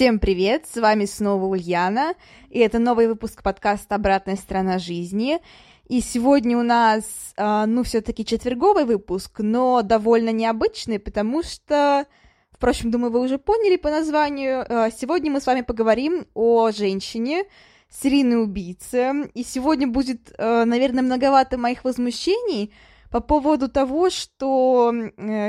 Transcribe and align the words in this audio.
Всем 0.00 0.18
привет, 0.18 0.64
с 0.66 0.80
вами 0.80 1.04
снова 1.04 1.44
Ульяна, 1.44 2.14
и 2.48 2.58
это 2.58 2.78
новый 2.78 3.06
выпуск 3.06 3.42
подкаста 3.42 3.96
«Обратная 3.96 4.36
сторона 4.36 4.78
жизни». 4.78 5.40
И 5.90 6.00
сегодня 6.00 6.56
у 6.56 6.62
нас, 6.62 7.34
э, 7.36 7.64
ну, 7.66 7.82
все-таки 7.82 8.24
четверговый 8.24 8.86
выпуск, 8.86 9.40
но 9.40 9.82
довольно 9.82 10.30
необычный, 10.30 10.98
потому 10.98 11.42
что, 11.42 12.06
впрочем, 12.50 12.90
думаю, 12.90 13.12
вы 13.12 13.20
уже 13.20 13.36
поняли 13.36 13.76
по 13.76 13.90
названию, 13.90 14.64
э, 14.66 14.88
сегодня 14.98 15.30
мы 15.30 15.38
с 15.42 15.46
вами 15.46 15.60
поговорим 15.60 16.26
о 16.32 16.70
женщине, 16.70 17.44
серийной 17.90 18.42
убийце, 18.42 19.28
и 19.34 19.44
сегодня 19.44 19.86
будет, 19.86 20.32
э, 20.38 20.64
наверное, 20.64 21.02
многовато 21.02 21.58
моих 21.58 21.84
возмущений 21.84 22.72
по 23.10 23.20
поводу 23.20 23.68
того, 23.68 24.08
что, 24.08 24.94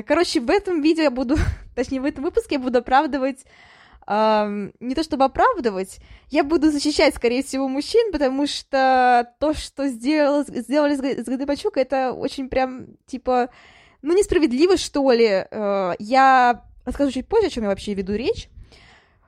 короче, 0.06 0.42
в 0.42 0.50
этом 0.50 0.82
видео 0.82 1.04
я 1.04 1.10
буду, 1.10 1.38
точнее, 1.74 2.02
в 2.02 2.06
этом 2.06 2.26
выпуске 2.26 2.56
я 2.56 2.60
буду 2.60 2.80
оправдывать 2.80 3.46
Uh, 4.08 4.74
не 4.80 4.96
то 4.96 5.04
чтобы 5.04 5.26
оправдывать, 5.26 6.00
я 6.30 6.44
буду 6.44 6.72
защищать, 6.72 7.16
скорее 7.16 7.44
всего, 7.44 7.68
мужчин, 7.68 8.12
потому 8.12 8.48
что 8.48 9.32
то, 9.40 9.54
что 9.54 9.88
сделал, 9.88 10.44
сделали 10.46 10.96
с 10.96 11.26
Гадыбачук, 11.26 11.78
это 11.78 12.12
очень 12.12 12.50
прям, 12.50 12.88
типа, 13.06 13.50
ну, 14.02 14.18
несправедливо, 14.18 14.78
что 14.78 15.12
ли. 15.12 15.46
Uh, 15.52 15.96
я 16.00 16.64
расскажу 16.86 17.12
чуть 17.12 17.28
позже, 17.28 17.48
о 17.48 17.50
чем 17.50 17.64
я 17.64 17.70
вообще 17.70 17.94
веду 17.94 18.14
речь. 18.14 18.50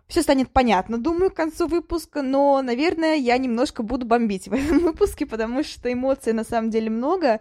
Все 0.08 0.22
станет 0.22 0.50
понятно, 0.52 0.98
думаю, 0.98 1.32
к 1.32 1.36
концу 1.36 1.68
выпуска, 1.68 2.22
но, 2.22 2.62
наверное, 2.62 3.16
я 3.16 3.38
немножко 3.38 3.84
буду 3.84 4.06
бомбить 4.06 4.48
в 4.48 4.54
этом 4.54 4.80
выпуске, 4.84 5.26
потому 5.26 5.64
что 5.64 5.92
эмоций 5.92 6.34
на 6.34 6.44
самом 6.44 6.70
деле 6.70 6.90
много, 6.90 7.40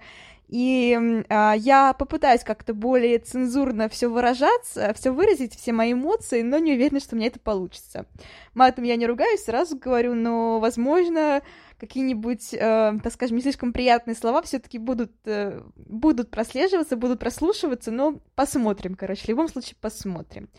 и 0.52 1.24
э, 1.30 1.52
я 1.56 1.94
попытаюсь 1.94 2.44
как-то 2.44 2.74
более 2.74 3.18
цензурно 3.18 3.88
все 3.88 4.08
выражаться, 4.08 4.92
все 4.92 5.10
выразить, 5.10 5.56
все 5.56 5.72
мои 5.72 5.94
эмоции, 5.94 6.42
но 6.42 6.58
не 6.58 6.74
уверена, 6.74 7.00
что 7.00 7.14
у 7.14 7.18
меня 7.18 7.28
это 7.28 7.40
получится. 7.40 8.04
Матом 8.52 8.84
я 8.84 8.96
не 8.96 9.06
ругаюсь, 9.06 9.44
сразу 9.44 9.78
говорю, 9.78 10.12
но, 10.12 10.60
возможно, 10.60 11.40
какие-нибудь, 11.80 12.52
э, 12.52 12.58
так 13.02 13.12
скажем, 13.14 13.38
не 13.38 13.42
слишком 13.42 13.72
приятные 13.72 14.14
слова 14.14 14.42
все-таки 14.42 14.76
будут, 14.76 15.12
э, 15.24 15.62
будут 15.76 16.30
прослеживаться, 16.30 16.98
будут 16.98 17.18
прослушиваться, 17.18 17.90
но 17.90 18.20
посмотрим, 18.34 18.94
короче, 18.94 19.24
в 19.24 19.28
любом 19.28 19.48
случае 19.48 19.76
посмотрим. 19.80 20.50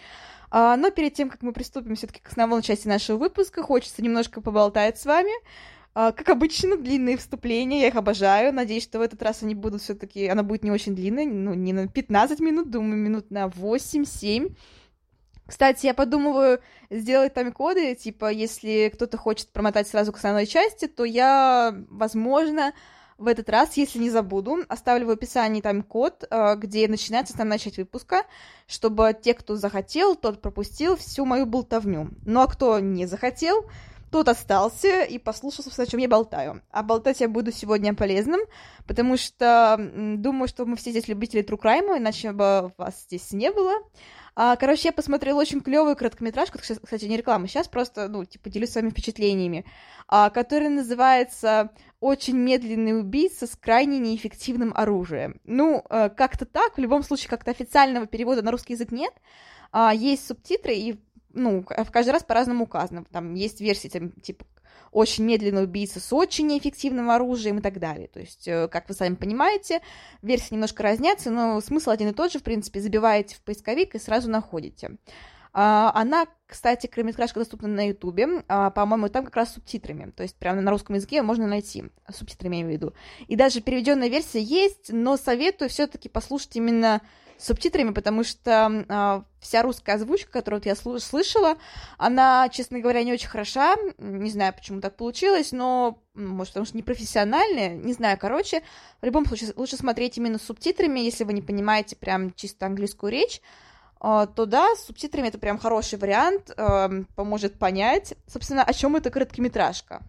А, 0.49 0.75
но 0.75 0.89
перед 0.89 1.13
тем, 1.13 1.29
как 1.29 1.43
мы 1.43 1.53
приступим 1.53 1.95
все-таки 1.95 2.19
к 2.19 2.29
основной 2.29 2.63
части 2.63 2.87
нашего 2.87 3.17
выпуска, 3.17 3.61
хочется 3.61 4.01
немножко 4.01 4.41
поболтать 4.41 4.97
с 4.97 5.05
вами. 5.05 5.33
А, 5.95 6.11
как 6.11 6.29
обычно, 6.29 6.75
длинные 6.75 7.17
вступления, 7.17 7.81
я 7.81 7.87
их 7.87 7.95
обожаю. 7.95 8.51
Надеюсь, 8.51 8.83
что 8.83 8.99
в 8.99 9.01
этот 9.01 9.21
раз 9.21 9.43
они 9.43 9.53
будут 9.53 9.81
все 9.81 9.93
таки 9.93 10.27
она 10.27 10.41
будет 10.41 10.63
не 10.63 10.71
очень 10.71 10.95
длинной, 10.95 11.25
ну, 11.25 11.53
не 11.53 11.71
на 11.71 11.87
15 11.87 12.39
минут, 12.39 12.71
думаю, 12.71 12.97
минут 12.97 13.29
на 13.29 13.45
8-7. 13.47 14.55
Кстати, 15.45 15.85
я 15.85 15.93
подумываю 15.93 16.61
сделать 16.89 17.33
тайм-коды, 17.33 17.95
типа, 17.95 18.31
если 18.31 18.89
кто-то 18.93 19.17
хочет 19.17 19.49
промотать 19.49 19.87
сразу 19.87 20.11
к 20.13 20.17
основной 20.17 20.47
части, 20.47 20.87
то 20.87 21.03
я, 21.03 21.75
возможно, 21.89 22.73
в 23.17 23.27
этот 23.27 23.49
раз, 23.49 23.77
если 23.77 23.99
не 23.99 24.09
забуду, 24.09 24.59
оставлю 24.67 25.07
в 25.07 25.11
описании 25.11 25.61
тайм-код, 25.61 26.25
а, 26.29 26.55
где 26.55 26.87
начинается 26.87 27.33
основная 27.33 27.59
часть 27.59 27.77
выпуска, 27.77 28.23
чтобы 28.67 29.15
те, 29.19 29.33
кто 29.33 29.55
захотел, 29.55 30.15
тот 30.15 30.41
пропустил 30.41 30.95
всю 30.95 31.25
мою 31.25 31.45
болтовню. 31.45 32.09
Ну 32.25 32.41
а 32.41 32.47
кто 32.47 32.79
не 32.79 33.05
захотел, 33.05 33.65
тот 34.13 34.29
остался 34.29 35.01
и 35.01 35.17
послушал, 35.17 35.63
собственно, 35.63 35.87
о 35.87 35.89
чем 35.89 35.99
я 35.99 36.07
болтаю. 36.07 36.61
А 36.69 36.83
болтать 36.83 37.19
я 37.19 37.27
буду 37.27 37.51
сегодня 37.51 37.95
полезным, 37.95 38.41
потому 38.85 39.17
что 39.17 39.75
думаю, 39.89 40.47
что 40.47 40.67
мы 40.67 40.75
все 40.75 40.91
здесь 40.91 41.07
любители 41.07 41.43
true 41.43 41.59
crime, 41.59 41.97
иначе 41.97 42.31
бы 42.31 42.71
вас 42.77 43.05
здесь 43.05 43.31
не 43.31 43.51
было. 43.51 43.73
А, 44.35 44.55
короче, 44.55 44.89
я 44.89 44.91
посмотрела 44.91 45.39
очень 45.39 45.61
клевую 45.61 45.95
короткометражку, 45.95 46.59
кстати, 46.59 47.05
не 47.05 47.17
реклама, 47.17 47.47
сейчас 47.47 47.67
просто, 47.67 48.07
ну, 48.07 48.23
типа, 48.23 48.51
делюсь 48.51 48.69
своими 48.69 48.91
впечатлениями, 48.91 49.65
а, 50.07 50.29
которая 50.29 50.69
называется 50.69 51.71
«Очень 51.99 52.37
медленный 52.37 52.99
убийца 52.99 53.47
с 53.47 53.55
крайне 53.55 53.97
неэффективным 53.97 54.73
оружием». 54.75 55.39
Ну, 55.43 55.83
а, 55.89 56.09
как-то 56.09 56.45
так, 56.45 56.77
в 56.77 56.79
любом 56.79 57.01
случае, 57.01 57.29
как-то 57.29 57.49
официального 57.49 58.05
перевода 58.05 58.43
на 58.43 58.51
русский 58.51 58.73
язык 58.73 58.91
нет, 58.91 59.13
а, 59.71 59.91
есть 59.91 60.27
субтитры, 60.27 60.75
и 60.75 60.99
ну, 61.33 61.63
в 61.63 61.91
каждый 61.91 62.11
раз 62.11 62.23
по-разному 62.23 62.65
указано. 62.65 63.05
Там 63.11 63.33
есть 63.33 63.61
версии, 63.61 63.87
там, 63.89 64.11
типа, 64.11 64.45
очень 64.91 65.25
медленный 65.25 65.63
убийца 65.63 65.99
с 65.99 66.13
очень 66.13 66.47
неэффективным 66.47 67.09
оружием 67.09 67.59
и 67.59 67.61
так 67.61 67.79
далее. 67.79 68.07
То 68.07 68.19
есть, 68.19 68.47
э, 68.47 68.67
как 68.67 68.87
вы 68.87 68.95
сами 68.95 69.15
понимаете, 69.15 69.81
версии 70.21 70.53
немножко 70.53 70.83
разнятся, 70.83 71.31
но 71.31 71.59
смысл 71.61 71.89
один 71.89 72.09
и 72.09 72.13
тот 72.13 72.31
же, 72.31 72.39
в 72.39 72.43
принципе, 72.43 72.79
забиваете 72.79 73.35
в 73.35 73.41
поисковик 73.41 73.95
и 73.95 73.99
сразу 73.99 74.29
находите. 74.29 74.97
А, 75.55 75.91
она, 75.93 76.25
кстати, 76.47 76.87
короткометражка 76.87 77.39
доступна 77.39 77.67
на 77.67 77.87
Ютубе, 77.87 78.43
а, 78.47 78.71
по-моему, 78.71 79.09
там 79.09 79.23
как 79.25 79.35
раз 79.35 79.49
с 79.51 79.53
субтитрами, 79.53 80.09
то 80.09 80.23
есть 80.23 80.35
прямо 80.35 80.61
на 80.61 80.71
русском 80.71 80.95
языке 80.95 81.21
можно 81.21 81.45
найти, 81.45 81.85
субтитры 82.11 82.47
имею 82.47 82.67
в 82.67 82.71
виду. 82.71 82.93
И 83.27 83.35
даже 83.35 83.61
переведенная 83.61 84.07
версия 84.07 84.41
есть, 84.41 84.91
но 84.91 85.15
советую 85.15 85.69
все-таки 85.69 86.09
послушать 86.09 86.55
именно 86.55 87.01
с 87.37 87.45
субтитрами, 87.45 87.91
потому 87.91 88.23
что 88.23 88.85
э, 88.87 89.21
вся 89.39 89.61
русская 89.61 89.95
озвучка, 89.95 90.31
которую 90.31 90.61
вот 90.61 90.65
я 90.65 90.75
слышала, 90.75 91.57
она, 91.97 92.49
честно 92.49 92.79
говоря, 92.79 93.03
не 93.03 93.13
очень 93.13 93.27
хороша. 93.27 93.75
Не 93.97 94.29
знаю, 94.29 94.53
почему 94.53 94.81
так 94.81 94.95
получилось, 94.95 95.51
но, 95.51 95.99
может, 96.13 96.53
потому 96.53 96.65
что 96.65 96.77
непрофессиональная, 96.77 97.69
не 97.69 97.93
знаю, 97.93 98.17
короче. 98.19 98.63
В 99.01 99.05
любом 99.05 99.25
случае, 99.25 99.53
лучше 99.55 99.77
смотреть 99.77 100.17
именно 100.17 100.37
с 100.37 100.43
субтитрами, 100.43 100.99
если 100.99 101.23
вы 101.23 101.33
не 101.33 101.41
понимаете 101.41 101.95
прям 101.95 102.33
чисто 102.33 102.65
английскую 102.65 103.11
речь 103.11 103.41
а, 104.05 104.25
то 104.25 104.45
да, 104.45 104.75
с 104.75 104.85
субтитрами 104.85 105.29
это 105.29 105.37
прям 105.37 105.57
хороший 105.57 105.97
вариант, 105.97 106.51
э, 106.57 107.03
поможет 107.15 107.57
понять, 107.57 108.15
собственно, 108.27 108.61
о 108.61 108.73
чем 108.73 108.97
эта 108.97 109.09
короткометражка. 109.09 110.01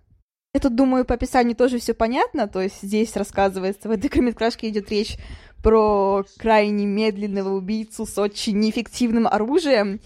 Тут 0.61 0.75
думаю, 0.75 1.05
по 1.05 1.15
описанию 1.15 1.55
тоже 1.55 1.79
все 1.79 1.95
понятно, 1.95 2.49
то 2.49 2.61
есть 2.61 2.83
здесь 2.83 3.15
рассказывается, 3.17 3.89
в 3.89 3.93
этой 3.93 4.09
короткометражке 4.09 4.69
идет 4.69 4.91
речь 4.91 5.17
про 5.65 6.27
крайне 6.37 6.85
медленного 6.85 7.55
убийцу 7.55 8.05
с 8.05 8.19
очень 8.19 8.61
неэффективным 8.61 9.27
оружием. 9.27 9.99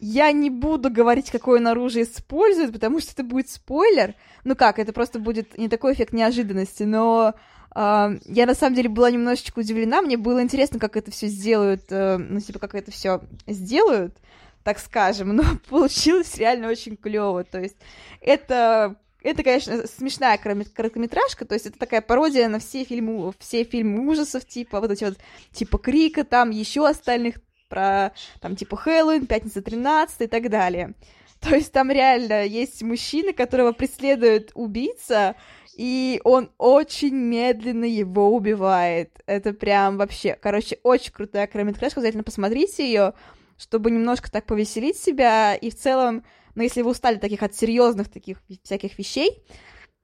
Я 0.00 0.32
не 0.32 0.50
буду 0.50 0.90
говорить, 0.90 1.30
какое 1.30 1.60
он 1.60 1.68
оружие 1.68 2.04
использует, 2.04 2.72
потому 2.72 2.98
что 2.98 3.12
это 3.12 3.22
будет 3.22 3.48
спойлер. 3.48 4.16
Ну 4.42 4.56
как, 4.56 4.80
это 4.80 4.92
просто 4.92 5.20
будет 5.20 5.56
не 5.56 5.68
такой 5.68 5.94
эффект 5.94 6.12
неожиданности, 6.12 6.82
но 6.82 7.34
Uh, 7.76 8.22
я 8.26 8.46
на 8.46 8.54
самом 8.54 8.76
деле 8.76 8.88
была 8.88 9.10
немножечко 9.10 9.58
удивлена, 9.58 10.00
мне 10.00 10.16
было 10.16 10.40
интересно, 10.40 10.78
как 10.78 10.96
это 10.96 11.10
все 11.10 11.26
сделают, 11.26 11.90
uh, 11.90 12.18
ну, 12.18 12.38
типа, 12.38 12.60
как 12.60 12.76
это 12.76 12.92
все 12.92 13.20
сделают, 13.48 14.14
так 14.62 14.78
скажем, 14.78 15.30
но 15.34 15.42
получилось 15.68 16.36
реально 16.36 16.68
очень 16.68 16.96
клево. 16.96 17.42
То 17.42 17.60
есть 17.60 17.74
это 18.20 18.94
это, 19.24 19.42
конечно, 19.42 19.86
смешная 19.86 20.38
короткометражка, 20.38 21.44
то 21.44 21.54
есть 21.54 21.66
это 21.66 21.78
такая 21.78 22.00
пародия 22.00 22.48
на 22.48 22.58
все 22.58 22.84
фильмы, 22.84 23.32
все 23.38 23.64
фильмы 23.64 24.06
ужасов, 24.08 24.46
типа 24.46 24.80
вот 24.80 24.90
эти 24.90 25.04
вот, 25.04 25.18
типа 25.52 25.78
Крика, 25.78 26.24
там 26.24 26.50
еще 26.50 26.86
остальных 26.86 27.36
про, 27.68 28.12
там, 28.40 28.54
типа 28.54 28.76
Хэллоуин, 28.76 29.26
Пятница 29.26 29.62
13 29.62 30.20
и 30.20 30.26
так 30.26 30.48
далее. 30.50 30.94
То 31.40 31.54
есть 31.54 31.72
там 31.72 31.90
реально 31.90 32.44
есть 32.44 32.82
мужчина, 32.82 33.32
которого 33.32 33.72
преследует 33.72 34.50
убийца, 34.54 35.36
и 35.76 36.20
он 36.24 36.50
очень 36.56 37.14
медленно 37.14 37.84
его 37.84 38.30
убивает. 38.34 39.10
Это 39.26 39.52
прям 39.52 39.96
вообще, 39.98 40.38
короче, 40.40 40.78
очень 40.82 41.12
крутая 41.12 41.46
короткометражка, 41.46 42.00
обязательно 42.00 42.24
посмотрите 42.24 42.86
ее, 42.86 43.14
чтобы 43.58 43.90
немножко 43.90 44.30
так 44.30 44.46
повеселить 44.46 44.96
себя, 44.96 45.54
и 45.54 45.70
в 45.70 45.74
целом 45.76 46.24
но 46.54 46.62
если 46.62 46.82
вы 46.82 46.90
устали 46.90 47.16
таких 47.16 47.42
от 47.42 47.54
серьезных 47.54 48.08
таких 48.08 48.42
всяких 48.62 48.98
вещей, 48.98 49.44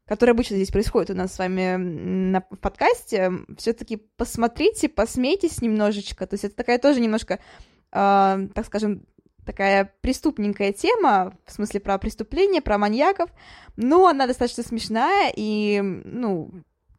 которые 0.06 0.32
обычно 0.32 0.56
здесь 0.56 0.72
происходят 0.72 1.10
у 1.10 1.14
нас 1.14 1.32
с 1.32 1.38
вами 1.38 1.76
на 1.76 2.40
в 2.50 2.58
подкасте, 2.58 3.30
все-таки 3.56 3.96
посмотрите, 4.16 4.88
посмейтесь 4.88 5.62
немножечко. 5.62 6.26
То 6.26 6.34
есть 6.34 6.44
это 6.44 6.56
такая 6.56 6.78
тоже 6.78 7.00
немножко, 7.00 7.34
э, 7.92 8.48
так 8.52 8.66
скажем, 8.66 9.06
такая 9.46 9.94
преступненькая 10.00 10.72
тема, 10.72 11.38
в 11.46 11.52
смысле 11.52 11.80
про 11.80 11.98
преступления, 11.98 12.60
про 12.60 12.76
маньяков, 12.76 13.30
но 13.76 14.08
она 14.08 14.26
достаточно 14.26 14.62
смешная, 14.62 15.32
и, 15.34 15.80
ну, 15.80 16.50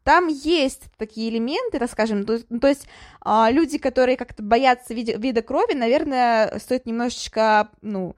там 0.04 0.28
есть 0.28 0.84
такие 0.96 1.30
элементы, 1.30 1.78
расскажем, 1.78 2.24
то, 2.24 2.38
то 2.38 2.66
есть 2.66 2.86
э, 3.24 3.46
люди, 3.50 3.78
которые 3.78 4.16
как-то 4.16 4.42
боятся 4.42 4.94
вида, 4.94 5.12
вида 5.12 5.42
крови, 5.42 5.74
наверное, 5.74 6.58
стоит 6.58 6.86
немножечко, 6.86 7.68
ну, 7.82 8.16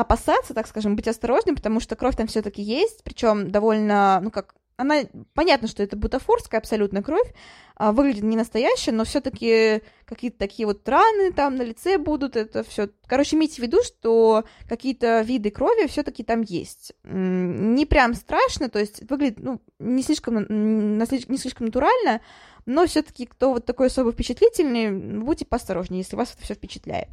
опасаться, 0.00 0.54
так 0.54 0.66
скажем, 0.66 0.96
быть 0.96 1.08
осторожным, 1.08 1.56
потому 1.56 1.80
что 1.80 1.96
кровь 1.96 2.16
там 2.16 2.26
все-таки 2.26 2.62
есть, 2.62 3.02
причем 3.04 3.50
довольно, 3.50 4.20
ну 4.22 4.30
как, 4.30 4.54
она, 4.78 5.00
понятно, 5.34 5.66
что 5.66 5.82
это 5.82 5.96
бутафорская 5.96 6.60
абсолютно 6.60 7.02
кровь, 7.02 7.34
а, 7.74 7.90
выглядит 7.90 8.22
не 8.22 8.36
настоящая, 8.36 8.92
но 8.92 9.04
все-таки 9.04 9.82
какие-то 10.04 10.38
такие 10.38 10.66
вот 10.66 10.88
раны 10.88 11.32
там 11.32 11.56
на 11.56 11.62
лице 11.62 11.98
будут, 11.98 12.36
это 12.36 12.62
все. 12.62 12.88
Короче, 13.06 13.34
имейте 13.36 13.56
в 13.56 13.58
виду, 13.58 13.82
что 13.82 14.44
какие-то 14.68 15.20
виды 15.22 15.50
крови 15.50 15.88
все-таки 15.88 16.22
там 16.22 16.42
есть. 16.42 16.92
Не 17.02 17.86
прям 17.86 18.14
страшно, 18.14 18.68
то 18.68 18.78
есть 18.78 19.02
выглядит, 19.10 19.40
ну, 19.40 19.60
не 19.80 20.02
слишком, 20.02 20.46
не 20.48 21.38
слишком 21.38 21.66
натурально, 21.66 22.20
но 22.68 22.86
все-таки, 22.86 23.24
кто 23.24 23.52
вот 23.54 23.64
такой 23.64 23.86
особо 23.86 24.12
впечатлительный, 24.12 24.90
будьте 24.90 25.46
поосторожнее, 25.46 26.02
если 26.02 26.16
вас 26.16 26.34
это 26.34 26.42
все 26.44 26.52
впечатляет. 26.52 27.08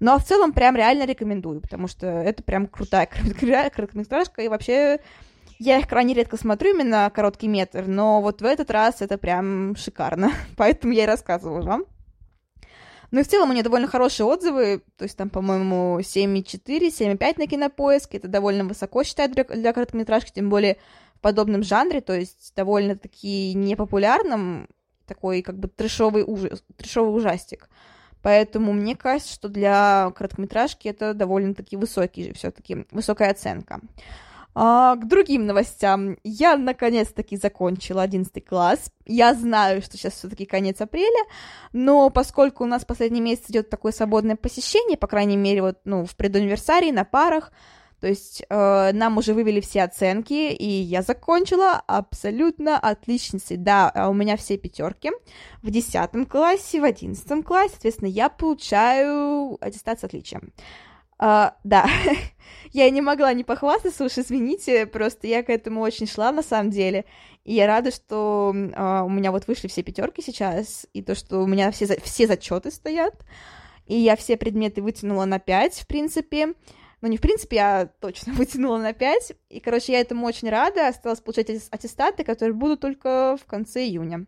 Ну 0.00 0.12
а 0.12 0.18
в 0.18 0.24
целом 0.24 0.52
прям 0.52 0.74
реально 0.74 1.06
рекомендую, 1.06 1.60
потому 1.60 1.86
что 1.86 2.08
это 2.08 2.42
прям 2.42 2.66
крутая 2.66 3.06
короткометражка, 3.70 4.42
и 4.42 4.48
вообще 4.48 4.98
я 5.60 5.78
их 5.78 5.86
крайне 5.86 6.12
редко 6.12 6.36
смотрю, 6.36 6.74
именно 6.74 7.10
короткий 7.14 7.46
метр, 7.46 7.84
но 7.86 8.20
вот 8.20 8.42
в 8.42 8.44
этот 8.44 8.68
раз 8.72 9.00
это 9.00 9.16
прям 9.16 9.76
шикарно, 9.76 10.32
поэтому 10.56 10.92
я 10.92 11.04
и 11.04 11.06
рассказываю 11.06 11.62
вам. 11.62 11.84
Ну 13.12 13.20
и 13.20 13.22
в 13.22 13.28
целом 13.28 13.50
у 13.50 13.52
нее 13.52 13.62
довольно 13.62 13.86
хорошие 13.86 14.26
отзывы, 14.26 14.82
то 14.98 15.04
есть 15.04 15.16
там, 15.16 15.30
по-моему, 15.30 16.00
7,4, 16.00 16.88
7,5 16.88 17.34
на 17.38 17.46
кинопоиске, 17.46 18.16
это 18.16 18.26
довольно 18.26 18.64
высоко 18.64 19.04
считают 19.04 19.32
для, 19.32 19.44
для 19.44 19.72
короткометражки, 19.72 20.32
тем 20.34 20.50
более 20.50 20.78
в 21.14 21.20
подобном 21.20 21.62
жанре, 21.62 22.00
то 22.00 22.12
есть 22.12 22.52
довольно-таки 22.56 23.54
непопулярном, 23.54 24.68
такой 25.06 25.42
как 25.42 25.58
бы 25.58 25.68
трешовый, 25.68 26.24
ужас, 26.26 26.62
трешовый 26.76 27.16
ужастик. 27.16 27.68
Поэтому 28.22 28.72
мне 28.72 28.96
кажется, 28.96 29.32
что 29.32 29.48
для 29.48 30.10
короткометражки 30.16 30.88
это 30.88 31.14
довольно-таки 31.14 31.76
высокий, 31.76 32.32
все-таки 32.32 32.84
высокая 32.90 33.30
оценка. 33.30 33.80
А, 34.58 34.96
к 34.96 35.06
другим 35.06 35.44
новостям. 35.44 36.16
Я 36.24 36.56
наконец-таки 36.56 37.36
закончила 37.36 38.02
11 38.02 38.42
класс. 38.42 38.90
Я 39.04 39.34
знаю, 39.34 39.82
что 39.82 39.98
сейчас 39.98 40.14
все-таки 40.14 40.46
конец 40.46 40.80
апреля, 40.80 41.24
но 41.74 42.08
поскольку 42.08 42.64
у 42.64 42.66
нас 42.66 42.82
последний 42.84 43.20
месяц 43.20 43.50
идет 43.50 43.68
такое 43.68 43.92
свободное 43.92 44.34
посещение, 44.34 44.96
по 44.96 45.08
крайней 45.08 45.36
мере, 45.36 45.60
вот, 45.60 45.78
ну, 45.84 46.06
в 46.06 46.16
предуниверсарии, 46.16 46.90
на 46.90 47.04
парах, 47.04 47.52
то 48.06 48.10
есть 48.10 48.44
э, 48.48 48.92
нам 48.92 49.18
уже 49.18 49.34
вывели 49.34 49.60
все 49.60 49.82
оценки, 49.82 50.52
и 50.52 50.64
я 50.64 51.02
закончила 51.02 51.82
абсолютно 51.88 52.78
отличницей. 52.78 53.56
Да, 53.56 53.90
а 53.92 54.08
у 54.08 54.14
меня 54.14 54.36
все 54.36 54.56
пятерки 54.56 55.10
в 55.60 55.70
10 55.72 56.28
классе, 56.28 56.80
в 56.80 56.84
11 56.84 57.44
классе, 57.44 57.70
соответственно, 57.72 58.08
я 58.08 58.28
получаю 58.28 59.58
аттестацию 59.60 60.06
отличия. 60.06 60.40
Uh, 61.18 61.50
да, 61.64 61.88
я 62.72 62.88
не 62.90 63.00
могла 63.00 63.32
не 63.32 63.42
похвастаться, 63.42 64.04
уж 64.04 64.18
извините, 64.18 64.86
просто 64.86 65.26
я 65.26 65.42
к 65.42 65.50
этому 65.50 65.80
очень 65.80 66.06
шла 66.06 66.30
на 66.30 66.44
самом 66.44 66.70
деле, 66.70 67.06
и 67.42 67.54
я 67.54 67.66
рада, 67.66 67.90
что 67.90 68.52
uh, 68.54 69.04
у 69.04 69.08
меня 69.08 69.32
вот 69.32 69.48
вышли 69.48 69.66
все 69.66 69.82
пятерки 69.82 70.22
сейчас, 70.22 70.86
и 70.92 71.02
то, 71.02 71.16
что 71.16 71.40
у 71.40 71.46
меня 71.48 71.72
все, 71.72 71.98
все 72.04 72.28
зачеты 72.28 72.70
стоят, 72.70 73.16
и 73.86 73.98
я 73.98 74.14
все 74.14 74.36
предметы 74.36 74.80
вытянула 74.80 75.24
на 75.24 75.40
5, 75.40 75.80
в 75.80 75.86
принципе, 75.88 76.54
ну 77.02 77.08
не 77.08 77.16
в 77.16 77.20
принципе, 77.20 77.56
я 77.56 77.90
точно 78.00 78.32
вытянула 78.34 78.78
на 78.78 78.92
5, 78.92 79.32
и, 79.50 79.60
короче, 79.60 79.92
я 79.92 80.00
этому 80.00 80.26
очень 80.26 80.48
рада, 80.48 80.88
осталось 80.88 81.20
получать 81.20 81.50
аттестаты, 81.70 82.24
которые 82.24 82.54
будут 82.54 82.80
только 82.80 83.36
в 83.40 83.44
конце 83.46 83.84
июня. 83.84 84.26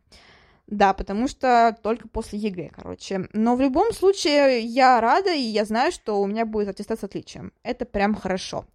Да, 0.69 0.93
потому 0.93 1.29
что 1.29 1.77
только 1.83 2.09
после 2.09 2.39
ЕГЭ, 2.39 2.71
короче. 2.75 3.27
Но 3.33 3.57
в 3.57 3.61
любом 3.63 3.93
случае 3.93 4.61
я 4.61 5.01
рада, 5.01 5.33
и 5.33 5.41
я 5.41 5.65
знаю, 5.65 5.93
что 5.93 6.21
у 6.21 6.27
меня 6.27 6.45
будет 6.45 6.69
аттестат 6.69 7.01
с 7.01 7.05
отличием. 7.05 7.53
Это 7.63 7.87
прям 7.87 8.15
хорошо. 8.15 8.67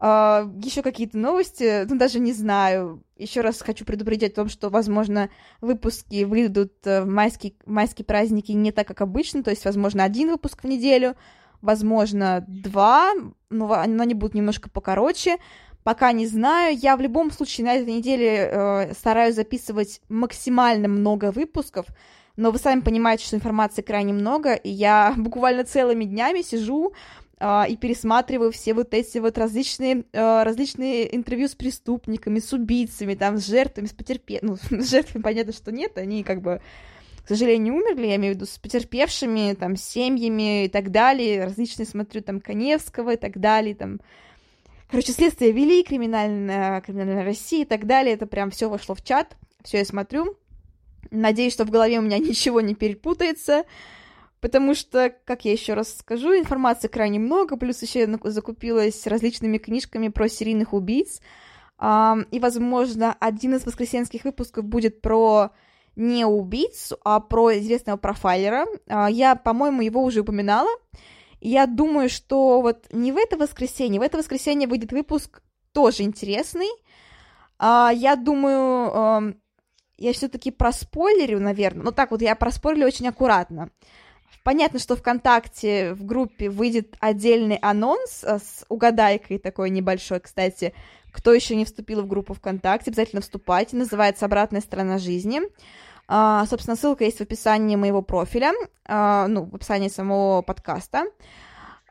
Uh, 0.00 0.60
еще 0.62 0.82
какие-то 0.82 1.16
новости, 1.16 1.84
ну 1.88 1.96
даже 1.96 2.18
не 2.18 2.34
знаю. 2.34 3.02
Еще 3.16 3.40
раз 3.40 3.62
хочу 3.62 3.86
предупредить 3.86 4.32
о 4.32 4.36
том, 4.36 4.48
что, 4.50 4.68
возможно, 4.68 5.30
выпуски 5.62 6.24
выйдут 6.24 6.74
в 6.84 7.06
майские, 7.06 7.54
майские 7.64 8.04
праздники 8.04 8.52
не 8.52 8.70
так, 8.70 8.86
как 8.86 9.00
обычно, 9.00 9.42
то 9.42 9.50
есть, 9.50 9.64
возможно, 9.64 10.04
один 10.04 10.28
выпуск 10.28 10.62
в 10.62 10.66
неделю, 10.66 11.16
возможно, 11.64 12.44
два, 12.46 13.12
но 13.50 13.72
они 13.72 14.14
будут 14.14 14.34
немножко 14.34 14.70
покороче. 14.70 15.38
Пока 15.82 16.12
не 16.12 16.26
знаю. 16.26 16.76
Я 16.78 16.96
в 16.96 17.00
любом 17.00 17.30
случае 17.30 17.66
на 17.66 17.74
этой 17.74 17.92
неделе 17.94 18.48
э, 18.50 18.94
стараюсь 18.94 19.34
записывать 19.34 20.00
максимально 20.08 20.88
много 20.88 21.32
выпусков, 21.32 21.86
но 22.36 22.50
вы 22.50 22.58
сами 22.58 22.80
понимаете, 22.80 23.24
что 23.24 23.36
информации 23.36 23.82
крайне 23.82 24.12
много, 24.12 24.54
и 24.54 24.70
я 24.70 25.14
буквально 25.16 25.64
целыми 25.64 26.04
днями 26.04 26.42
сижу 26.42 26.92
э, 27.38 27.64
и 27.68 27.76
пересматриваю 27.76 28.52
все 28.52 28.74
вот 28.74 28.92
эти 28.92 29.18
вот 29.18 29.36
различные, 29.38 30.04
э, 30.12 30.42
различные 30.42 31.14
интервью 31.14 31.48
с 31.48 31.54
преступниками, 31.54 32.40
с 32.40 32.52
убийцами, 32.52 33.14
там, 33.14 33.38
с 33.38 33.46
жертвами, 33.46 33.86
с 33.86 33.92
потерпевшими. 33.92 34.50
Ну, 34.50 34.56
с 34.82 34.90
жертвами 34.90 35.22
понятно, 35.22 35.52
что 35.52 35.72
нет, 35.72 35.96
они 35.98 36.24
как 36.24 36.40
бы 36.42 36.60
к 37.24 37.28
сожалению, 37.28 37.74
умерли, 37.74 38.06
я 38.06 38.16
имею 38.16 38.34
в 38.34 38.36
виду 38.36 38.46
с 38.46 38.58
потерпевшими, 38.58 39.54
там, 39.54 39.76
семьями 39.76 40.66
и 40.66 40.68
так 40.68 40.90
далее, 40.90 41.44
различные, 41.44 41.86
смотрю, 41.86 42.22
там, 42.22 42.40
Коневского 42.40 43.14
и 43.14 43.16
так 43.16 43.38
далее, 43.38 43.74
там, 43.74 44.00
Короче, 44.90 45.12
следствие 45.12 45.50
вели, 45.50 45.82
криминальная, 45.82 46.80
криминальная 46.80 47.24
Россия 47.24 47.62
и 47.62 47.64
так 47.64 47.84
далее. 47.84 48.14
Это 48.14 48.26
прям 48.26 48.52
все 48.52 48.68
вошло 48.68 48.94
в 48.94 49.02
чат. 49.02 49.36
Все 49.64 49.78
я 49.78 49.84
смотрю. 49.84 50.36
Надеюсь, 51.10 51.52
что 51.52 51.64
в 51.64 51.70
голове 51.70 51.98
у 51.98 52.02
меня 52.02 52.18
ничего 52.20 52.60
не 52.60 52.76
перепутается. 52.76 53.64
Потому 54.40 54.74
что, 54.74 55.12
как 55.24 55.46
я 55.46 55.52
еще 55.52 55.74
раз 55.74 55.96
скажу, 55.96 56.38
информации 56.38 56.86
крайне 56.86 57.18
много, 57.18 57.56
плюс 57.56 57.82
еще 57.82 58.00
я 58.00 58.18
закупилась 58.30 59.06
различными 59.06 59.58
книжками 59.58 60.08
про 60.08 60.28
серийных 60.28 60.74
убийц. 60.74 61.20
И, 61.82 62.38
возможно, 62.38 63.16
один 63.18 63.54
из 63.54 63.66
воскресенских 63.66 64.22
выпусков 64.24 64.64
будет 64.64 65.00
про 65.00 65.50
не 65.96 66.24
убийцу, 66.24 66.98
а 67.04 67.20
про 67.20 67.58
известного 67.58 67.96
профайлера. 67.96 68.66
А, 68.88 69.10
я, 69.10 69.36
по-моему, 69.36 69.82
его 69.82 70.02
уже 70.02 70.20
упоминала 70.20 70.70
я 71.44 71.66
думаю, 71.66 72.08
что 72.08 72.62
вот 72.62 72.86
не 72.90 73.12
в 73.12 73.18
это 73.18 73.36
воскресенье, 73.36 74.00
в 74.00 74.02
это 74.02 74.16
воскресенье 74.16 74.66
выйдет 74.66 74.92
выпуск 74.92 75.42
тоже 75.72 76.02
интересный. 76.02 76.70
А, 77.58 77.90
я 77.94 78.16
думаю, 78.16 79.36
я 79.98 80.12
все-таки 80.14 80.50
проспойлерю, 80.50 81.40
наверное. 81.40 81.84
Ну 81.84 81.92
так 81.92 82.10
вот, 82.10 82.22
я 82.22 82.34
проспойлерю 82.34 82.86
очень 82.86 83.08
аккуратно. 83.08 83.70
Понятно, 84.44 84.78
что 84.78 84.94
ВКонтакте 84.94 85.94
в 85.94 86.04
группе 86.04 86.50
выйдет 86.50 86.96
отдельный 87.00 87.56
анонс 87.56 88.22
э, 88.22 88.38
с 88.38 88.66
угадайкой 88.68 89.38
такой 89.38 89.70
небольшой, 89.70 90.20
кстати. 90.20 90.74
Кто 91.12 91.32
еще 91.32 91.56
не 91.56 91.64
вступил 91.64 92.02
в 92.02 92.06
группу 92.06 92.34
ВКонтакте, 92.34 92.90
обязательно 92.90 93.22
вступайте. 93.22 93.74
Называется 93.74 94.26
«Обратная 94.26 94.60
сторона 94.60 94.98
жизни». 94.98 95.40
А, 96.08 96.44
собственно, 96.44 96.76
ссылка 96.76 97.04
есть 97.04 97.16
в 97.18 97.22
описании 97.22 97.76
моего 97.76 98.02
профиля, 98.02 98.52
а, 98.84 99.26
ну, 99.28 99.44
в 99.44 99.54
описании 99.54 99.88
самого 99.88 100.42
подкаста. 100.42 101.06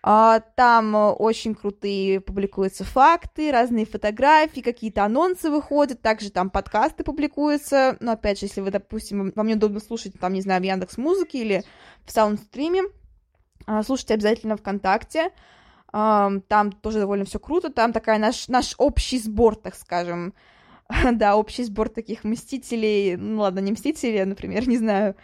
А, 0.06 0.42
там 0.42 0.94
очень 0.96 1.56
крутые 1.56 2.20
публикуются 2.20 2.84
факты, 2.84 3.52
разные 3.52 3.86
фотографии, 3.86 4.60
какие-то 4.60 5.06
анонсы 5.06 5.50
выходят, 5.50 6.02
также 6.02 6.30
там 6.30 6.50
подкасты 6.50 7.06
публикуются. 7.06 7.96
Но 8.02 8.12
опять 8.12 8.40
же, 8.40 8.48
если 8.48 8.60
вы, 8.60 8.70
допустим, 8.70 9.32
вам 9.34 9.48
неудобно 9.48 9.80
слушать, 9.80 10.20
там, 10.20 10.34
не 10.34 10.42
знаю, 10.42 10.62
в 10.62 10.66
Яндекс 10.66 10.98
Музыке 10.98 11.40
или 11.40 11.64
в 12.06 12.12
Саундстриме, 12.12 12.84
слушайте 13.86 14.16
обязательно 14.16 14.58
ВКонтакте. 14.58 15.32
Там 15.92 16.72
тоже 16.82 17.00
довольно 17.00 17.24
все 17.24 17.40
круто. 17.40 17.72
Там 17.72 17.94
такая 17.94 18.20
наш, 18.20 18.50
наш 18.50 18.76
общий 18.78 19.20
сбор, 19.20 19.56
так 19.56 19.74
скажем, 19.74 20.34
да, 21.14 21.38
общий 21.38 21.64
сбор 21.64 21.88
таких 21.88 22.24
мстителей, 22.24 23.16
ну 23.16 23.42
ладно, 23.42 23.60
не 23.60 23.72
мстителей, 23.72 24.24
а, 24.24 24.26
например, 24.26 24.68
не 24.68 24.78
знаю, 24.78 25.16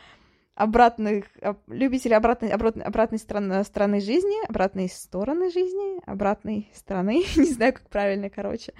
обратных, 0.59 1.25
любителей 1.67 2.17
обратной, 2.17 2.49
обратной, 2.49 2.83
обратной 2.83 3.17
стороны, 3.17 3.63
стороны 3.63 4.01
жизни, 4.01 4.45
обратной 4.45 4.89
стороны 4.89 5.49
жизни, 5.49 6.01
обратной 6.05 6.69
стороны, 6.75 7.23
не 7.37 7.51
знаю, 7.51 7.73
как 7.73 7.89
правильно, 7.89 8.29
короче. 8.29 8.73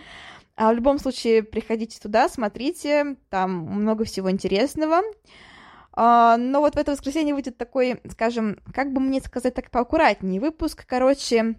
А 0.57 0.73
в 0.73 0.75
любом 0.75 0.99
случае, 0.99 1.41
приходите 1.41 1.97
туда, 2.01 2.27
смотрите, 2.27 3.15
там 3.29 3.51
много 3.51 4.03
всего 4.03 4.29
интересного. 4.29 5.01
А, 5.93 6.35
но 6.35 6.59
вот 6.59 6.75
в 6.75 6.77
это 6.77 6.91
воскресенье 6.91 7.33
выйдет 7.33 7.57
такой, 7.57 8.01
скажем, 8.11 8.59
как 8.73 8.91
бы 8.91 8.99
мне 8.99 9.21
сказать 9.21 9.53
так 9.53 9.71
поаккуратнее, 9.71 10.41
выпуск, 10.41 10.85
короче, 10.85 11.55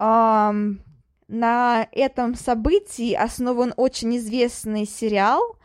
на 0.00 1.88
этом 1.92 2.34
событии 2.34 3.14
основан 3.14 3.72
очень 3.76 4.16
известный 4.16 4.84
сериал, 4.84 5.56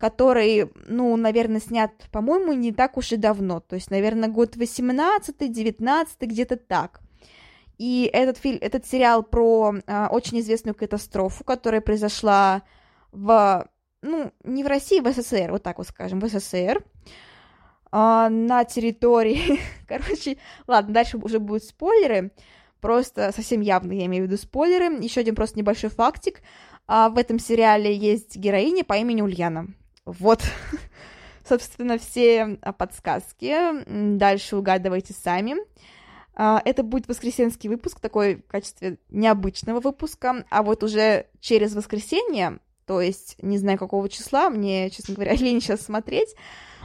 который, 0.00 0.72
ну, 0.86 1.14
наверное, 1.16 1.60
снят, 1.60 1.92
по-моему, 2.10 2.54
не 2.54 2.72
так 2.72 2.96
уж 2.96 3.12
и 3.12 3.16
давно, 3.16 3.60
то 3.60 3.76
есть, 3.76 3.90
наверное, 3.90 4.30
год 4.30 4.56
18-19, 4.56 6.06
где-то 6.22 6.56
так. 6.56 7.00
И 7.76 8.10
этот, 8.10 8.38
фильм, 8.38 8.58
этот 8.62 8.86
сериал 8.86 9.22
про 9.22 9.74
а, 9.86 10.08
очень 10.10 10.40
известную 10.40 10.74
катастрофу, 10.74 11.44
которая 11.44 11.82
произошла 11.82 12.62
в, 13.12 13.68
ну, 14.00 14.32
не 14.42 14.64
в 14.64 14.66
России, 14.66 15.00
в 15.00 15.12
СССР, 15.12 15.50
вот 15.52 15.62
так 15.62 15.76
вот 15.76 15.88
скажем, 15.88 16.18
в 16.18 16.26
СССР, 16.26 16.82
а, 17.92 18.30
на 18.30 18.64
территории, 18.64 19.60
короче, 19.86 20.38
ладно, 20.66 20.94
дальше 20.94 21.18
уже 21.18 21.38
будут 21.38 21.64
спойлеры, 21.64 22.32
просто 22.80 23.32
совсем 23.32 23.60
явно, 23.60 23.92
я 23.92 24.06
имею 24.06 24.24
в 24.24 24.26
виду 24.28 24.40
спойлеры. 24.40 25.02
Еще 25.02 25.20
один 25.20 25.34
просто 25.34 25.58
небольшой 25.58 25.90
фактик. 25.90 26.40
А 26.86 27.10
в 27.10 27.18
этом 27.18 27.38
сериале 27.38 27.94
есть 27.94 28.36
героиня 28.36 28.82
по 28.82 28.94
имени 28.94 29.20
Ульяна. 29.20 29.68
Вот, 30.04 30.42
собственно, 31.48 31.98
все 31.98 32.58
подсказки. 32.78 33.56
Дальше 34.16 34.56
угадывайте 34.56 35.12
сами. 35.12 35.56
А, 36.34 36.62
это 36.64 36.82
будет 36.82 37.08
воскресенский 37.08 37.68
выпуск, 37.68 38.00
такой 38.00 38.36
в 38.36 38.46
качестве 38.46 38.98
необычного 39.10 39.80
выпуска, 39.80 40.44
а 40.48 40.62
вот 40.62 40.82
уже 40.82 41.26
через 41.40 41.74
воскресенье, 41.74 42.60
то 42.86 43.00
есть 43.00 43.36
не 43.42 43.58
знаю 43.58 43.78
какого 43.78 44.08
числа, 44.08 44.48
мне, 44.48 44.88
честно 44.90 45.14
говоря, 45.14 45.34
лень 45.36 45.60
сейчас 45.60 45.82
смотреть, 45.82 46.34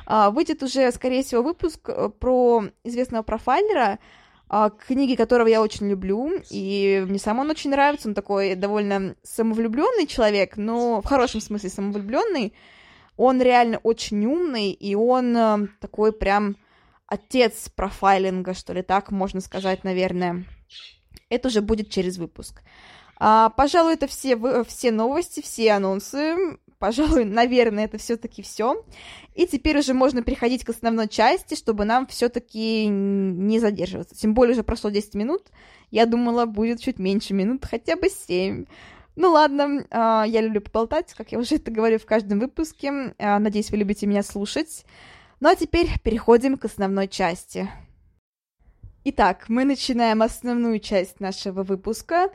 а, 0.06 0.30
выйдет 0.30 0.62
уже, 0.62 0.92
скорее 0.92 1.24
всего, 1.24 1.42
выпуск 1.42 1.88
э, 1.88 2.10
про 2.10 2.66
известного 2.84 3.24
профайлера, 3.24 4.00
а, 4.50 4.70
книги 4.70 5.16
которого 5.16 5.48
я 5.48 5.62
очень 5.62 5.90
люблю, 5.90 6.32
и 6.50 7.04
мне 7.08 7.18
сам 7.18 7.40
он 7.40 7.50
очень 7.50 7.72
нравится, 7.72 8.08
он 8.08 8.14
такой 8.14 8.56
довольно 8.56 9.16
самовлюбленный 9.24 10.06
человек, 10.06 10.58
но 10.58 11.02
в 11.02 11.06
хорошем 11.06 11.42
смысле 11.42 11.70
самовлюбленный, 11.70 12.54
он 13.18 13.42
реально 13.42 13.78
очень 13.78 14.26
умный, 14.26 14.72
и 14.72 14.96
он 14.96 15.36
э, 15.36 15.68
такой 15.80 16.12
прям 16.12 16.58
отец 17.08 17.70
профайлинга, 17.70 18.54
что 18.54 18.74
ли, 18.74 18.82
так 18.82 19.12
можно 19.12 19.42
сказать, 19.42 19.84
наверное. 19.84 20.46
Это 21.30 21.48
уже 21.48 21.62
будет 21.62 21.90
через 21.90 22.18
выпуск. 22.18 22.62
А, 23.18 23.50
пожалуй, 23.50 23.94
это 23.94 24.08
все, 24.08 24.38
все 24.66 24.92
новости, 24.92 25.42
все 25.42 25.72
анонсы. 25.72 26.36
Пожалуй, 26.80 27.24
наверное, 27.26 27.86
это 27.86 27.98
все-таки 27.98 28.42
все. 28.42 28.84
И 29.34 29.48
теперь 29.48 29.78
уже 29.80 29.94
можно 29.94 30.22
переходить 30.22 30.66
к 30.66 30.70
основной 30.70 31.08
части, 31.08 31.56
чтобы 31.56 31.86
нам 31.86 32.08
все-таки 32.08 32.86
не 32.88 33.60
задерживаться. 33.60 34.16
Тем 34.16 34.34
более 34.34 34.54
уже 34.54 34.64
прошло 34.64 34.90
10 34.90 35.16
минут. 35.16 35.44
Я 35.92 36.06
думала, 36.06 36.46
будет 36.46 36.82
чуть 36.82 37.00
меньше 37.00 37.34
минут, 37.34 37.66
хотя 37.66 37.96
бы 37.96 38.10
7. 38.10 38.66
Ну 39.16 39.32
ладно, 39.32 39.86
а, 39.92 40.26
я 40.28 40.42
люблю 40.42 40.62
поболтать, 40.62 41.14
как 41.14 41.32
я 41.32 41.40
уже 41.40 41.56
это 41.56 41.72
говорю 41.72 42.00
в 42.00 42.06
каждом 42.06 42.40
выпуске. 42.40 43.16
А, 43.18 43.40
надеюсь, 43.40 43.72
вы 43.72 43.78
любите 43.78 44.08
меня 44.08 44.24
слушать. 44.24 44.86
Ну 45.40 45.50
а 45.50 45.56
теперь 45.56 45.88
переходим 46.04 46.58
к 46.58 46.66
основной 46.66 47.08
части. 47.08 47.70
Итак, 49.06 49.46
мы 49.48 49.64
начинаем 49.64 50.22
основную 50.22 50.80
часть 50.80 51.20
нашего 51.20 51.64
выпуска. 51.64 52.30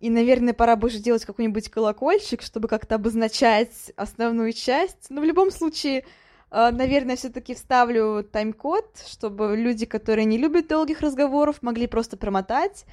И, 0.00 0.10
наверное, 0.10 0.52
пора 0.52 0.76
бы 0.76 0.88
уже 0.88 0.98
делать 0.98 1.24
какой-нибудь 1.24 1.70
колокольчик, 1.70 2.42
чтобы 2.42 2.68
как-то 2.68 2.96
обозначать 2.96 3.92
основную 3.96 4.52
часть. 4.52 5.06
Но 5.08 5.22
в 5.22 5.24
любом 5.24 5.50
случае, 5.50 6.04
э, 6.50 6.70
наверное, 6.70 7.16
все-таки 7.16 7.54
вставлю 7.54 8.22
тайм-код, 8.30 9.04
чтобы 9.06 9.56
люди, 9.56 9.86
которые 9.86 10.26
не 10.26 10.36
любят 10.36 10.68
долгих 10.68 11.00
разговоров, 11.00 11.62
могли 11.62 11.86
просто 11.86 12.18
промотать 12.18 12.84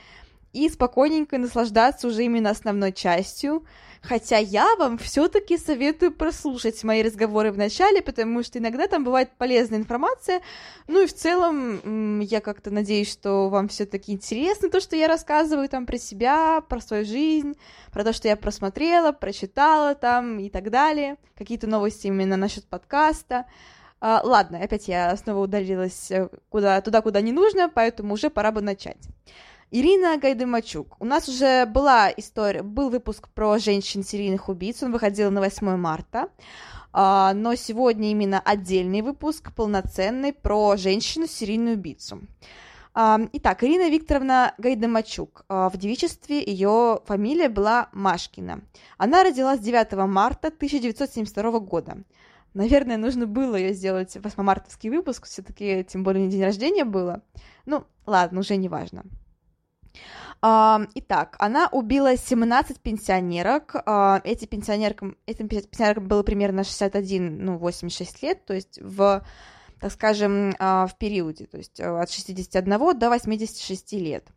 и 0.54 0.70
спокойненько 0.70 1.38
наслаждаться 1.38 2.08
уже 2.08 2.24
именно 2.24 2.52
основной 2.52 2.94
частью. 2.94 3.66
Хотя 4.04 4.38
я 4.38 4.76
вам 4.76 4.98
все-таки 4.98 5.58
советую 5.58 6.12
прослушать 6.12 6.84
мои 6.84 7.02
разговоры 7.02 7.54
в 7.54 7.58
начале, 7.58 8.02
потому 8.02 8.44
что 8.44 8.60
иногда 8.60 8.88
там 8.88 9.06
бывает 9.06 9.32
полезная 9.38 9.80
информация. 9.80 10.42
Ну 10.88 11.04
и 11.04 11.08
в 11.08 11.14
целом 11.14 12.20
я 12.20 12.42
как-то 12.42 12.70
надеюсь, 12.70 13.10
что 13.10 13.48
вам 13.48 13.70
все-таки 13.70 14.12
интересно 14.12 14.70
то, 14.70 14.82
что 14.82 14.98
я 14.98 15.08
рассказываю 15.08 15.70
там 15.70 15.86
про 15.86 15.98
себя, 15.98 16.62
про 16.68 16.82
свою 16.82 17.06
жизнь, 17.06 17.54
про 17.94 18.04
то, 18.04 18.12
что 18.12 18.28
я 18.28 18.36
просмотрела, 18.36 19.14
прочитала 19.14 19.96
там 19.96 20.38
и 20.38 20.50
так 20.50 20.70
далее. 20.70 21.16
Какие-то 21.38 21.68
новости 21.68 22.08
именно 22.08 22.36
насчет 22.36 22.66
подкаста. 22.66 23.46
А, 24.02 24.20
ладно, 24.22 24.60
опять 24.62 24.90
я 24.90 25.16
снова 25.16 25.46
удалилась 25.46 26.12
э, 26.12 26.28
куда, 26.50 26.82
туда, 26.82 27.02
куда 27.02 27.22
не 27.22 27.32
нужно, 27.32 27.70
поэтому 27.70 28.16
уже 28.16 28.30
пора 28.30 28.52
бы 28.52 28.60
начать. 28.60 28.98
Ирина 29.76 30.20
Гайдымачук. 30.20 30.98
У 31.00 31.06
нас 31.06 31.28
уже 31.28 31.66
была 31.66 32.12
история, 32.16 32.62
был 32.62 32.92
выпуск 32.92 33.28
про 33.30 33.58
женщин-серийных 33.58 34.48
убийц, 34.48 34.84
он 34.84 34.92
выходил 34.92 35.32
на 35.32 35.42
8 35.42 35.78
марта, 35.78 36.30
а, 36.92 37.34
но 37.34 37.56
сегодня 37.56 38.12
именно 38.12 38.40
отдельный 38.40 39.02
выпуск, 39.02 39.52
полноценный, 39.56 40.32
про 40.32 40.78
женщину-серийную 40.78 41.76
убийцу. 41.78 42.20
А, 42.94 43.20
итак, 43.34 43.64
Ирина 43.64 43.90
Викторовна 43.90 44.54
Гайдамачук. 44.60 45.44
А, 45.50 45.72
в 45.72 45.78
девичестве 45.78 46.44
ее 46.44 47.00
фамилия 47.08 47.50
была 47.50 47.90
Машкина. 47.94 48.62
Она 49.00 49.24
родилась 49.24 49.60
9 49.60 49.94
марта 50.06 50.50
1972 50.50 51.60
года. 51.62 51.98
Наверное, 52.54 52.98
нужно 52.98 53.26
было 53.26 53.56
ее 53.56 53.74
сделать 53.74 54.16
8 54.24 54.44
мартовский 54.44 54.92
выпуск, 54.92 55.26
все-таки, 55.26 55.84
тем 55.84 56.04
более, 56.04 56.26
не 56.26 56.30
день 56.30 56.44
рождения 56.44 56.86
было. 56.86 57.24
Ну, 57.66 57.86
ладно, 58.06 58.42
уже 58.42 58.56
не 58.56 58.70
важно. 58.70 59.04
Итак, 60.44 61.38
она 61.40 61.70
убила 61.72 62.18
17 62.18 62.82
пенсионерок. 62.82 63.76
А, 63.86 64.20
эти 64.26 64.44
пенсионеркам, 64.44 65.16
этим 65.26 65.48
пенсионеркам 65.48 66.10
было 66.10 66.22
примерно 66.22 66.66
61, 66.66 67.46
ну, 67.46 67.58
86 67.58 68.22
лет, 68.24 68.46
то 68.46 68.54
есть 68.54 68.78
в, 68.82 69.24
так 69.80 69.92
скажем, 69.94 70.54
а, 70.60 70.88
в 70.88 70.98
периоде, 70.98 71.46
то 71.46 71.58
есть 71.58 71.80
от 71.80 72.12
61 72.12 73.00
до 73.00 73.10
86 73.10 73.94
лет. 73.94 74.28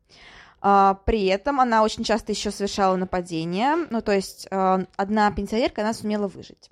А, 0.60 0.94
при 1.06 1.26
этом 1.26 1.60
она 1.60 1.82
очень 1.82 2.04
часто 2.04 2.30
еще 2.30 2.52
совершала 2.52 2.94
нападения, 2.94 3.76
ну, 3.90 4.00
то 4.00 4.12
есть 4.12 4.46
одна 4.50 5.32
пенсионерка, 5.32 5.82
она 5.82 5.92
сумела 5.92 6.28
выжить. 6.28 6.70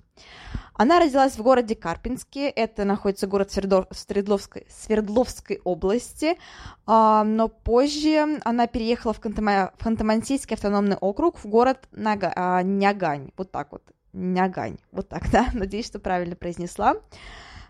Она 0.77 0.99
родилась 0.99 1.37
в 1.37 1.41
городе 1.41 1.73
Карпинске, 1.73 2.49
это 2.49 2.83
находится 2.83 3.27
город 3.27 3.49
Свердлов... 3.51 3.87
Свердловской... 3.91 4.67
Свердловской 4.69 5.61
области, 5.63 6.37
а, 6.85 7.23
но 7.23 7.47
позже 7.47 8.39
она 8.43 8.67
переехала 8.67 9.13
в, 9.13 9.21
Ханты... 9.21 9.41
в 9.41 9.85
Ханты-Мансийский 9.85 10.55
автономный 10.55 10.97
округ, 10.97 11.37
в 11.37 11.45
город 11.45 11.87
Нага... 11.91 12.33
а, 12.35 12.61
Нягань, 12.61 13.29
вот 13.37 13.51
так 13.51 13.71
вот, 13.71 13.83
Нягань, 14.11 14.77
вот 14.91 15.07
так, 15.07 15.29
да, 15.31 15.47
надеюсь, 15.53 15.85
что 15.85 15.99
правильно 15.99 16.35
произнесла. 16.35 16.95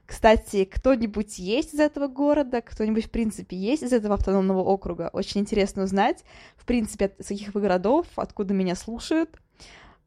Кстати, 0.08 0.66
кто-нибудь 0.66 1.38
есть 1.38 1.74
из 1.74 1.80
этого 1.80 2.08
города, 2.08 2.62
кто-нибудь, 2.62 3.06
в 3.06 3.12
принципе, 3.12 3.56
есть 3.56 3.84
из 3.84 3.94
этого 3.94 4.16
автономного 4.16 4.62
округа? 4.62 5.10
Очень 5.14 5.42
интересно 5.42 5.84
узнать, 5.84 6.24
в 6.58 6.66
принципе, 6.66 7.06
от 7.06 7.18
каких 7.18 7.54
вы 7.54 7.62
городов, 7.62 8.08
откуда 8.16 8.54
меня 8.54 8.76
слушают. 8.76 9.30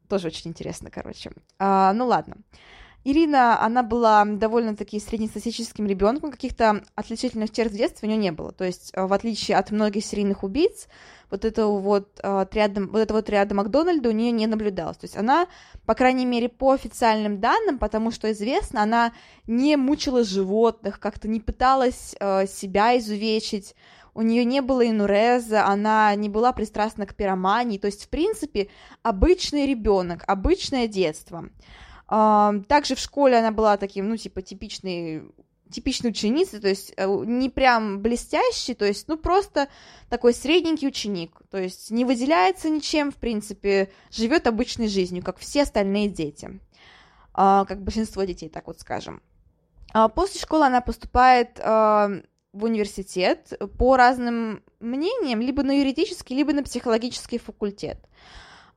Тоже 0.08 0.28
очень 0.28 0.50
интересно, 0.50 0.90
короче. 0.90 1.30
А, 1.58 1.92
ну 1.92 2.06
ладно. 2.06 2.36
Ирина, 3.04 3.62
она 3.62 3.82
была 3.82 4.24
довольно-таки 4.24 5.00
среднестатистическим 5.00 5.86
ребенком, 5.86 6.30
каких-то 6.30 6.82
отличительных 6.94 7.50
черт 7.50 7.72
в 7.72 7.76
детстве 7.76 8.06
у 8.06 8.10
нее 8.10 8.20
не 8.20 8.32
было. 8.32 8.52
То 8.52 8.64
есть, 8.64 8.90
э, 8.92 9.06
в 9.06 9.12
отличие 9.12 9.56
от 9.56 9.70
многих 9.70 10.04
серийных 10.04 10.42
убийц, 10.42 10.88
вот 11.30 11.44
этого 11.44 11.78
вот 11.78 12.20
отряда, 12.20 12.86
вот 12.86 12.98
этого 12.98 13.18
вот 13.18 13.28
ряда 13.28 13.54
Макдональда 13.54 14.08
у 14.08 14.12
нее 14.12 14.30
не 14.30 14.46
наблюдалось. 14.46 14.96
То 14.96 15.04
есть 15.04 15.16
она, 15.16 15.46
по 15.84 15.94
крайней 15.94 16.24
мере, 16.24 16.48
по 16.48 16.72
официальным 16.72 17.38
данным, 17.38 17.78
потому 17.78 18.10
что 18.10 18.32
известно, 18.32 18.82
она 18.82 19.12
не 19.46 19.76
мучила 19.76 20.24
животных, 20.24 20.98
как-то 21.00 21.28
не 21.28 21.40
пыталась 21.40 22.14
э, 22.18 22.46
себя 22.46 22.96
изувечить, 22.98 23.74
у 24.14 24.22
нее 24.22 24.44
не 24.44 24.62
было 24.62 24.88
инуреза, 24.88 25.64
она 25.66 26.12
не 26.16 26.28
была 26.28 26.52
пристрастна 26.52 27.06
к 27.06 27.14
пиромании, 27.14 27.78
то 27.78 27.86
есть, 27.86 28.06
в 28.06 28.08
принципе, 28.08 28.68
обычный 29.02 29.64
ребенок, 29.64 30.24
обычное 30.26 30.88
детство. 30.88 31.50
Также 32.08 32.94
в 32.94 32.98
школе 32.98 33.38
она 33.38 33.52
была 33.52 33.76
таким, 33.76 34.08
ну, 34.08 34.16
типа, 34.16 34.42
типичной 34.42 35.22
типичной 35.70 36.10
ученицей, 36.10 36.60
то 36.60 36.68
есть 36.68 36.94
э, 36.96 37.06
не 37.26 37.50
прям 37.50 38.00
блестящий, 38.00 38.72
то 38.72 38.86
есть, 38.86 39.06
ну, 39.06 39.18
просто 39.18 39.68
такой 40.08 40.32
средненький 40.32 40.88
ученик, 40.88 41.42
то 41.50 41.58
есть 41.58 41.90
не 41.90 42.06
выделяется 42.06 42.70
ничем, 42.70 43.12
в 43.12 43.16
принципе, 43.16 43.90
живет 44.10 44.46
обычной 44.46 44.88
жизнью, 44.88 45.22
как 45.22 45.36
все 45.36 45.64
остальные 45.64 46.08
дети, 46.08 46.58
а, 47.34 47.66
как 47.66 47.82
большинство 47.82 48.24
детей, 48.24 48.48
так 48.48 48.66
вот 48.66 48.80
скажем. 48.80 49.20
А 49.92 50.08
после 50.08 50.40
школы 50.40 50.64
она 50.64 50.80
поступает 50.80 51.58
в 51.58 52.64
университет 52.64 53.52
по 53.78 53.96
разным 53.96 54.62
мнениям, 54.80 55.40
либо 55.40 55.62
на 55.62 55.78
юридический, 55.78 56.34
либо 56.34 56.52
на 56.52 56.62
психологический 56.62 57.38
факультет. 57.38 57.98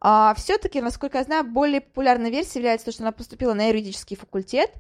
А, 0.02 0.34
все-таки, 0.34 0.82
насколько 0.82 1.20
я 1.20 1.24
знаю, 1.24 1.46
более 1.46 1.80
популярной 1.80 2.32
версией 2.32 2.62
является 2.62 2.86
то, 2.86 2.92
что 2.92 3.04
она 3.04 3.12
поступила 3.12 3.54
на 3.54 3.68
юридический 3.68 4.18
факультет, 4.18 4.72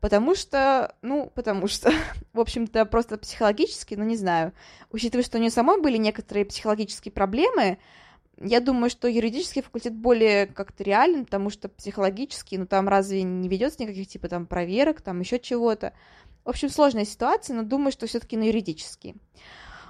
потому 0.00 0.34
что, 0.34 0.94
ну, 1.00 1.32
потому 1.34 1.68
что, 1.68 1.90
в 2.34 2.40
общем-то, 2.40 2.84
просто 2.84 3.16
психологически, 3.16 3.94
ну, 3.94 4.04
не 4.04 4.16
знаю, 4.16 4.52
учитывая, 4.92 5.24
что 5.24 5.38
у 5.38 5.40
нее 5.40 5.50
самой 5.50 5.80
были 5.80 5.96
некоторые 5.96 6.44
психологические 6.44 7.12
проблемы, 7.12 7.78
я 8.40 8.60
думаю, 8.60 8.90
что 8.90 9.08
юридический 9.08 9.62
факультет 9.62 9.94
более 9.94 10.46
как-то 10.46 10.84
реален, 10.84 11.24
потому 11.24 11.50
что 11.50 11.68
психологический, 11.68 12.58
ну, 12.58 12.66
там 12.66 12.88
разве 12.88 13.22
не 13.22 13.48
ведется 13.48 13.82
никаких, 13.82 14.06
типа, 14.06 14.28
там, 14.28 14.46
проверок, 14.46 15.00
там, 15.00 15.18
еще 15.18 15.40
чего-то. 15.40 15.92
В 16.44 16.50
общем, 16.50 16.68
сложная 16.68 17.04
ситуация, 17.04 17.56
но 17.56 17.62
думаю, 17.62 17.90
что 17.90 18.06
все-таки 18.06 18.36
на 18.36 18.44
юридический. 18.44 19.16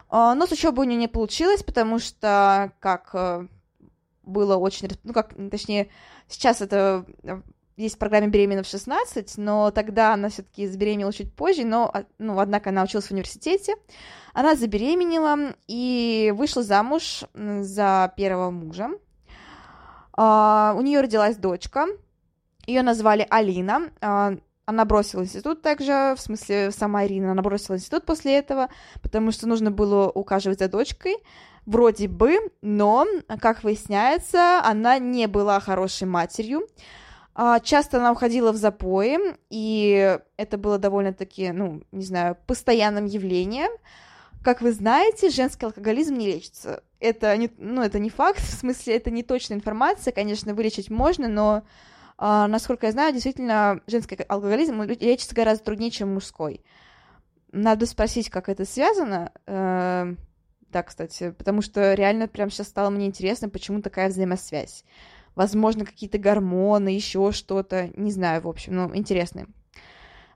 А, 0.08 0.34
но 0.34 0.46
с 0.46 0.52
учебой 0.52 0.86
у 0.86 0.88
нее 0.88 0.98
не 0.98 1.08
получилось, 1.08 1.62
потому 1.62 1.98
что, 1.98 2.72
как 2.80 3.10
э, 3.12 3.46
было 4.28 4.56
очень, 4.56 4.88
ну 5.04 5.12
как, 5.12 5.34
точнее, 5.50 5.88
сейчас 6.28 6.60
это 6.60 7.04
есть 7.76 7.94
в 7.94 7.98
программе 7.98 8.26
«Беременна 8.26 8.62
в 8.62 8.66
16», 8.66 9.34
но 9.36 9.70
тогда 9.70 10.12
она 10.12 10.28
все-таки 10.28 10.66
забеременела 10.66 11.12
чуть 11.12 11.32
позже, 11.32 11.64
но, 11.64 11.88
а, 11.92 12.04
ну, 12.18 12.38
однако 12.40 12.70
она 12.70 12.82
училась 12.82 13.06
в 13.06 13.12
университете. 13.12 13.76
Она 14.34 14.56
забеременела 14.56 15.54
и 15.68 16.34
вышла 16.36 16.62
замуж 16.62 17.24
за 17.34 18.12
первого 18.16 18.50
мужа. 18.50 18.90
Uh, 20.16 20.76
у 20.76 20.80
нее 20.80 21.00
родилась 21.00 21.36
дочка, 21.36 21.86
ее 22.66 22.82
назвали 22.82 23.24
Алина. 23.30 23.90
Uh, 24.00 24.42
она 24.68 24.84
бросила 24.84 25.22
институт 25.22 25.62
также, 25.62 26.14
в 26.14 26.20
смысле, 26.20 26.72
сама 26.72 27.06
Ирина, 27.06 27.30
она 27.32 27.40
бросила 27.40 27.76
институт 27.76 28.04
после 28.04 28.36
этого, 28.36 28.68
потому 29.00 29.30
что 29.30 29.46
нужно 29.46 29.70
было 29.70 30.10
ухаживать 30.10 30.58
за 30.58 30.68
дочкой, 30.68 31.16
вроде 31.68 32.08
бы, 32.08 32.38
но, 32.62 33.06
как 33.40 33.62
выясняется, 33.62 34.60
она 34.64 34.98
не 34.98 35.28
была 35.28 35.60
хорошей 35.60 36.08
матерью. 36.08 36.66
А, 37.34 37.60
часто 37.60 37.98
она 37.98 38.10
уходила 38.10 38.52
в 38.52 38.56
запои, 38.56 39.18
и 39.50 40.18
это 40.38 40.56
было 40.56 40.78
довольно-таки, 40.78 41.52
ну, 41.52 41.82
не 41.92 42.04
знаю, 42.04 42.38
постоянным 42.46 43.04
явлением. 43.04 43.70
Как 44.42 44.62
вы 44.62 44.72
знаете, 44.72 45.28
женский 45.28 45.66
алкоголизм 45.66 46.14
не 46.14 46.26
лечится. 46.26 46.82
Это 47.00 47.36
не, 47.36 47.50
ну, 47.58 47.82
это 47.82 47.98
не 47.98 48.08
факт, 48.08 48.40
в 48.40 48.50
смысле, 48.50 48.96
это 48.96 49.10
не 49.10 49.22
точная 49.22 49.58
информация, 49.58 50.12
конечно, 50.12 50.54
вылечить 50.54 50.90
можно, 50.90 51.28
но 51.28 51.64
а, 52.16 52.48
насколько 52.48 52.86
я 52.86 52.92
знаю, 52.92 53.12
действительно, 53.12 53.82
женский 53.86 54.16
алкоголизм 54.26 54.82
лечится 54.82 55.34
гораздо 55.34 55.66
труднее, 55.66 55.90
чем 55.90 56.14
мужской. 56.14 56.64
Надо 57.52 57.84
спросить, 57.84 58.30
как 58.30 58.48
это 58.48 58.64
связано. 58.64 59.32
Да, 60.70 60.82
кстати, 60.82 61.30
потому 61.30 61.62
что 61.62 61.94
реально 61.94 62.28
прям 62.28 62.50
сейчас 62.50 62.68
стало 62.68 62.90
мне 62.90 63.06
интересно, 63.06 63.48
почему 63.48 63.80
такая 63.80 64.08
взаимосвязь. 64.08 64.84
Возможно, 65.34 65.84
какие-то 65.84 66.18
гормоны, 66.18 66.88
еще 66.88 67.32
что-то, 67.32 67.90
не 67.96 68.10
знаю, 68.10 68.42
в 68.42 68.48
общем, 68.48 68.76
ну, 68.76 68.94
интересно. 68.94 69.46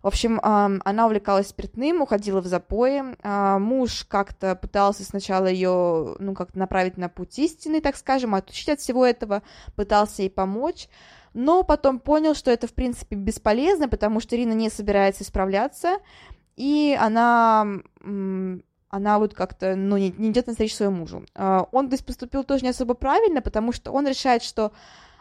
В 0.02 0.08
общем, 0.08 0.40
она 0.42 1.06
увлекалась 1.06 1.48
спиртным, 1.48 2.02
уходила 2.02 2.40
в 2.40 2.46
запои. 2.46 3.02
А, 3.22 3.60
муж 3.60 4.04
как-то 4.08 4.56
пытался 4.56 5.04
сначала 5.04 5.46
ее, 5.46 6.16
ну, 6.18 6.34
как-то 6.34 6.58
направить 6.58 6.96
на 6.96 7.08
путь 7.08 7.38
истины, 7.38 7.80
так 7.80 7.96
скажем, 7.96 8.34
отучить 8.34 8.68
от 8.68 8.80
всего 8.80 9.06
этого, 9.06 9.42
пытался 9.76 10.22
ей 10.22 10.30
помочь 10.30 10.88
но 11.34 11.62
потом 11.62 11.98
понял, 11.98 12.34
что 12.34 12.50
это, 12.50 12.66
в 12.66 12.74
принципе, 12.74 13.16
бесполезно, 13.16 13.88
потому 13.88 14.20
что 14.20 14.36
Ирина 14.36 14.52
не 14.52 14.70
собирается 14.70 15.24
исправляться, 15.24 15.98
и 16.56 16.96
она, 17.00 17.66
она 18.92 19.18
вот 19.18 19.34
как-то, 19.34 19.74
ну, 19.74 19.96
не, 19.96 20.14
не 20.18 20.30
идет 20.30 20.46
навстречу 20.46 20.76
своему 20.76 20.98
мужу. 20.98 21.24
А, 21.34 21.66
он 21.72 21.88
здесь 21.88 22.02
поступил 22.02 22.44
тоже 22.44 22.62
не 22.62 22.68
особо 22.68 22.92
правильно, 22.92 23.40
потому 23.40 23.72
что 23.72 23.90
он 23.90 24.06
решает, 24.06 24.42
что 24.42 24.70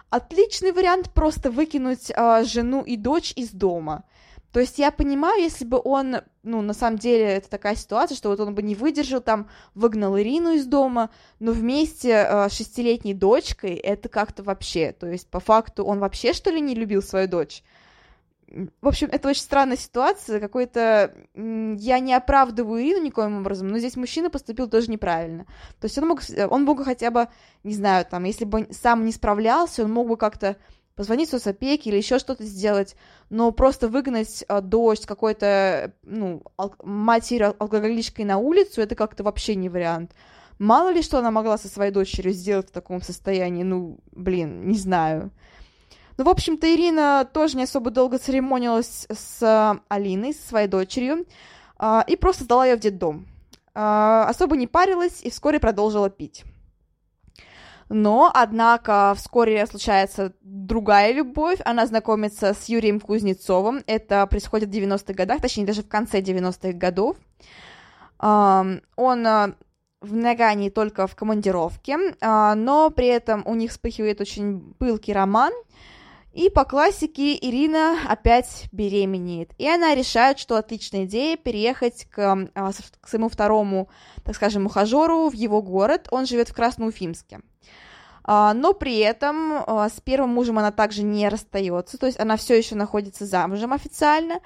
отличный 0.09 0.73
вариант 0.73 1.09
просто 1.13 1.49
выкинуть 1.49 2.11
а, 2.13 2.43
жену 2.43 2.83
и 2.83 2.97
дочь 2.97 3.31
из 3.35 3.51
дома. 3.51 4.03
То 4.51 4.59
есть 4.59 4.77
я 4.77 4.91
понимаю, 4.91 5.41
если 5.41 5.63
бы 5.63 5.81
он, 5.81 6.17
ну, 6.43 6.61
на 6.61 6.73
самом 6.73 6.97
деле, 6.97 7.23
это 7.23 7.49
такая 7.49 7.75
ситуация, 7.75 8.17
что 8.17 8.27
вот 8.27 8.41
он 8.41 8.53
бы 8.53 8.61
не 8.61 8.75
выдержал, 8.75 9.21
там, 9.21 9.47
выгнал 9.73 10.19
Ирину 10.19 10.51
из 10.51 10.65
дома, 10.65 11.09
но 11.39 11.53
вместе 11.53 12.27
э, 12.27 12.49
шестилетней 12.49 13.13
дочкой 13.13 13.75
это 13.75 14.09
как-то 14.09 14.43
вообще, 14.43 14.91
то 14.91 15.07
есть 15.07 15.29
по 15.29 15.39
факту 15.39 15.85
он 15.85 15.99
вообще, 15.99 16.33
что 16.33 16.51
ли, 16.51 16.59
не 16.59 16.75
любил 16.75 17.01
свою 17.01 17.29
дочь? 17.29 17.63
В 18.81 18.87
общем, 18.87 19.07
это 19.11 19.29
очень 19.29 19.41
странная 19.41 19.77
ситуация, 19.77 20.39
какой-то... 20.39 21.13
Я 21.33 21.99
не 21.99 22.13
оправдываю 22.13 22.81
Ирину 22.81 23.05
никоим 23.05 23.39
образом, 23.39 23.67
но 23.69 23.77
здесь 23.77 23.95
мужчина 23.95 24.29
поступил 24.29 24.67
тоже 24.67 24.91
неправильно. 24.91 25.45
То 25.79 25.85
есть 25.85 25.97
он 25.97 26.07
мог, 26.07 26.21
он 26.49 26.63
мог 26.63 26.83
хотя 26.83 27.11
бы, 27.11 27.27
не 27.63 27.73
знаю, 27.73 28.05
там, 28.05 28.25
если 28.25 28.45
бы 28.45 28.67
сам 28.71 29.05
не 29.05 29.11
справлялся, 29.11 29.83
он 29.83 29.91
мог 29.91 30.07
бы 30.07 30.17
как-то 30.17 30.57
позвонить 30.95 31.29
в 31.29 31.31
соцопеке 31.31 31.89
или 31.89 31.97
еще 31.97 32.19
что-то 32.19 32.43
сделать, 32.43 32.95
но 33.29 33.51
просто 33.51 33.87
выгнать 33.87 34.43
а, 34.47 34.61
дочь 34.61 35.01
какой-то, 35.01 35.93
ну, 36.03 36.43
ал- 36.57 36.75
матери 36.83 37.43
алкоголичкой 37.57 38.25
на 38.25 38.37
улицу, 38.37 38.81
это 38.81 38.95
как-то 38.95 39.23
вообще 39.23 39.55
не 39.55 39.69
вариант. 39.69 40.13
Мало 40.59 40.89
ли, 40.89 41.01
что 41.01 41.17
она 41.17 41.31
могла 41.31 41.57
со 41.57 41.69
своей 41.69 41.91
дочерью 41.91 42.33
сделать 42.33 42.69
в 42.69 42.71
таком 42.71 43.01
состоянии, 43.01 43.63
ну, 43.63 43.99
блин, 44.11 44.67
не 44.67 44.77
знаю. 44.77 45.31
Ну, 46.21 46.25
в 46.25 46.29
общем-то, 46.29 46.71
Ирина 46.71 47.27
тоже 47.33 47.57
не 47.57 47.63
особо 47.63 47.89
долго 47.89 48.19
церемонилась 48.19 49.07
с 49.09 49.81
Алиной, 49.87 50.35
со 50.35 50.49
своей 50.49 50.67
дочерью, 50.67 51.25
а, 51.79 52.05
и 52.07 52.15
просто 52.15 52.43
сдала 52.43 52.63
ее 52.63 52.75
в 52.75 52.79
детдом. 52.79 53.25
А, 53.73 54.27
особо 54.29 54.55
не 54.55 54.67
парилась 54.67 55.23
и 55.23 55.31
вскоре 55.31 55.59
продолжила 55.59 56.11
пить. 56.11 56.43
Но, 57.89 58.29
однако, 58.31 59.15
вскоре 59.17 59.65
случается 59.65 60.33
другая 60.41 61.11
любовь. 61.11 61.57
Она 61.65 61.87
знакомится 61.87 62.53
с 62.53 62.69
Юрием 62.69 62.99
Кузнецовым. 62.99 63.81
Это 63.87 64.27
происходит 64.27 64.69
в 64.69 64.73
90-х 64.73 65.13
годах, 65.15 65.41
точнее, 65.41 65.65
даже 65.65 65.81
в 65.81 65.89
конце 65.89 66.21
90-х 66.21 66.73
годов. 66.73 67.17
Он 68.19 68.81
а, 69.27 69.55
в 70.01 70.13
Нагане 70.13 70.69
только 70.69 71.07
в 71.07 71.15
командировке, 71.15 71.97
а, 72.21 72.53
но 72.53 72.91
при 72.91 73.07
этом 73.07 73.41
у 73.47 73.55
них 73.55 73.71
вспыхивает 73.71 74.21
очень 74.21 74.75
пылкий 74.77 75.13
роман, 75.13 75.51
и 76.33 76.49
по 76.49 76.63
классике 76.63 77.35
Ирина 77.35 77.97
опять 78.07 78.65
беременеет. 78.71 79.51
И 79.57 79.67
она 79.67 79.93
решает, 79.93 80.39
что 80.39 80.55
отличная 80.55 81.05
идея 81.05 81.35
переехать 81.35 82.05
к, 82.09 82.49
а, 82.55 82.71
к 83.01 83.07
своему 83.07 83.27
второму, 83.27 83.89
так 84.23 84.35
скажем, 84.35 84.65
ухажеру 84.65 85.29
в 85.29 85.33
его 85.33 85.61
город. 85.61 86.07
Он 86.09 86.25
живет 86.25 86.49
в 86.49 86.53
Красноуфимске. 86.53 87.41
А, 88.23 88.53
но 88.53 88.73
при 88.73 88.99
этом 88.99 89.63
а, 89.65 89.89
с 89.89 89.99
первым 89.99 90.29
мужем 90.29 90.59
она 90.59 90.71
также 90.71 91.03
не 91.03 91.27
расстается, 91.27 91.97
то 91.97 92.05
есть 92.05 92.19
она 92.19 92.37
все 92.37 92.57
еще 92.57 92.75
находится 92.75 93.25
замужем 93.25 93.73
официально, 93.73 94.39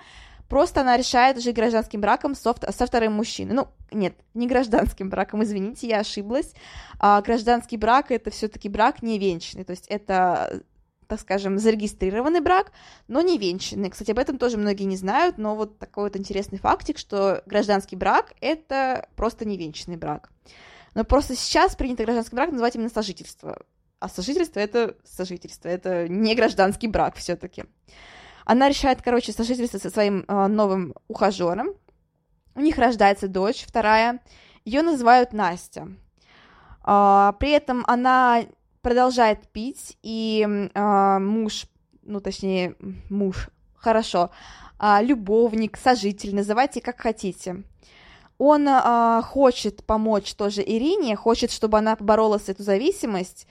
просто 0.48 0.82
она 0.82 0.96
решает 0.96 1.42
жить 1.42 1.56
гражданским 1.56 2.00
браком 2.00 2.36
со, 2.36 2.56
со 2.72 2.86
вторым 2.86 3.14
мужчиной. 3.14 3.54
Ну, 3.54 3.68
нет, 3.92 4.16
не 4.34 4.48
гражданским 4.48 5.10
браком, 5.10 5.44
извините, 5.44 5.88
я 5.88 6.00
ошиблась. 6.00 6.54
А, 7.00 7.22
гражданский 7.22 7.78
брак 7.78 8.12
это 8.12 8.32
все-таки 8.32 8.70
брак 8.70 9.02
не 9.02 9.20
венчанный, 9.20 9.66
то 9.66 9.72
есть 9.72 9.88
это 9.88 10.64
так 11.08 11.20
скажем, 11.20 11.60
зарегистрированный 11.60 12.42
брак, 12.42 12.72
но 13.08 13.22
не 13.22 13.38
венчанный. 13.38 13.90
Кстати, 13.90 14.12
об 14.12 14.20
этом 14.20 14.38
тоже 14.38 14.58
многие 14.58 14.84
не 14.84 14.98
знают, 14.98 15.38
но 15.38 15.56
вот 15.56 15.80
такой 15.80 16.06
вот 16.06 16.16
интересный 16.16 16.60
фактик, 16.60 16.98
что 16.98 17.44
гражданский 17.46 17.96
брак— 17.96 18.34
это 18.42 19.08
просто 19.16 19.46
не 19.46 19.58
венчанный 19.58 19.98
брак. 19.98 20.30
Но 20.94 21.04
просто 21.04 21.36
сейчас 21.36 21.76
принято 21.76 22.04
гражданский 22.04 22.36
брак 22.36 22.52
называть 22.52 22.76
именно 22.76 22.90
сожительство. 22.90 23.62
А 24.00 24.10
сожительство 24.10 24.60
это 24.60 24.96
сожительство, 25.04 25.68
это 25.68 26.08
не 26.08 26.36
гражданский 26.36 26.88
брак 26.88 27.16
все-таки. 27.16 27.66
Она 28.46 28.70
решает, 28.70 29.02
короче, 29.02 29.32
сожительство 29.32 29.78
со 29.80 29.90
своим 29.90 30.24
э, 30.28 30.48
новым 30.48 30.94
ухажером. 31.08 31.70
У 32.54 32.62
них 32.62 32.78
рождается 32.78 33.28
дочь, 33.28 33.66
вторая. 33.68 34.22
Ее 34.64 34.84
называют 34.84 35.34
Настя. 35.34 35.90
Э, 36.86 37.34
при 37.40 37.52
этом 37.52 37.84
она 37.88 38.44
продолжает 38.86 39.48
пить, 39.48 39.98
и 40.04 40.46
э, 40.48 41.18
муж, 41.20 41.66
ну 42.04 42.20
точнее, 42.20 42.76
муж, 43.10 43.50
хорошо, 43.74 44.30
э, 44.80 45.00
любовник, 45.02 45.76
сожитель, 45.76 46.36
называйте 46.36 46.82
как 46.82 47.02
хотите. 47.02 47.64
Он 48.38 48.68
а, 48.68 49.24
хочет 49.24 49.84
помочь 49.86 50.36
тоже 50.36 50.62
Ирине, 50.62 51.16
хочет, 51.16 51.50
чтобы 51.50 51.80
она 51.80 51.96
поборола 51.96 52.38
с 52.38 52.48
эту 52.48 52.62
зависимость 52.62 53.48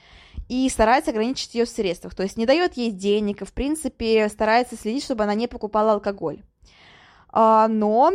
и 0.48 0.68
старается 0.68 1.10
ограничить 1.10 1.54
ее 1.54 1.64
в 1.64 1.70
средствах, 1.70 2.14
то 2.14 2.22
есть 2.22 2.36
не 2.36 2.46
дает 2.46 2.76
ей 2.76 2.92
денег 2.92 3.42
и, 3.42 3.44
в 3.44 3.52
принципе, 3.52 4.28
старается 4.28 4.76
следить, 4.76 5.02
чтобы 5.02 5.24
она 5.24 5.34
не 5.34 5.48
покупала 5.48 5.94
алкоголь. 5.94 6.42
Но 7.32 8.12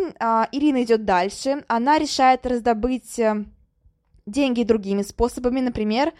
Ирина 0.54 0.84
идет 0.84 1.04
дальше, 1.04 1.66
она 1.68 1.98
решает 1.98 2.46
раздобыть 2.46 3.20
э, 3.20 3.44
деньги 4.26 4.64
другими 4.64 5.02
способами, 5.02 5.60
например, 5.60 6.14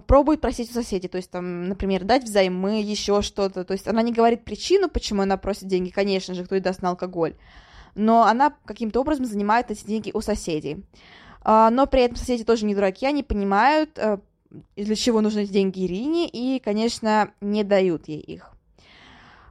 пробует 0.00 0.40
просить 0.40 0.70
у 0.70 0.74
соседей, 0.74 1.08
то 1.08 1.16
есть 1.16 1.30
там, 1.30 1.68
например, 1.68 2.04
дать 2.04 2.24
взаймы, 2.24 2.82
еще 2.82 3.22
что-то, 3.22 3.64
то 3.64 3.72
есть 3.72 3.88
она 3.88 4.02
не 4.02 4.12
говорит 4.12 4.44
причину, 4.44 4.88
почему 4.88 5.22
она 5.22 5.36
просит 5.36 5.68
деньги, 5.68 5.90
конечно 5.90 6.34
же, 6.34 6.44
кто 6.44 6.54
ей 6.54 6.60
даст 6.60 6.82
на 6.82 6.90
алкоголь, 6.90 7.34
но 7.94 8.24
она 8.24 8.54
каким-то 8.64 9.00
образом 9.00 9.24
занимает 9.24 9.70
эти 9.70 9.86
деньги 9.86 10.10
у 10.12 10.20
соседей. 10.20 10.84
А, 11.42 11.70
но 11.70 11.86
при 11.86 12.02
этом 12.02 12.16
соседи 12.16 12.44
тоже 12.44 12.66
не 12.66 12.74
дураки, 12.74 13.06
они 13.06 13.22
понимают, 13.22 13.98
э, 13.98 14.18
для 14.76 14.96
чего 14.96 15.20
нужны 15.20 15.40
эти 15.44 15.52
деньги 15.52 15.86
Ирине, 15.86 16.28
и, 16.28 16.60
конечно, 16.60 17.30
не 17.40 17.64
дают 17.64 18.08
ей 18.08 18.20
их. 18.20 18.50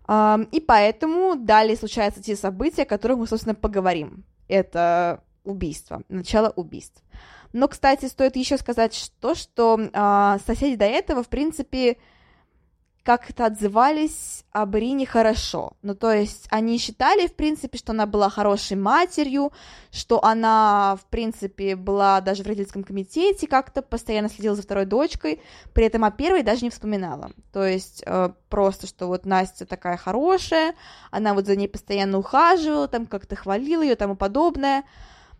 А, 0.07 0.39
и 0.51 0.59
поэтому 0.59 1.35
далее 1.35 1.75
случаются 1.75 2.21
те 2.21 2.35
события, 2.35 2.83
о 2.83 2.85
которых 2.85 3.17
мы, 3.17 3.27
собственно, 3.27 3.55
поговорим. 3.55 4.25
Это 4.47 5.23
убийство, 5.43 6.03
начало 6.09 6.49
убийств. 6.49 7.01
Но, 7.55 7.69
кстати, 7.69 8.07
стоит 8.07 8.35
еще 8.35 8.57
сказать 8.57 9.13
то, 9.21 9.33
что 9.33 9.79
э, 9.79 10.37
соседи 10.45 10.75
до 10.75 10.83
этого, 10.83 11.23
в 11.23 11.29
принципе, 11.29 11.95
как-то 13.01 13.45
отзывались 13.45 14.43
об 14.51 14.75
Ирине 14.75 15.05
хорошо. 15.05 15.71
Ну, 15.81 15.95
то 15.95 16.11
есть 16.11 16.47
они 16.49 16.77
считали, 16.77 17.27
в 17.27 17.33
принципе, 17.33 17.77
что 17.77 17.93
она 17.93 18.07
была 18.07 18.29
хорошей 18.29 18.75
матерью, 18.75 19.53
что 19.89 20.21
она, 20.21 20.97
в 21.01 21.05
принципе, 21.05 21.77
была 21.77 22.19
даже 22.19 22.43
в 22.43 22.47
родительском 22.47 22.83
комитете 22.83 23.47
как-то, 23.47 23.81
постоянно 23.81 24.27
следила 24.27 24.55
за 24.55 24.63
второй 24.63 24.85
дочкой, 24.85 25.41
при 25.73 25.85
этом 25.85 26.03
о 26.03 26.11
первой 26.11 26.43
даже 26.43 26.65
не 26.65 26.71
вспоминала. 26.71 27.31
То 27.53 27.65
есть 27.65 28.03
э, 28.05 28.31
просто, 28.49 28.85
что 28.85 29.07
вот 29.07 29.25
Настя 29.25 29.65
такая 29.65 29.95
хорошая, 29.95 30.75
она 31.09 31.33
вот 31.33 31.45
за 31.45 31.55
ней 31.55 31.69
постоянно 31.69 32.17
ухаживала, 32.17 32.89
там 32.89 33.05
как-то 33.05 33.37
хвалила 33.37 33.81
ее, 33.81 33.95
тому 33.95 34.17
подобное 34.17 34.83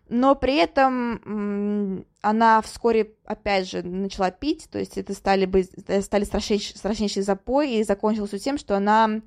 но 0.08 0.34
при 0.36 0.56
этом 0.56 2.06
она 2.20 2.62
вскоре, 2.62 3.12
опять 3.24 3.68
же, 3.68 3.82
начала 3.82 4.30
пить, 4.30 4.68
то 4.70 4.78
есть 4.78 4.98
это 4.98 5.14
стали, 5.14 5.46
бы, 5.46 5.64
стали 5.64 6.24
страшнейший, 6.24 6.76
страшнейший 6.76 7.22
запой, 7.22 7.72
и 7.72 7.84
закончилось 7.84 8.42
тем, 8.42 8.58
что 8.58 8.76
она 8.76 9.20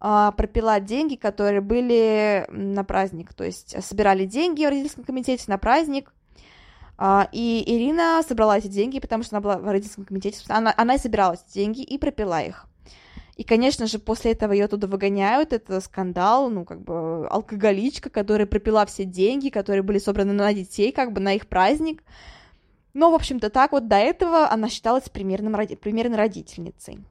а, 0.00 0.32
пропила 0.32 0.80
деньги, 0.80 1.14
которые 1.14 1.62
были 1.62 2.46
на 2.50 2.84
праздник, 2.84 3.32
то 3.32 3.44
есть 3.44 3.82
собирали 3.82 4.26
деньги 4.26 4.64
в 4.64 4.68
родительском 4.68 5.04
комитете 5.04 5.44
на 5.46 5.58
праздник, 5.58 6.12
а, 6.98 7.28
и 7.32 7.62
Ирина 7.66 8.22
собрала 8.26 8.58
эти 8.58 8.68
деньги, 8.68 9.00
потому 9.00 9.22
что 9.22 9.36
она 9.36 9.42
была 9.42 9.58
в 9.58 9.64
родительском 9.64 10.04
комитете, 10.04 10.42
она, 10.48 10.72
она 10.76 10.94
и 10.94 10.98
собирала 10.98 11.34
эти 11.34 11.54
деньги 11.54 11.82
и 11.82 11.98
пропила 11.98 12.42
их. 12.42 12.66
И, 13.36 13.44
конечно 13.44 13.86
же, 13.86 13.98
после 13.98 14.32
этого 14.32 14.52
ее 14.52 14.64
оттуда 14.64 14.86
выгоняют, 14.86 15.52
это 15.52 15.80
скандал, 15.82 16.48
ну, 16.48 16.64
как 16.64 16.80
бы, 16.80 17.28
алкоголичка, 17.28 18.08
которая 18.08 18.46
пропила 18.46 18.86
все 18.86 19.04
деньги, 19.04 19.50
которые 19.50 19.82
были 19.82 19.98
собраны 19.98 20.32
на 20.32 20.54
детей, 20.54 20.90
как 20.90 21.12
бы, 21.12 21.20
на 21.20 21.34
их 21.34 21.46
праздник. 21.46 22.02
Но, 22.94 23.10
в 23.10 23.14
общем-то, 23.14 23.50
так 23.50 23.72
вот 23.72 23.88
до 23.88 23.96
этого 23.96 24.50
она 24.50 24.70
считалась 24.70 25.10
примерным, 25.10 25.54
примерной 25.76 26.16
родительницей. 26.16 27.04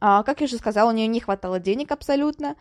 А, 0.00 0.22
как 0.22 0.40
я 0.40 0.44
уже 0.44 0.58
сказала, 0.58 0.90
у 0.90 0.94
нее 0.94 1.08
не 1.08 1.18
хватало 1.18 1.58
денег 1.58 1.90
абсолютно. 1.90 2.54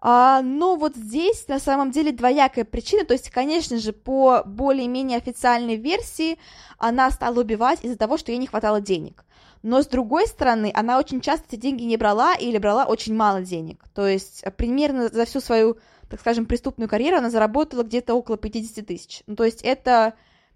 А, 0.00 0.40
но 0.40 0.76
вот 0.76 0.96
здесь 0.96 1.48
на 1.48 1.58
самом 1.58 1.90
деле 1.90 2.12
двоякая 2.12 2.64
причина, 2.64 3.04
то 3.04 3.12
есть, 3.12 3.28
конечно 3.28 3.76
же, 3.78 3.92
по 3.92 4.42
более-менее 4.46 5.18
официальной 5.18 5.76
версии 5.76 6.38
она 6.78 7.10
стала 7.10 7.40
убивать 7.40 7.84
из-за 7.84 7.98
того, 7.98 8.16
что 8.16 8.32
ей 8.32 8.38
не 8.38 8.46
хватало 8.46 8.80
денег 8.80 9.26
но 9.62 9.82
с 9.82 9.86
другой 9.86 10.26
стороны, 10.26 10.72
она 10.74 10.98
очень 10.98 11.20
часто 11.20 11.46
эти 11.48 11.56
деньги 11.56 11.82
не 11.82 11.96
брала 11.96 12.34
или 12.34 12.58
брала 12.58 12.86
очень 12.86 13.14
мало 13.14 13.42
денег. 13.42 13.84
То 13.94 14.06
есть 14.06 14.42
э, 14.42 14.50
примерно 14.50 15.08
за 15.08 15.24
всю 15.26 15.40
свою, 15.40 15.78
так 16.08 16.20
скажем, 16.20 16.46
преступную 16.46 16.88
карьеру 16.88 17.18
она 17.18 17.30
заработала 17.30 17.82
где-то 17.82 18.14
около 18.14 18.38
50 18.38 18.86
тысяч. 18.86 19.22
Ну, 19.26 19.36
то 19.36 19.44
есть 19.44 19.62
это 19.62 20.14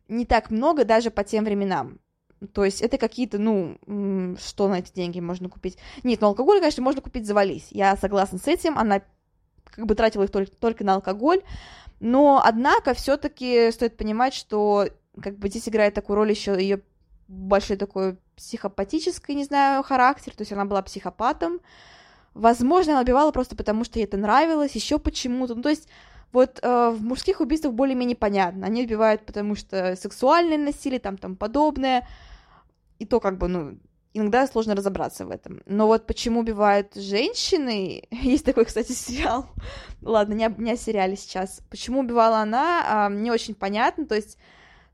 не 0.08 0.24
так 0.24 0.50
много 0.50 0.84
даже 0.84 1.10
по 1.10 1.22
тем 1.22 1.44
временам. 1.44 2.00
То 2.52 2.64
есть 2.64 2.82
это 2.82 2.98
какие-то, 2.98 3.38
ну, 3.38 3.78
что 4.38 4.68
на 4.68 4.80
эти 4.80 4.92
деньги 4.92 5.20
можно 5.20 5.48
купить? 5.48 5.78
Нет, 6.02 6.20
ну 6.20 6.28
алкоголь, 6.28 6.60
конечно, 6.60 6.82
можно 6.82 7.00
купить 7.00 7.26
завались. 7.26 7.68
Я 7.70 7.96
согласна 7.96 8.38
с 8.38 8.46
этим, 8.46 8.78
она 8.78 9.02
как 9.64 9.86
бы 9.86 9.94
тратила 9.94 10.24
их 10.24 10.30
только, 10.30 10.52
только 10.56 10.84
на 10.84 10.94
алкоголь, 10.94 11.42
но, 12.00 12.40
однако, 12.44 12.94
все-таки 12.94 13.70
стоит 13.70 13.96
понимать, 13.96 14.34
что 14.34 14.88
как 15.20 15.38
бы 15.38 15.48
здесь 15.48 15.68
играет 15.68 15.94
такую 15.94 16.16
роль 16.16 16.30
еще 16.30 16.52
ее 16.52 16.82
большой 17.28 17.76
такой 17.76 18.18
психопатический, 18.36 19.34
не 19.34 19.44
знаю, 19.44 19.82
характер, 19.82 20.32
то 20.34 20.42
есть 20.42 20.52
она 20.52 20.64
была 20.64 20.82
психопатом. 20.82 21.60
Возможно, 22.34 22.92
она 22.92 23.02
убивала 23.02 23.30
просто 23.30 23.56
потому, 23.56 23.84
что 23.84 23.98
ей 23.98 24.04
это 24.06 24.16
нравилось, 24.16 24.72
еще 24.72 24.98
почему-то. 24.98 25.54
Ну, 25.54 25.62
то 25.62 25.68
есть 25.68 25.88
вот 26.32 26.58
э, 26.62 26.90
в 26.90 27.02
мужских 27.02 27.40
убийствах 27.40 27.74
более-менее 27.74 28.16
понятно. 28.16 28.66
Они 28.66 28.82
убивают, 28.82 29.24
потому 29.24 29.54
что 29.54 29.94
сексуальное 29.94 30.58
насилие, 30.58 30.98
там, 30.98 31.16
там 31.16 31.36
подобное. 31.36 32.08
И 32.98 33.06
то, 33.06 33.20
как 33.20 33.38
бы, 33.38 33.46
ну, 33.46 33.78
иногда 34.14 34.46
сложно 34.46 34.74
разобраться 34.74 35.26
в 35.26 35.30
этом. 35.30 35.60
Но 35.66 35.86
вот 35.86 36.06
почему 36.06 36.40
убивают 36.40 36.94
женщины, 36.94 38.02
есть 38.10 38.44
такой, 38.44 38.64
кстати, 38.64 38.92
сериал, 38.92 39.46
ладно, 40.02 40.34
не, 40.34 40.52
не 40.58 40.72
о 40.72 40.76
сериале 40.76 41.16
сейчас, 41.16 41.60
почему 41.68 42.00
убивала 42.00 42.38
она, 42.38 43.08
э, 43.08 43.14
не 43.14 43.30
очень 43.30 43.54
понятно, 43.54 44.06
то 44.06 44.14
есть 44.14 44.38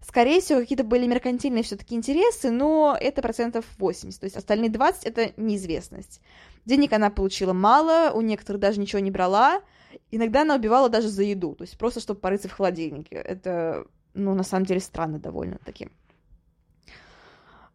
Скорее 0.03 0.41
всего, 0.41 0.61
какие-то 0.61 0.83
были 0.83 1.07
меркантильные 1.07 1.63
все-таки 1.63 1.95
интересы, 1.95 2.51
но 2.51 2.97
это 2.99 3.23
процентов 3.23 3.65
80, 3.79 4.21
то 4.21 4.25
есть 4.25 4.37
остальные 4.37 4.71
20 4.71 5.05
это 5.05 5.33
неизвестность. 5.37 6.21
Денег 6.65 6.93
она 6.93 7.11
получила 7.11 7.53
мало, 7.53 8.11
у 8.13 8.21
некоторых 8.21 8.61
даже 8.61 8.81
ничего 8.81 9.01
не 9.01 9.11
брала, 9.11 9.63
иногда 10.11 10.43
она 10.43 10.57
убивала 10.57 10.89
даже 10.89 11.09
за 11.09 11.23
еду, 11.23 11.55
то 11.55 11.63
есть 11.63 11.79
просто 11.79 12.01
чтобы 12.01 12.21
порыться 12.21 12.49
в 12.49 12.53
холодильнике. 12.53 13.17
Это, 13.17 13.87
ну, 14.15 14.35
на 14.35 14.43
самом 14.43 14.67
деле 14.67 14.81
странно 14.81 15.19
довольно-таки. 15.19 15.91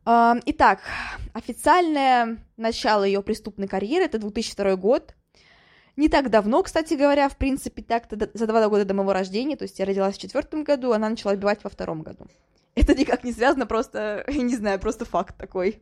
Итак, 0.05 0.81
официальное 1.33 2.37
начало 2.57 3.03
ее 3.05 3.23
преступной 3.23 3.67
карьеры 3.67 4.05
это 4.05 4.19
2002 4.19 4.75
год. 4.75 5.15
Не 5.97 6.09
так 6.09 6.29
давно, 6.29 6.61
кстати 6.61 6.93
говоря, 6.95 7.29
в 7.29 7.37
принципе, 7.37 7.81
так-то 7.81 8.29
за 8.33 8.47
два 8.47 8.67
года 8.67 8.85
до 8.85 8.93
моего 8.93 9.13
рождения, 9.13 9.55
то 9.55 9.63
есть 9.63 9.79
я 9.79 9.85
родилась 9.85 10.17
в 10.17 10.21
четвертом 10.21 10.63
году, 10.63 10.91
она 10.91 11.09
начала 11.09 11.33
убивать 11.33 11.63
во 11.63 11.69
втором 11.69 12.01
году. 12.01 12.27
Это 12.75 12.93
никак 12.93 13.23
не 13.23 13.31
связано, 13.31 13.65
просто, 13.65 14.25
я 14.27 14.41
не 14.41 14.55
знаю, 14.55 14.79
просто 14.79 15.05
факт 15.05 15.37
такой. 15.37 15.81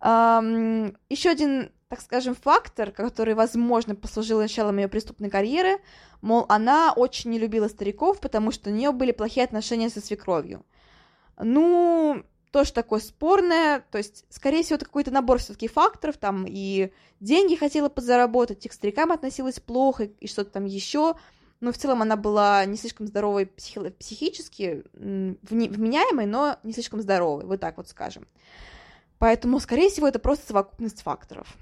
Um, 0.00 0.96
еще 1.08 1.30
один, 1.30 1.70
так 1.88 2.00
скажем, 2.00 2.34
фактор, 2.34 2.90
который, 2.90 3.34
возможно, 3.34 3.94
послужил 3.94 4.40
началом 4.40 4.78
ее 4.78 4.88
преступной 4.88 5.30
карьеры, 5.30 5.78
мол, 6.22 6.46
она 6.48 6.92
очень 6.92 7.30
не 7.30 7.38
любила 7.38 7.68
стариков, 7.68 8.20
потому 8.20 8.50
что 8.50 8.70
у 8.70 8.72
нее 8.72 8.92
были 8.92 9.12
плохие 9.12 9.44
отношения 9.44 9.90
со 9.90 10.00
свекровью. 10.00 10.64
Ну, 11.38 12.24
тоже 12.56 12.72
такое 12.72 13.00
спорное, 13.00 13.84
то 13.90 13.98
есть, 13.98 14.24
скорее 14.30 14.62
всего, 14.62 14.76
это 14.76 14.86
какой-то 14.86 15.10
набор 15.10 15.40
все-таки 15.40 15.68
факторов, 15.68 16.16
там 16.16 16.46
и 16.48 16.90
деньги 17.20 17.54
хотела 17.54 17.90
подзаработать, 17.90 18.64
и 18.64 18.70
к 18.70 18.72
старикам 18.72 19.12
относилась 19.12 19.60
плохо, 19.60 20.04
и 20.04 20.26
что-то 20.26 20.52
там 20.52 20.64
еще, 20.64 21.16
но 21.60 21.70
в 21.70 21.76
целом 21.76 22.00
она 22.00 22.16
была 22.16 22.64
не 22.64 22.78
слишком 22.78 23.06
здоровой 23.08 23.44
психи- 23.44 23.90
психически, 23.90 24.84
вменяемой, 24.94 26.24
но 26.24 26.56
не 26.62 26.72
слишком 26.72 27.02
здоровой, 27.02 27.44
вот 27.44 27.60
так 27.60 27.76
вот 27.76 27.90
скажем. 27.90 28.26
Поэтому, 29.18 29.60
скорее 29.60 29.90
всего, 29.90 30.08
это 30.08 30.18
просто 30.18 30.46
совокупность 30.46 31.02
факторов. 31.02 31.54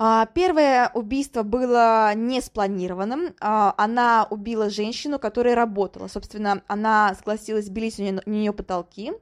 А, 0.00 0.26
первое 0.26 0.90
убийство 0.94 1.42
было 1.42 2.14
не 2.14 2.40
спланированным. 2.40 3.34
А, 3.40 3.74
она 3.76 4.28
убила 4.30 4.70
женщину, 4.70 5.18
которая 5.18 5.56
работала. 5.56 6.06
Собственно, 6.06 6.62
она 6.68 7.16
согласилась 7.16 7.68
белить 7.68 7.98
у 7.98 8.02
нее, 8.02 8.22
у 8.24 8.30
нее 8.30 8.52
потолки. 8.52 9.12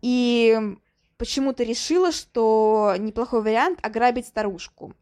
И 0.00 0.76
почему-то 1.18 1.64
решила, 1.64 2.12
что 2.12 2.94
неплохой 2.98 3.42
вариант 3.42 3.80
ограбить 3.82 4.28
старушку. 4.28 4.94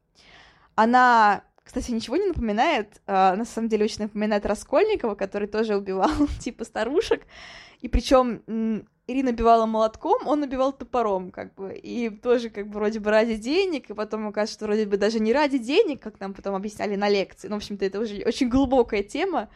Она, 0.75 1.43
кстати, 1.65 1.91
ничего 1.91 2.17
не 2.17 2.29
напоминает, 2.29 3.03
а, 3.07 3.37
на 3.37 3.45
самом 3.45 3.69
деле 3.69 3.85
очень 3.85 4.05
напоминает 4.05 4.47
Раскольникова, 4.47 5.17
который 5.17 5.49
тоже 5.49 5.77
убивал 5.77 6.11
типа 6.41 6.65
старушек. 6.65 7.27
И 7.83 7.89
причем 7.89 8.89
Ирина 9.09 9.31
убивала 9.31 9.65
молотком, 9.65 10.27
он 10.27 10.43
убивал 10.43 10.71
топором, 10.71 11.31
как 11.31 11.55
бы, 11.55 11.73
и 11.75 12.11
тоже, 12.11 12.51
как 12.51 12.69
бы, 12.69 12.75
вроде 12.75 13.01
бы 13.01 13.11
ради 13.11 13.37
денег, 13.37 13.89
и 13.89 13.95
потом 13.95 14.29
оказывается, 14.29 14.55
что 14.55 14.67
вроде 14.67 14.85
бы 14.85 14.99
даже 14.99 15.19
не 15.19 15.33
ради 15.33 15.57
денег, 15.57 16.03
как 16.03 16.21
нам 16.21 16.35
потом 16.35 16.55
объясняли 16.55 16.95
на 16.95 17.09
лекции, 17.09 17.49
ну, 17.49 17.55
в 17.55 17.57
общем-то, 17.57 17.87
это 17.87 18.01
уже 18.01 18.23
очень 18.27 18.51
глубокая 18.51 19.03
тема. 19.03 19.49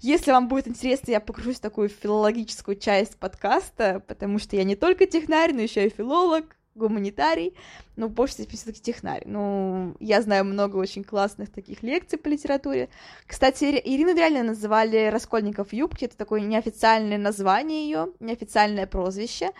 Если 0.00 0.32
вам 0.32 0.48
будет 0.48 0.66
интересно, 0.66 1.12
я 1.12 1.20
погружусь 1.20 1.58
в 1.58 1.60
такую 1.60 1.88
филологическую 1.88 2.76
часть 2.76 3.16
подкаста, 3.16 4.02
потому 4.08 4.40
что 4.40 4.56
я 4.56 4.64
не 4.64 4.74
только 4.74 5.06
технарь, 5.06 5.54
но 5.54 5.60
еще 5.60 5.86
и 5.86 5.90
филолог, 5.90 6.56
гуманитарий, 6.76 7.54
но 7.96 8.08
больше 8.08 8.46
все-таки 8.46 8.80
технарь. 8.80 9.22
Ну, 9.26 9.96
я 10.00 10.22
знаю 10.22 10.44
много 10.44 10.76
очень 10.76 11.04
классных 11.04 11.50
таких 11.50 11.82
лекций 11.82 12.18
по 12.18 12.28
литературе. 12.28 12.88
Кстати, 13.26 13.64
Ирину 13.64 14.14
реально 14.14 14.42
называли 14.42 15.08
Раскольников 15.08 15.72
юбки, 15.72 16.04
это 16.04 16.16
такое 16.16 16.40
неофициальное 16.40 17.18
название 17.18 17.84
ее, 17.84 18.08
неофициальное 18.20 18.86
прозвище. 18.86 19.50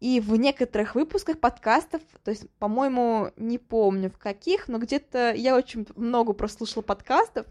И 0.00 0.18
в 0.20 0.34
некоторых 0.36 0.94
выпусках 0.94 1.38
подкастов, 1.38 2.00
то 2.24 2.30
есть, 2.30 2.48
по-моему, 2.58 3.32
не 3.36 3.58
помню 3.58 4.10
в 4.10 4.16
каких, 4.16 4.66
но 4.66 4.78
где-то 4.78 5.34
я 5.34 5.54
очень 5.54 5.86
много 5.94 6.32
прослушала 6.32 6.82
подкастов, 6.82 7.46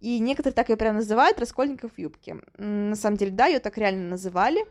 и 0.00 0.20
некоторые 0.20 0.54
так 0.54 0.68
ее 0.68 0.76
прям 0.76 0.94
называют 0.94 1.40
Раскольников 1.40 1.98
юбки. 1.98 2.36
На 2.56 2.94
самом 2.94 3.16
деле, 3.16 3.32
да, 3.32 3.46
ее 3.46 3.58
так 3.58 3.76
реально 3.78 4.10
называли 4.10 4.64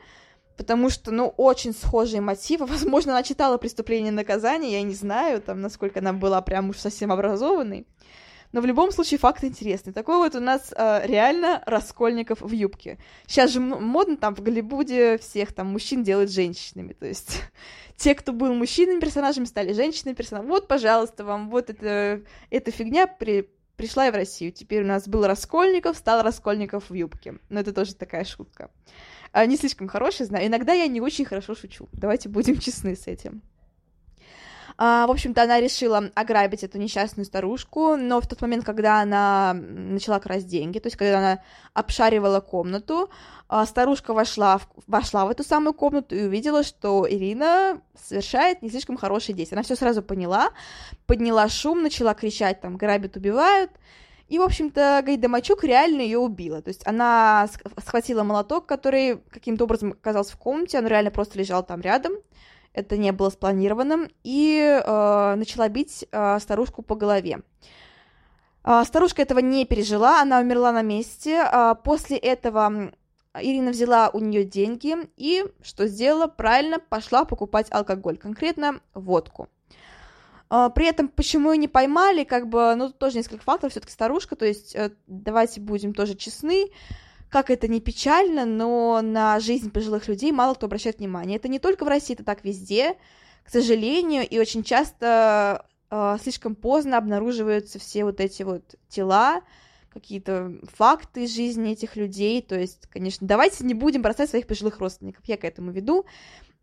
потому 0.57 0.89
что, 0.89 1.11
ну, 1.11 1.33
очень 1.37 1.73
схожие 1.73 2.19
мотивы. 2.19 2.65
Возможно, 2.67 3.13
она 3.13 3.23
читала 3.23 3.57
«Преступление 3.57 4.11
и 4.11 4.15
наказание», 4.15 4.73
я 4.73 4.81
не 4.81 4.95
знаю, 4.95 5.41
там, 5.41 5.61
насколько 5.61 5.99
она 5.99 6.13
была 6.13 6.41
прям 6.41 6.69
уж 6.69 6.77
совсем 6.77 7.11
образованной. 7.11 7.85
Но 8.53 8.61
в 8.61 8.65
любом 8.65 8.91
случае 8.91 9.19
факт 9.19 9.43
интересный. 9.43 9.91
Такой 9.91 10.17
вот 10.17 10.33
у 10.35 10.39
нас 10.39 10.73
э, 10.75 11.01
реально 11.05 11.61
Раскольников 11.65 12.41
в 12.41 12.51
юбке. 12.51 12.97
Сейчас 13.27 13.51
же 13.51 13.59
модно 13.59 14.15
там 14.15 14.35
в 14.35 14.41
Голливуде 14.41 15.17
всех 15.17 15.53
там 15.53 15.67
мужчин 15.67 16.01
делать 16.01 16.31
женщинами. 16.31 16.93
То 16.93 17.05
есть 17.05 17.41
те, 17.97 18.15
кто 18.15 18.31
был 18.31 18.53
мужчинами 18.53 19.01
персонажами, 19.01 19.45
стали 19.45 19.73
женщинами 19.73 20.15
персонажами. 20.15 20.49
Вот, 20.49 20.67
пожалуйста, 20.67 21.25
вам 21.25 21.49
вот 21.49 21.69
это, 21.69 22.21
эта 22.49 22.71
фигня 22.71 23.05
при, 23.05 23.49
пришла 23.75 24.07
и 24.07 24.11
в 24.11 24.15
Россию. 24.15 24.53
Теперь 24.53 24.83
у 24.83 24.87
нас 24.87 25.09
был 25.09 25.27
Раскольников, 25.27 25.97
стал 25.97 26.23
Раскольников 26.23 26.89
в 26.89 26.93
юбке. 26.93 27.35
Но 27.49 27.59
это 27.59 27.73
тоже 27.73 27.95
такая 27.95 28.23
шутка. 28.23 28.71
Не 29.45 29.57
слишком 29.57 29.87
хороший, 29.87 30.25
знаю. 30.25 30.47
Иногда 30.47 30.73
я 30.73 30.87
не 30.87 31.01
очень 31.01 31.25
хорошо 31.25 31.55
шучу. 31.55 31.87
Давайте 31.93 32.29
будем 32.29 32.59
честны 32.59 32.95
с 32.95 33.07
этим. 33.07 33.41
А, 34.79 35.07
в 35.07 35.11
общем-то, 35.11 35.41
она 35.41 35.59
решила 35.59 36.11
ограбить 36.13 36.63
эту 36.63 36.77
несчастную 36.77 37.25
старушку, 37.25 37.95
но 37.95 38.21
в 38.21 38.27
тот 38.27 38.41
момент, 38.41 38.63
когда 38.63 39.01
она 39.01 39.53
начала 39.55 40.19
красть 40.19 40.47
деньги, 40.47 40.77
то 40.77 40.87
есть 40.87 40.95
когда 40.95 41.17
она 41.17 41.39
обшаривала 41.73 42.41
комнату, 42.41 43.09
а, 43.49 43.65
старушка 43.65 44.13
вошла 44.13 44.59
в, 44.59 44.67
вошла 44.85 45.25
в 45.25 45.31
эту 45.31 45.43
самую 45.43 45.73
комнату 45.73 46.15
и 46.15 46.23
увидела, 46.23 46.63
что 46.63 47.07
Ирина 47.09 47.81
совершает 47.99 48.61
не 48.61 48.69
слишком 48.69 48.97
хорошие 48.97 49.35
действия. 49.35 49.55
Она 49.55 49.63
все 49.63 49.75
сразу 49.75 50.03
поняла, 50.03 50.51
подняла 51.07 51.49
шум, 51.49 51.81
начала 51.81 52.13
кричать, 52.13 52.61
там, 52.61 52.77
грабят, 52.77 53.17
убивают, 53.17 53.71
и, 54.27 54.39
в 54.39 54.41
общем-то, 54.41 55.01
Гайдамачук 55.05 55.63
реально 55.63 56.01
ее 56.01 56.19
убила. 56.19 56.61
То 56.61 56.69
есть 56.69 56.85
она 56.85 57.47
схватила 57.83 58.23
молоток, 58.23 58.65
который 58.65 59.17
каким-то 59.29 59.63
образом 59.63 59.93
оказался 59.93 60.33
в 60.33 60.37
комнате, 60.37 60.79
он 60.79 60.87
реально 60.87 61.11
просто 61.11 61.39
лежал 61.39 61.63
там 61.63 61.81
рядом, 61.81 62.13
это 62.73 62.97
не 62.97 63.11
было 63.11 63.29
спланированным, 63.29 64.09
и 64.23 64.59
э, 64.59 65.35
начала 65.35 65.69
бить 65.69 66.05
э, 66.11 66.39
старушку 66.39 66.81
по 66.81 66.95
голове. 66.95 67.39
Э, 68.63 68.83
старушка 68.85 69.21
этого 69.21 69.39
не 69.39 69.65
пережила, 69.65 70.21
она 70.21 70.39
умерла 70.39 70.71
на 70.71 70.81
месте. 70.81 71.43
Э, 71.51 71.75
после 71.81 72.17
этого 72.17 72.91
Ирина 73.33 73.71
взяла 73.71 74.09
у 74.09 74.19
нее 74.19 74.43
деньги 74.43 74.95
и 75.15 75.45
что 75.61 75.87
сделала? 75.87 76.27
Правильно 76.27 76.79
пошла 76.79 77.25
покупать 77.25 77.67
алкоголь, 77.71 78.17
конкретно 78.17 78.81
водку. 78.93 79.49
А, 80.49 80.69
при 80.69 80.87
этом, 80.87 81.09
почему 81.09 81.51
ее 81.51 81.57
не 81.57 81.67
поймали, 81.67 82.23
как 82.23 82.47
бы, 82.47 82.75
ну, 82.75 82.91
тоже 82.91 83.17
несколько 83.17 83.43
факторов, 83.43 83.71
все-таки 83.71 83.93
старушка, 83.93 84.35
то 84.35 84.45
есть, 84.45 84.75
э, 84.75 84.91
давайте 85.07 85.59
будем 85.59 85.93
тоже 85.93 86.15
честны, 86.15 86.67
как 87.29 87.49
это 87.49 87.67
не 87.67 87.81
печально, 87.81 88.45
но 88.45 89.01
на 89.01 89.39
жизнь 89.39 89.71
пожилых 89.71 90.07
людей 90.07 90.31
мало 90.31 90.53
кто 90.53 90.67
обращает 90.67 90.99
внимание. 90.99 91.37
Это 91.37 91.49
не 91.49 91.59
только 91.59 91.83
в 91.83 91.89
России, 91.89 92.13
это 92.13 92.23
так 92.23 92.45
везде, 92.45 92.95
к 93.43 93.49
сожалению, 93.49 94.27
и 94.27 94.39
очень 94.39 94.63
часто 94.63 95.65
э, 95.89 96.17
слишком 96.21 96.55
поздно 96.55 96.97
обнаруживаются 96.97 97.79
все 97.79 98.05
вот 98.05 98.21
эти 98.21 98.43
вот 98.43 98.75
тела, 98.87 99.41
какие-то 99.91 100.53
факты 100.75 101.23
из 101.23 101.35
жизни 101.35 101.71
этих 101.71 101.95
людей, 101.95 102.41
то 102.41 102.57
есть, 102.57 102.87
конечно, 102.87 103.27
давайте 103.27 103.65
не 103.65 103.73
будем 103.73 104.01
бросать 104.01 104.29
своих 104.29 104.47
пожилых 104.47 104.79
родственников, 104.79 105.25
я 105.25 105.37
к 105.37 105.43
этому 105.43 105.71
веду, 105.71 106.05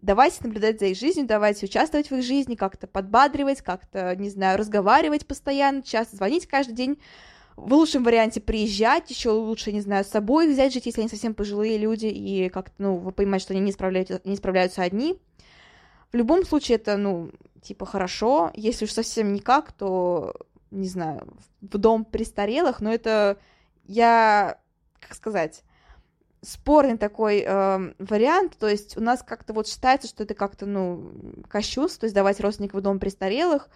давайте 0.05 0.45
наблюдать 0.45 0.79
за 0.79 0.87
их 0.87 0.99
жизнью, 0.99 1.27
давайте 1.27 1.67
участвовать 1.67 2.11
в 2.11 2.15
их 2.15 2.23
жизни, 2.23 2.55
как-то 2.55 2.87
подбадривать, 2.87 3.63
как-то, 3.63 4.15
не 4.17 4.29
знаю, 4.29 4.59
разговаривать 4.59 5.27
постоянно, 5.27 5.83
часто 5.83 6.17
звонить 6.17 6.47
каждый 6.47 6.75
день, 6.75 6.99
в 7.57 7.73
лучшем 7.73 8.05
варианте 8.05 8.41
приезжать, 8.41 9.11
еще 9.11 9.31
лучше, 9.31 9.73
не 9.73 9.81
знаю, 9.81 10.05
с 10.05 10.09
собой 10.09 10.49
взять 10.49 10.73
жить, 10.73 10.87
если 10.87 11.01
они 11.01 11.09
совсем 11.09 11.35
пожилые 11.35 11.79
люди, 11.79 12.07
и 12.07 12.49
как-то, 12.49 12.75
ну, 12.79 12.97
вы 12.97 13.13
понимаете, 13.13 13.45
что 13.45 13.55
они 13.55 13.63
не 13.63 13.73
справляются, 13.73 14.21
не 14.25 14.37
справляются 14.37 14.83
одни. 14.83 15.19
В 16.13 16.17
любом 16.17 16.45
случае 16.45 16.77
это, 16.77 16.97
ну, 16.97 17.31
типа, 17.63 17.87
хорошо. 17.87 18.51
Если 18.55 18.85
уж 18.85 18.93
совсем 18.93 19.33
никак, 19.33 19.73
то, 19.73 20.35
не 20.71 20.89
знаю, 20.89 21.29
в 21.61 21.79
дом 21.79 22.05
престарелых, 22.05 22.81
но 22.81 22.93
это 22.93 23.39
я, 23.85 24.59
как 25.01 25.15
сказать, 25.15 25.63
спорный 26.45 26.99
такой 26.99 27.45
э, 27.47 27.93
вариант, 27.99 28.57
то 28.59 28.69
есть 28.69 28.97
у 28.97 29.01
нас 29.01 29.23
как-то 29.23 29.53
вот 29.53 29.67
считается, 29.67 30.09
что 30.09 30.23
это 30.23 30.35
как-то, 30.35 30.67
ну, 30.67 31.13
кощунство, 31.49 32.01
то 32.01 32.05
есть 32.05 32.15
давать 32.15 32.41
родственников 32.41 32.81
в 32.81 32.83
дом 32.83 32.99
престарелых. 32.99 33.69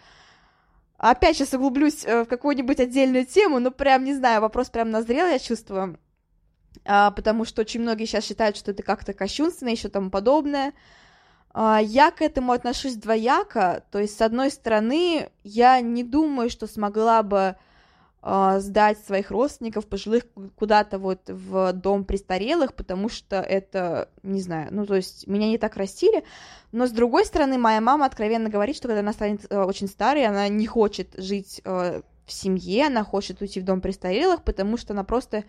Опять 0.98 1.36
сейчас 1.36 1.54
углублюсь 1.54 2.04
э, 2.04 2.24
в 2.24 2.26
какую-нибудь 2.26 2.80
отдельную 2.80 3.26
тему, 3.26 3.58
но 3.58 3.70
прям, 3.70 4.04
не 4.04 4.14
знаю, 4.14 4.40
вопрос 4.40 4.68
прям 4.68 4.90
назрел, 4.90 5.26
я 5.26 5.38
чувствую, 5.38 5.98
э, 6.84 7.10
потому 7.14 7.44
что 7.44 7.62
очень 7.62 7.80
многие 7.80 8.04
сейчас 8.04 8.24
считают, 8.24 8.56
что 8.56 8.72
это 8.72 8.82
как-то 8.82 9.12
кощунственно, 9.12 9.70
еще 9.70 9.88
тому 9.88 10.10
подобное. 10.10 10.72
Э, 11.54 11.78
я 11.82 12.10
к 12.10 12.20
этому 12.22 12.52
отношусь 12.52 12.94
двояко, 12.94 13.84
то 13.90 13.98
есть, 13.98 14.16
с 14.16 14.20
одной 14.20 14.50
стороны, 14.50 15.30
я 15.44 15.80
не 15.80 16.04
думаю, 16.04 16.50
что 16.50 16.66
смогла 16.66 17.22
бы 17.22 17.38
а, 17.38 17.56
сдать 18.20 18.98
своих 18.98 19.30
родственников 19.30 19.86
пожилых 19.86 20.24
куда-то 20.56 20.98
вот 20.98 21.20
в 21.28 21.72
дом 21.72 22.04
престарелых, 22.04 22.74
потому 22.74 23.08
что 23.08 23.36
это, 23.36 24.10
не 24.24 24.40
знаю, 24.40 24.68
ну, 24.72 24.86
то 24.86 24.96
есть 24.96 25.26
меня 25.28 25.46
не 25.46 25.56
так 25.56 25.76
растили, 25.76 26.24
но 26.72 26.86
с 26.86 26.90
другой 26.90 27.24
стороны, 27.24 27.58
моя 27.58 27.80
мама 27.80 28.06
откровенно 28.06 28.50
говорит, 28.50 28.76
что 28.76 28.88
когда 28.88 29.00
она 29.00 29.12
станет 29.12 29.46
э, 29.48 29.62
очень 29.62 29.86
старой, 29.86 30.26
она 30.26 30.48
не 30.48 30.66
хочет 30.66 31.14
жить 31.16 31.60
э, 31.64 32.02
в 32.26 32.32
семье, 32.32 32.86
она 32.86 33.04
хочет 33.04 33.40
уйти 33.40 33.60
в 33.60 33.64
дом 33.64 33.80
престарелых, 33.80 34.42
потому 34.42 34.76
что 34.76 34.92
она 34.94 35.04
просто 35.04 35.44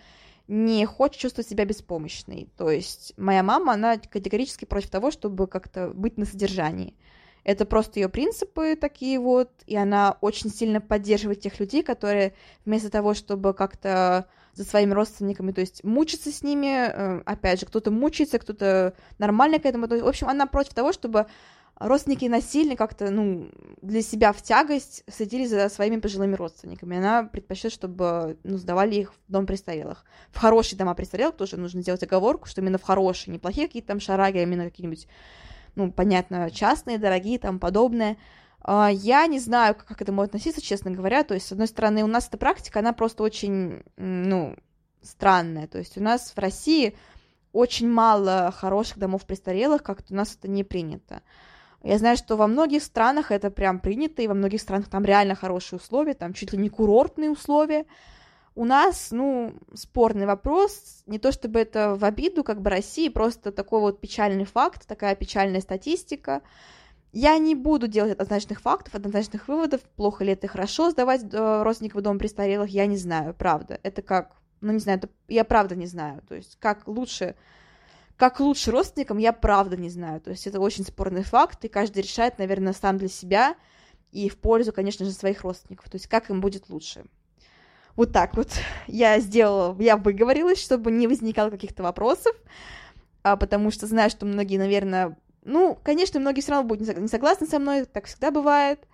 не 0.48 0.86
хочет 0.86 1.22
чувствовать 1.22 1.48
себя 1.48 1.66
беспомощной. 1.66 2.50
То 2.58 2.70
есть 2.72 3.14
моя 3.18 3.44
мама, 3.44 3.74
она 3.74 3.98
категорически 3.98 4.66
против 4.66 4.90
того, 4.90 5.12
чтобы 5.12 5.48
как-то 5.48 5.90
быть 5.90 6.18
на 6.18 6.26
содержании. 6.26 6.96
Это 7.44 7.66
просто 7.66 8.00
ее 8.00 8.10
принципы 8.10 8.76
такие 8.76 9.20
вот, 9.20 9.50
и 9.66 9.76
она 9.76 10.18
очень 10.22 10.50
сильно 10.50 10.82
поддерживает 10.82 11.42
тех 11.42 11.60
людей, 11.60 11.84
которые 11.84 12.34
вместо 12.66 12.90
того, 12.90 13.14
чтобы 13.14 13.54
как-то 13.54 14.28
за 14.54 14.66
своими 14.66 14.94
родственниками, 14.94 15.52
то 15.52 15.62
есть 15.62 15.84
мучиться 15.84 16.32
с 16.32 16.44
ними, 16.44 16.68
э, 16.68 17.22
опять 17.26 17.60
же, 17.60 17.66
кто-то 17.66 17.92
мучается, 17.92 18.40
кто-то 18.40 18.94
нормально 19.18 19.60
к 19.60 19.66
этому, 19.66 19.88
в 19.88 20.08
общем, 20.08 20.28
она 20.28 20.48
против 20.48 20.74
того, 20.74 20.92
чтобы 20.92 21.28
родственники 21.80 22.26
насильно 22.26 22.76
как-то, 22.76 23.10
ну, 23.10 23.50
для 23.82 24.02
себя 24.02 24.34
в 24.34 24.42
тягость 24.42 25.04
следили 25.10 25.46
за 25.46 25.70
своими 25.70 26.00
пожилыми 26.00 26.36
родственниками. 26.36 26.98
Она 26.98 27.24
предпочитает, 27.24 27.74
чтобы, 27.74 28.38
ну, 28.44 28.58
сдавали 28.58 28.96
их 28.96 29.14
в 29.14 29.32
дом 29.32 29.46
престарелых. 29.46 30.04
В 30.32 30.38
хорошие 30.40 30.78
дома 30.78 30.94
престарелых 30.94 31.38
тоже 31.38 31.58
нужно 31.58 31.82
сделать 31.82 32.04
оговорку, 32.04 32.48
что 32.48 32.62
именно 32.62 32.78
в 32.78 32.84
хорошие, 32.84 33.32
не 33.32 33.40
плохие 33.40 33.68
какие-то 33.68 33.88
там 33.88 34.00
шараги, 34.02 34.40
а 34.40 34.44
именно 34.44 34.66
какие-нибудь 34.66 35.08
ну, 35.80 35.92
понятно, 35.92 36.52
частные, 36.52 36.98
дорогие, 36.98 37.40
там 37.40 37.58
подобное. 37.58 38.18
А, 38.62 38.90
я 38.92 39.26
не 39.28 39.40
знаю, 39.40 39.76
как 39.76 39.98
к 39.98 40.02
этому 40.02 40.22
относиться, 40.22 40.62
честно 40.62 40.92
говоря. 40.92 41.24
То 41.24 41.34
есть, 41.34 41.48
с 41.48 41.52
одной 41.54 41.68
стороны, 41.68 42.04
у 42.04 42.08
нас 42.08 42.28
эта 42.28 42.38
практика, 42.38 42.80
она 42.80 42.92
просто 42.92 43.24
очень, 43.24 43.82
ну, 43.96 44.56
странная. 45.02 45.68
То 45.68 45.78
есть 45.78 45.98
у 45.98 46.04
нас 46.04 46.34
в 46.36 46.38
России 46.38 46.96
очень 47.54 47.90
мало 47.90 48.54
хороших 48.56 48.98
домов 49.00 49.26
престарелых, 49.26 49.82
как-то 49.82 50.14
у 50.14 50.18
нас 50.18 50.36
это 50.36 50.50
не 50.50 50.66
принято. 50.66 51.22
Я 51.82 51.98
знаю, 51.98 52.18
что 52.18 52.36
во 52.36 52.48
многих 52.48 52.84
странах 52.84 53.32
это 53.32 53.50
прям 53.50 53.80
принято, 53.80 54.22
и 54.22 54.28
во 54.28 54.34
многих 54.34 54.60
странах 54.60 54.90
там 54.90 55.06
реально 55.06 55.34
хорошие 55.36 55.78
условия, 55.78 56.14
там 56.14 56.34
чуть 56.34 56.52
ли 56.52 56.60
не 56.60 56.68
курортные 56.68 57.32
условия, 57.32 57.86
у 58.56 58.66
нас, 58.66 59.10
ну, 59.12 59.54
спорный 59.74 60.26
вопрос, 60.26 61.04
не 61.06 61.20
то 61.20 61.32
чтобы 61.32 61.60
это 61.60 61.96
в 61.96 62.04
обиду, 62.04 62.44
как 62.44 62.62
бы 62.62 62.70
России, 62.70 63.10
просто 63.10 63.52
такой 63.52 63.80
вот 63.80 64.02
печальный 64.02 64.46
факт, 64.46 64.88
такая 64.88 65.16
печальная 65.16 65.62
статистика. 65.62 66.42
Я 67.12 67.38
не 67.38 67.56
буду 67.56 67.88
делать 67.88 68.12
однозначных 68.12 68.62
фактов, 68.62 68.96
однозначных 68.96 69.48
выводов, 69.48 69.82
плохо 69.96 70.24
ли 70.24 70.34
это 70.34 70.48
хорошо 70.48 70.92
сдавать 70.92 71.24
э, 71.32 71.64
родственников 71.64 72.02
в 72.02 72.04
дом 72.04 72.20
престарелых, 72.20 72.70
я 72.70 72.86
не 72.86 72.98
знаю, 72.98 73.34
правда. 73.34 73.80
Это 73.82 74.02
как, 74.02 74.36
ну, 74.62 74.74
не 74.74 74.80
знаю, 74.80 75.00
это, 75.00 75.10
я 75.28 75.44
правда 75.44 75.76
не 75.76 75.88
знаю, 75.88 76.22
то 76.28 76.36
есть 76.36 76.58
как 76.60 76.88
лучше, 76.88 77.36
как 78.16 78.40
лучше 78.40 78.70
родственникам, 78.72 79.18
я 79.18 79.34
правда 79.34 79.76
не 79.76 79.90
знаю, 79.90 80.22
то 80.22 80.30
есть 80.30 80.46
это 80.46 80.60
очень 80.60 80.84
спорный 80.84 81.24
факт, 81.24 81.66
и 81.66 81.68
каждый 81.68 82.04
решает, 82.04 82.38
наверное, 82.38 82.74
сам 82.74 82.98
для 82.98 83.10
себя 83.10 83.56
и 84.12 84.30
в 84.30 84.38
пользу, 84.38 84.72
конечно 84.72 85.06
же, 85.06 85.12
своих 85.12 85.42
родственников, 85.42 85.90
то 85.90 85.96
есть 85.96 86.08
как 86.08 86.30
им 86.30 86.42
будет 86.42 86.70
лучше. 86.70 87.06
Вот 88.00 88.14
так 88.14 88.38
вот 88.38 88.48
я 88.88 89.20
сделала, 89.20 89.76
я 89.78 89.98
выговорилась, 89.98 90.62
чтобы 90.62 90.90
не 90.90 91.06
возникало 91.06 91.50
каких-то 91.50 91.84
вопросов, 91.84 92.34
а, 93.24 93.36
потому 93.36 93.72
что 93.72 93.88
знаю, 93.88 94.10
что 94.10 94.26
многие, 94.26 94.56
наверное, 94.56 95.18
ну, 95.44 95.78
конечно, 95.84 96.18
многие 96.18 96.40
все 96.40 96.54
равно 96.54 96.66
будут 96.66 96.98
не 96.98 97.10
согласны 97.10 97.46
со 97.46 97.60
мной, 97.60 97.84
так 97.84 98.06
всегда 98.06 98.32
бывает. 98.32 98.88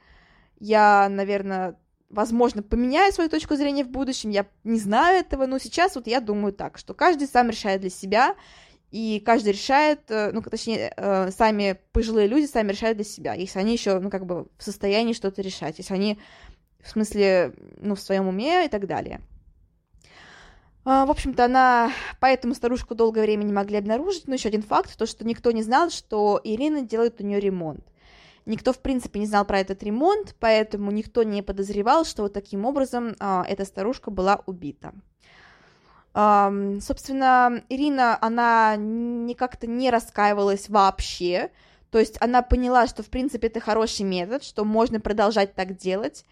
Я, 0.60 1.08
наверное, 1.08 1.78
возможно, 2.10 2.64
поменяю 2.64 3.14
свою 3.14 3.30
точку 3.30 3.56
зрения 3.56 3.84
в 3.84 3.90
будущем, 3.90 4.32
я 4.32 4.48
не 4.64 4.80
знаю 4.80 5.20
этого, 5.20 5.46
но 5.46 5.60
сейчас 5.60 5.94
вот 5.94 6.08
я 6.08 6.20
думаю 6.20 6.52
так, 6.52 6.80
что 6.80 6.96
каждый 6.96 7.28
сам 7.28 7.52
решает 7.52 7.82
для 7.82 7.92
себя, 7.92 8.36
и 8.90 9.22
каждый 9.24 9.52
решает, 9.52 10.00
э, 10.10 10.32
ну, 10.32 10.42
точнее, 10.42 10.92
э, 10.98 11.30
сами 11.30 11.80
пожилые 11.92 12.28
люди 12.28 12.48
сами 12.48 12.72
решают 12.72 12.98
для 12.98 13.06
себя, 13.06 13.36
если 13.36 13.60
они 13.60 13.74
еще, 13.74 14.00
ну, 14.00 14.10
как 14.10 14.26
бы 14.26 14.48
в 14.58 14.64
состоянии 14.64 15.14
что-то 15.14 15.44
решать, 15.44 15.78
если 15.78 15.94
они 15.94 16.18
в 16.86 16.90
смысле, 16.90 17.54
ну, 17.82 17.96
в 17.96 18.00
своем 18.00 18.28
уме 18.28 18.66
и 18.66 18.70
так 18.70 18.86
далее. 18.88 19.20
А, 20.86 21.06
в 21.08 21.12
общем-то, 21.12 21.46
она, 21.46 21.92
поэтому 22.20 22.54
старушку 22.54 22.94
долгое 22.94 23.24
время 23.24 23.44
не 23.44 23.54
могли 23.54 23.78
обнаружить, 23.78 24.28
но 24.28 24.36
еще 24.36 24.50
один 24.50 24.62
факт, 24.62 24.96
то, 24.96 25.08
что 25.08 25.26
никто 25.26 25.52
не 25.52 25.64
знал, 25.64 25.90
что 25.90 26.40
Ирина 26.44 26.84
делает 26.84 27.20
у 27.20 27.24
нее 27.24 27.40
ремонт. 27.40 27.84
Никто, 28.46 28.72
в 28.72 28.78
принципе, 28.78 29.20
не 29.20 29.26
знал 29.26 29.46
про 29.46 29.60
этот 29.60 29.82
ремонт, 29.82 30.36
поэтому 30.40 30.92
никто 30.92 31.24
не 31.24 31.42
подозревал, 31.42 32.06
что 32.06 32.22
вот 32.22 32.34
таким 32.34 32.66
образом 32.66 33.16
а, 33.20 33.44
эта 33.50 33.66
старушка 33.66 34.12
была 34.12 34.44
убита. 34.46 34.94
А, 36.14 36.54
собственно, 36.82 37.64
Ирина, 37.68 38.16
она 38.22 38.76
не 38.78 39.34
как-то 39.34 39.66
не 39.66 39.90
раскаивалась 39.90 40.70
вообще, 40.70 41.50
то 41.90 41.98
есть 41.98 42.18
она 42.22 42.44
поняла, 42.44 42.86
что, 42.86 43.02
в 43.02 43.10
принципе, 43.10 43.48
это 43.48 43.60
хороший 43.60 44.04
метод, 44.04 44.44
что 44.44 44.64
можно 44.64 45.00
продолжать 45.00 45.56
так 45.56 45.76
делать, 45.76 46.26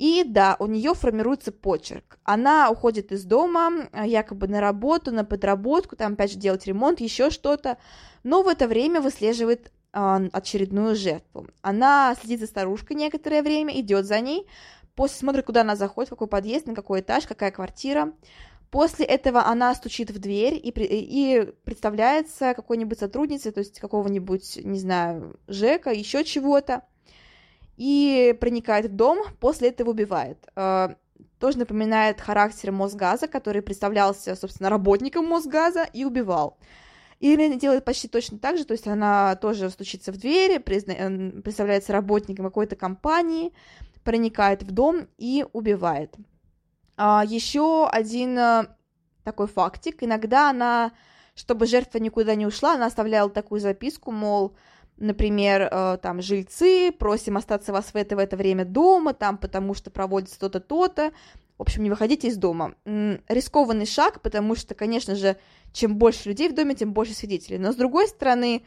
и 0.00 0.24
да, 0.24 0.56
у 0.58 0.66
нее 0.66 0.94
формируется 0.94 1.52
почерк. 1.52 2.18
Она 2.24 2.70
уходит 2.70 3.12
из 3.12 3.24
дома, 3.24 3.86
а, 3.92 4.06
якобы 4.06 4.48
на 4.48 4.58
работу, 4.58 5.12
на 5.12 5.26
подработку, 5.26 5.94
там 5.94 6.14
опять 6.14 6.32
же 6.32 6.38
делать 6.38 6.66
ремонт, 6.66 7.02
еще 7.02 7.28
что-то, 7.28 7.76
но 8.22 8.42
в 8.42 8.48
это 8.48 8.66
время 8.66 9.02
выслеживает 9.02 9.70
а, 9.92 10.22
очередную 10.32 10.96
жертву. 10.96 11.48
Она 11.60 12.16
следит 12.18 12.40
за 12.40 12.46
старушкой 12.46 12.96
некоторое 12.96 13.42
время, 13.42 13.78
идет 13.78 14.06
за 14.06 14.20
ней, 14.20 14.46
после 14.94 15.18
смотрит, 15.18 15.44
куда 15.44 15.60
она 15.60 15.76
заходит, 15.76 16.08
в 16.08 16.12
какой 16.12 16.28
подъезд, 16.28 16.66
на 16.66 16.74
какой 16.74 17.00
этаж, 17.00 17.26
какая 17.26 17.50
квартира. 17.50 18.14
После 18.70 19.04
этого 19.04 19.44
она 19.44 19.74
стучит 19.74 20.10
в 20.10 20.18
дверь 20.18 20.54
и, 20.54 20.70
и 20.70 21.52
представляется 21.64 22.54
какой-нибудь 22.54 22.98
сотрудницей, 22.98 23.52
то 23.52 23.60
есть 23.60 23.78
какого-нибудь, 23.78 24.60
не 24.64 24.78
знаю, 24.78 25.38
Жека, 25.46 25.90
еще 25.90 26.24
чего-то, 26.24 26.84
и 27.80 28.36
проникает 28.38 28.86
в 28.86 28.94
дом, 28.94 29.20
после 29.40 29.70
этого 29.70 29.92
убивает. 29.92 30.36
А, 30.54 30.96
тоже 31.38 31.56
напоминает 31.56 32.20
характер 32.20 32.72
Мосгаза, 32.72 33.26
который 33.26 33.62
представлялся, 33.62 34.36
собственно, 34.36 34.68
работником 34.68 35.24
Мосгаза 35.24 35.84
и 35.94 36.04
убивал. 36.04 36.58
Ирина 37.20 37.56
делает 37.56 37.86
почти 37.86 38.06
точно 38.06 38.38
так 38.38 38.58
же, 38.58 38.66
то 38.66 38.72
есть 38.72 38.86
она 38.86 39.34
тоже 39.36 39.70
стучится 39.70 40.12
в 40.12 40.18
двери, 40.18 40.58
представляется 40.58 41.94
работником 41.94 42.44
какой-то 42.44 42.76
компании, 42.76 43.54
проникает 44.04 44.62
в 44.62 44.72
дом 44.72 45.08
и 45.16 45.46
убивает. 45.54 46.14
А, 46.98 47.24
еще 47.26 47.88
один 47.88 48.38
э, 48.38 48.66
такой 49.24 49.46
фактик. 49.46 50.02
Иногда 50.02 50.50
она, 50.50 50.92
чтобы 51.34 51.64
жертва 51.64 51.96
никуда 51.96 52.34
не 52.34 52.44
ушла, 52.44 52.74
она 52.74 52.84
оставляла 52.84 53.30
такую 53.30 53.62
записку, 53.62 54.12
мол, 54.12 54.54
например, 55.00 55.68
э, 55.70 55.98
там, 56.00 56.22
жильцы, 56.22 56.92
просим 56.92 57.36
остаться 57.36 57.72
вас 57.72 57.86
в 57.92 57.96
это, 57.96 58.14
в 58.14 58.18
это 58.18 58.36
время 58.36 58.64
дома, 58.64 59.14
там, 59.14 59.38
потому 59.38 59.74
что 59.74 59.90
проводится 59.90 60.38
то-то, 60.38 60.60
то-то. 60.60 61.12
В 61.58 61.62
общем, 61.62 61.82
не 61.82 61.90
выходите 61.90 62.28
из 62.28 62.36
дома. 62.36 62.74
Рискованный 62.84 63.86
шаг, 63.86 64.22
потому 64.22 64.54
что, 64.54 64.74
конечно 64.74 65.14
же, 65.14 65.36
чем 65.72 65.96
больше 65.96 66.28
людей 66.28 66.48
в 66.48 66.54
доме, 66.54 66.74
тем 66.74 66.92
больше 66.92 67.14
свидетелей. 67.14 67.58
Но, 67.58 67.72
с 67.72 67.76
другой 67.76 68.08
стороны, 68.08 68.62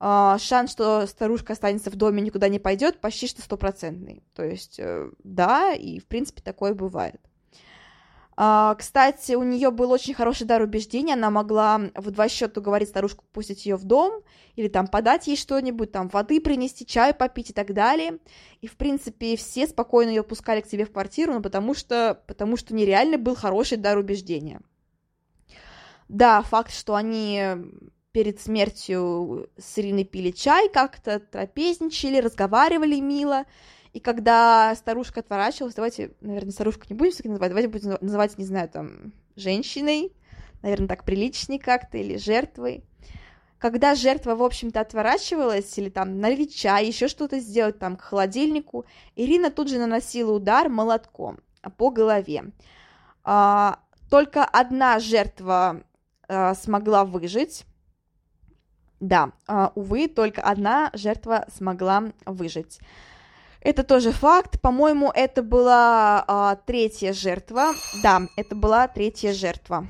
э, 0.00 0.36
шанс, 0.40 0.72
что 0.72 1.06
старушка 1.06 1.52
останется 1.52 1.90
в 1.90 1.96
доме, 1.96 2.22
никуда 2.22 2.48
не 2.48 2.58
пойдет, 2.58 3.00
почти 3.00 3.26
что 3.26 3.42
стопроцентный. 3.42 4.22
То 4.34 4.44
есть, 4.44 4.80
да, 5.22 5.72
и, 5.74 5.98
в 5.98 6.06
принципе, 6.06 6.42
такое 6.42 6.74
бывает. 6.74 7.20
А, 8.34 8.74
кстати, 8.76 9.32
у 9.32 9.42
нее 9.42 9.70
был 9.70 9.90
очень 9.90 10.14
хороший 10.14 10.46
дар 10.46 10.62
убеждения, 10.62 11.14
она 11.14 11.30
могла 11.30 11.78
в 11.94 12.10
два 12.10 12.28
счета 12.28 12.60
говорить 12.60 12.88
старушку 12.88 13.24
пустить 13.32 13.66
ее 13.66 13.76
в 13.76 13.84
дом, 13.84 14.22
или 14.56 14.68
там 14.68 14.86
подать 14.86 15.26
ей 15.26 15.36
что-нибудь, 15.36 15.92
там 15.92 16.08
воды 16.08 16.40
принести, 16.40 16.86
чай 16.86 17.12
попить 17.12 17.50
и 17.50 17.52
так 17.52 17.74
далее. 17.74 18.18
И, 18.60 18.66
в 18.66 18.76
принципе, 18.76 19.36
все 19.36 19.66
спокойно 19.66 20.10
ее 20.10 20.22
пускали 20.22 20.60
к 20.60 20.66
себе 20.66 20.86
в 20.86 20.92
квартиру, 20.92 21.34
ну, 21.34 21.42
потому 21.42 21.74
что, 21.74 22.22
потому 22.26 22.56
что 22.56 22.74
нереально 22.74 23.18
был 23.18 23.34
хороший 23.34 23.76
дар 23.76 23.98
убеждения. 23.98 24.60
Да, 26.08 26.42
факт, 26.42 26.72
что 26.72 26.94
они 26.94 27.42
перед 28.12 28.40
смертью 28.40 29.48
с 29.58 29.78
Ириной 29.78 30.04
пили 30.04 30.30
чай, 30.30 30.68
как-то 30.68 31.18
трапезничали, 31.18 32.18
разговаривали 32.18 33.00
мило, 33.00 33.44
и 33.92 34.00
когда 34.00 34.74
старушка 34.74 35.20
отворачивалась, 35.20 35.74
давайте, 35.74 36.12
наверное, 36.20 36.52
старушку 36.52 36.84
не 36.88 36.96
будем 36.96 37.12
все-таки 37.12 37.28
называть, 37.28 37.50
давайте 37.50 37.68
будем 37.68 37.98
называть, 38.00 38.38
не 38.38 38.44
знаю, 38.44 38.68
там, 38.68 39.12
женщиной, 39.36 40.12
наверное, 40.62 40.88
так 40.88 41.04
приличней 41.04 41.58
как-то, 41.58 41.98
или 41.98 42.16
жертвой. 42.16 42.84
Когда 43.58 43.94
жертва, 43.94 44.34
в 44.34 44.42
общем-то, 44.42 44.80
отворачивалась, 44.80 45.78
или 45.78 45.88
там 45.88 46.20
чай, 46.48 46.86
еще 46.86 47.06
что-то 47.06 47.38
сделать 47.38 47.78
там 47.78 47.96
к 47.96 48.02
холодильнику, 48.02 48.86
Ирина 49.14 49.50
тут 49.50 49.68
же 49.68 49.78
наносила 49.78 50.32
удар 50.32 50.68
молотком 50.68 51.38
по 51.76 51.90
голове. 51.90 52.50
А, 53.22 53.78
только 54.10 54.44
одна 54.44 54.98
жертва 54.98 55.84
а, 56.28 56.54
смогла 56.54 57.04
выжить. 57.04 57.64
Да, 58.98 59.32
а, 59.46 59.70
увы, 59.74 60.08
только 60.08 60.42
одна 60.42 60.90
жертва 60.94 61.46
смогла 61.54 62.12
выжить. 62.24 62.80
Это 63.64 63.84
тоже 63.84 64.10
факт. 64.10 64.60
По-моему, 64.60 65.12
это 65.14 65.42
была 65.42 66.24
а, 66.26 66.56
третья 66.56 67.12
жертва. 67.12 67.74
Да, 68.02 68.22
это 68.36 68.56
была 68.56 68.88
третья 68.88 69.32
жертва. 69.32 69.86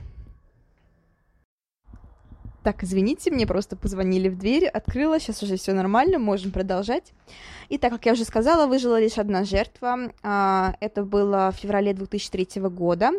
Так, 2.62 2.85
извините, 2.85 3.30
мне 3.30 3.46
просто 3.46 3.74
позвонили 3.74 4.28
в 4.28 4.38
дверь, 4.38 4.66
открыла, 4.66 5.18
сейчас 5.18 5.42
уже 5.42 5.56
все 5.56 5.72
нормально, 5.72 6.20
можем 6.20 6.52
продолжать. 6.52 7.12
Итак, 7.70 7.92
как 7.92 8.06
я 8.06 8.12
уже 8.12 8.24
сказала, 8.24 8.68
выжила 8.68 9.00
лишь 9.00 9.18
одна 9.18 9.44
жертва. 9.44 10.12
А, 10.22 10.74
это 10.80 11.02
было 11.02 11.50
в 11.50 11.58
феврале 11.58 11.94
2003 11.94 12.61
года. 12.68 13.11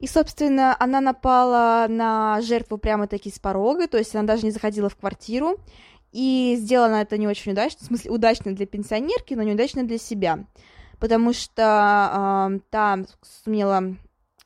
И, 0.00 0.06
собственно, 0.06 0.76
она 0.78 1.00
напала 1.00 1.86
на 1.88 2.40
жертву 2.42 2.76
прямо-таки 2.76 3.30
с 3.30 3.38
порога, 3.38 3.86
то 3.88 3.98
есть 3.98 4.14
она 4.14 4.24
даже 4.24 4.44
не 4.44 4.50
заходила 4.50 4.88
в 4.88 4.96
квартиру. 4.96 5.58
И 6.12 6.56
сделано 6.58 6.96
это 6.96 7.18
не 7.18 7.28
очень 7.28 7.52
удачно, 7.52 7.80
в 7.82 7.86
смысле 7.86 8.10
удачно 8.10 8.54
для 8.54 8.66
пенсионерки, 8.66 9.34
но 9.34 9.42
неудачно 9.42 9.84
для 9.84 9.98
себя, 9.98 10.46
потому 10.98 11.34
что 11.34 12.50
э, 12.54 12.60
та 12.70 12.98
сумела 13.44 13.94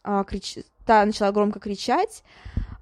э, 0.05 0.25
крич... 0.27 0.59
та 0.85 1.05
начала 1.05 1.31
громко 1.31 1.61
кричать. 1.61 2.25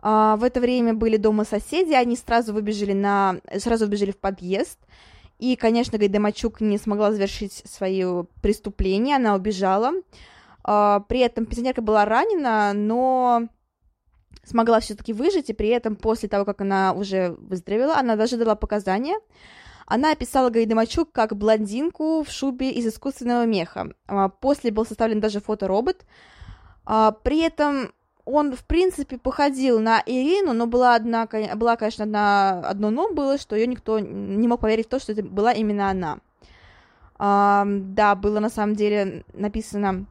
Э, 0.03 0.37
в 0.39 0.45
это 0.45 0.61
время 0.61 0.95
были 0.95 1.19
дома 1.19 1.45
соседи, 1.45 1.93
они 1.93 2.17
сразу 2.17 2.55
выбежали 2.55 2.95
на, 2.95 3.37
сразу 3.59 3.85
выбежали 3.85 4.13
в 4.13 4.19
подъезд. 4.19 4.79
И, 5.39 5.57
конечно, 5.57 5.99
Гайдамачук 5.99 6.61
не 6.61 6.79
смогла 6.79 7.13
завершить 7.13 7.63
свое 7.67 8.27
преступление, 8.43 9.17
она 9.17 9.35
убежала. 9.35 9.93
Э, 10.67 11.01
при 11.07 11.21
этом 11.21 11.45
пенсионерка 11.45 11.83
была 11.83 12.07
ранена, 12.07 12.73
но 12.73 13.43
смогла 14.51 14.81
все-таки 14.81 15.13
выжить, 15.13 15.51
и 15.51 15.55
при 15.55 15.69
этом 15.69 15.97
после 15.97 16.29
того, 16.29 16.45
как 16.45 16.61
она 16.61 16.93
уже 16.93 17.37
выздоровела, 17.39 17.97
она 17.97 18.17
даже 18.17 18.37
дала 18.37 18.55
показания. 18.55 19.17
Она 19.87 20.13
описала 20.13 20.51
Гайдамачук 20.51 21.11
как 21.13 21.37
блондинку 21.37 22.23
в 22.23 22.31
шубе 22.31 22.71
из 22.71 22.87
искусственного 22.87 23.47
меха. 23.47 23.93
А, 24.07 24.29
после 24.29 24.71
был 24.71 24.87
составлен 24.87 25.21
даже 25.21 25.41
фоторобот. 25.41 26.05
А, 26.85 27.13
при 27.13 27.41
этом 27.41 27.93
он, 28.25 28.55
в 28.55 28.65
принципе, 28.65 29.19
походил 29.19 29.81
на 29.81 30.03
Ирину, 30.07 30.53
но 30.53 30.67
была, 30.67 30.95
одна, 30.95 31.27
была 31.57 31.77
конечно, 31.77 32.05
одна, 32.05 32.61
одно 32.61 32.91
но 32.91 33.13
было, 33.13 33.39
что 33.39 33.57
ее 33.57 33.67
никто 33.67 33.99
не 33.99 34.47
мог 34.47 34.61
поверить 34.61 34.87
в 34.87 34.91
то, 34.91 35.01
что 35.01 35.13
это 35.13 35.23
была 35.23 35.53
именно 35.53 35.91
она. 35.91 36.19
Да, 37.19 38.15
было 38.15 38.41
на 38.41 38.49
самом 38.49 38.77
деле 38.77 39.25
написано 39.35 40.07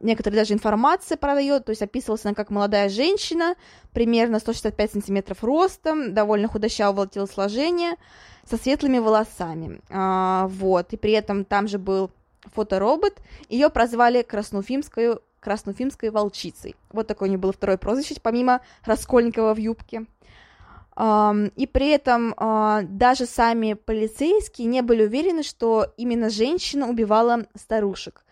некоторые 0.00 0.40
даже 0.40 0.54
информация 0.54 1.16
продает, 1.16 1.64
то 1.64 1.70
есть 1.70 1.82
описывалась 1.82 2.24
она 2.24 2.34
как 2.34 2.50
молодая 2.50 2.88
женщина, 2.88 3.54
примерно 3.92 4.38
165 4.38 4.92
сантиметров 4.92 5.42
ростом, 5.42 6.14
довольно 6.14 6.48
худощавого 6.48 7.06
телосложения, 7.06 7.96
со 8.48 8.56
светлыми 8.56 8.98
волосами, 8.98 9.80
а, 9.90 10.48
вот, 10.48 10.92
и 10.92 10.96
при 10.96 11.12
этом 11.12 11.44
там 11.44 11.68
же 11.68 11.78
был 11.78 12.10
фоторобот, 12.54 13.14
ее 13.48 13.70
прозвали 13.70 14.22
Красноуфимскую, 14.22 15.22
Красноуфимской 15.40 16.10
волчицей, 16.10 16.76
вот 16.90 17.06
такое 17.06 17.28
у 17.28 17.30
нее 17.30 17.38
было 17.38 17.52
второе 17.52 17.78
прозвище, 17.78 18.16
помимо 18.22 18.60
Раскольникова 18.84 19.54
в 19.54 19.58
юбке, 19.58 20.06
и 20.96 21.68
при 21.72 21.88
этом 21.88 22.34
uh, 22.34 22.82
даже 22.82 23.26
сами 23.26 23.72
полицейские 23.72 24.68
не 24.68 24.80
были 24.80 25.04
уверены, 25.04 25.42
что 25.42 25.92
именно 25.96 26.30
женщина 26.30 26.88
убивала 26.88 27.46
старушек. 27.56 28.24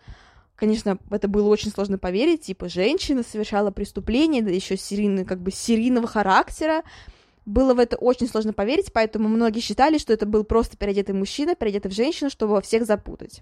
Конечно, 0.55 0.99
это 1.09 1.27
было 1.27 1.49
очень 1.49 1.71
сложно 1.71 1.97
поверить, 1.97 2.41
типа, 2.41 2.69
женщина 2.69 3.23
совершала 3.23 3.71
преступление, 3.71 4.43
да 4.43 4.51
еще 4.51 4.77
серийный, 4.77 5.25
как 5.25 5.41
бы 5.41 5.51
серийного 5.51 6.07
характера, 6.07 6.83
было 7.45 7.73
в 7.73 7.79
это 7.79 7.97
очень 7.97 8.27
сложно 8.27 8.53
поверить, 8.53 8.93
поэтому 8.93 9.27
многие 9.27 9.59
считали, 9.59 9.97
что 9.97 10.13
это 10.13 10.25
был 10.25 10.43
просто 10.43 10.77
переодетый 10.77 11.15
мужчина, 11.15 11.55
переодетый 11.55 11.91
в 11.91 11.95
женщину, 11.95 12.29
чтобы 12.29 12.61
всех 12.61 12.85
запутать. 12.85 13.41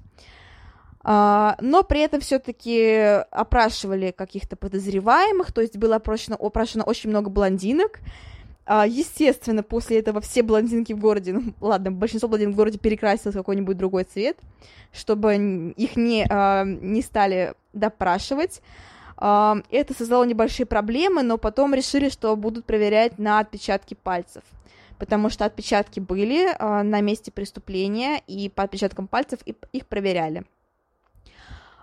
А, 1.04 1.58
но 1.62 1.84
при 1.84 2.02
этом 2.02 2.21
все-таки 2.21 3.24
опрашивали 3.32 4.12
каких-то 4.12 4.56
подозреваемых, 4.56 5.52
то 5.52 5.62
есть 5.62 5.77
было 5.77 5.98
опрошено, 5.98 6.38
опрошено 6.40 6.83
очень 6.85 7.10
много 7.10 7.29
блондинок, 7.29 8.00
а, 8.65 8.85
естественно, 8.85 9.63
после 9.63 9.99
этого 9.99 10.21
все 10.21 10.43
блондинки 10.43 10.93
в 10.93 10.99
городе, 10.99 11.33
ну 11.33 11.53
ладно, 11.62 11.91
большинство 11.91 12.29
блондинок 12.29 12.53
в 12.53 12.57
городе 12.57 12.77
перекрасилось 12.77 13.35
в 13.35 13.37
какой-нибудь 13.37 13.75
другой 13.77 14.03
цвет, 14.03 14.37
чтобы 14.93 15.73
их 15.75 15.95
не, 15.95 16.25
а, 16.29 16.63
не 16.63 17.01
стали 17.01 17.55
допрашивать. 17.73 18.62
А, 19.17 19.57
это 19.71 19.93
создало 19.95 20.23
небольшие 20.25 20.65
проблемы, 20.65 21.23
но 21.23 21.37
потом 21.37 21.73
решили, 21.73 22.09
что 22.09 22.35
будут 22.35 22.65
проверять 22.65 23.17
на 23.17 23.39
отпечатки 23.39 23.95
пальцев, 23.95 24.43
потому 24.99 25.29
что 25.29 25.45
отпечатки 25.45 25.99
были 25.99 26.55
на 26.59 27.01
месте 27.01 27.31
преступления, 27.31 28.21
и 28.27 28.47
по 28.49 28.63
отпечаткам 28.63 29.07
пальцев 29.07 29.39
их 29.45 29.87
проверяли. 29.87 30.45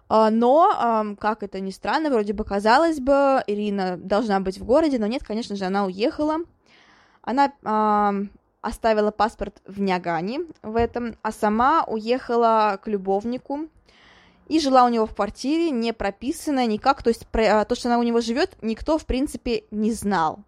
Но, 0.08 1.16
как 1.20 1.42
это 1.42 1.60
ни 1.60 1.70
странно, 1.70 2.08
вроде 2.08 2.32
бы 2.32 2.44
казалось 2.44 2.98
бы, 2.98 3.42
Ирина 3.46 3.98
должна 3.98 4.40
быть 4.40 4.58
в 4.58 4.64
городе, 4.64 4.98
но 4.98 5.06
нет, 5.06 5.22
конечно 5.22 5.54
же, 5.54 5.66
она 5.66 5.84
уехала. 5.84 6.38
Она 7.28 7.52
э, 7.62 8.26
оставила 8.62 9.10
паспорт 9.10 9.60
в 9.66 9.82
Нягане 9.82 10.46
в 10.62 10.76
этом, 10.76 11.14
а 11.20 11.30
сама 11.30 11.84
уехала 11.86 12.80
к 12.82 12.88
любовнику 12.88 13.68
и 14.46 14.58
жила 14.58 14.86
у 14.86 14.88
него 14.88 15.04
в 15.04 15.14
квартире, 15.14 15.70
не 15.70 15.92
прописанная 15.92 16.64
никак, 16.64 17.02
то 17.02 17.10
есть 17.10 17.26
про, 17.28 17.60
а, 17.60 17.64
то, 17.66 17.74
что 17.74 17.90
она 17.90 17.98
у 17.98 18.02
него 18.02 18.22
живет, 18.22 18.56
никто, 18.62 18.96
в 18.96 19.04
принципе, 19.04 19.64
не 19.70 19.92
знал. 19.92 20.38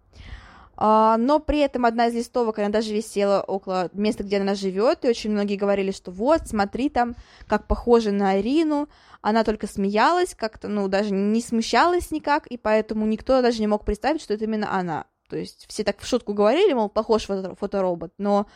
А, 0.75 1.17
но 1.17 1.37
при 1.37 1.59
этом 1.59 1.85
одна 1.85 2.07
из 2.07 2.15
листовок, 2.15 2.57
она 2.57 2.69
даже 2.69 2.95
висела 2.95 3.43
около 3.43 3.91
места, 3.93 4.23
где 4.23 4.37
она 4.37 4.55
живет, 4.55 5.05
и 5.05 5.07
очень 5.07 5.29
многие 5.29 5.57
говорили, 5.57 5.91
что 5.91 6.09
вот, 6.09 6.47
смотри 6.47 6.89
там, 6.89 7.13
как 7.45 7.67
похоже 7.67 8.11
на 8.11 8.41
Ирину, 8.41 8.89
она 9.21 9.43
только 9.43 9.67
смеялась 9.67 10.33
как-то, 10.33 10.67
ну, 10.67 10.87
даже 10.87 11.11
не 11.11 11.41
смущалась 11.41 12.09
никак, 12.09 12.47
и 12.47 12.57
поэтому 12.57 13.05
никто 13.05 13.43
даже 13.43 13.59
не 13.59 13.67
мог 13.67 13.85
представить, 13.85 14.23
что 14.23 14.33
это 14.33 14.45
именно 14.45 14.75
она. 14.75 15.05
То 15.31 15.37
есть 15.37 15.65
все 15.69 15.85
так 15.85 16.01
в 16.01 16.05
шутку 16.05 16.33
говорили, 16.33 16.73
мол, 16.73 16.89
похож 16.89 17.23
фото 17.23 17.55
фоторобот, 17.55 18.11
но 18.17 18.47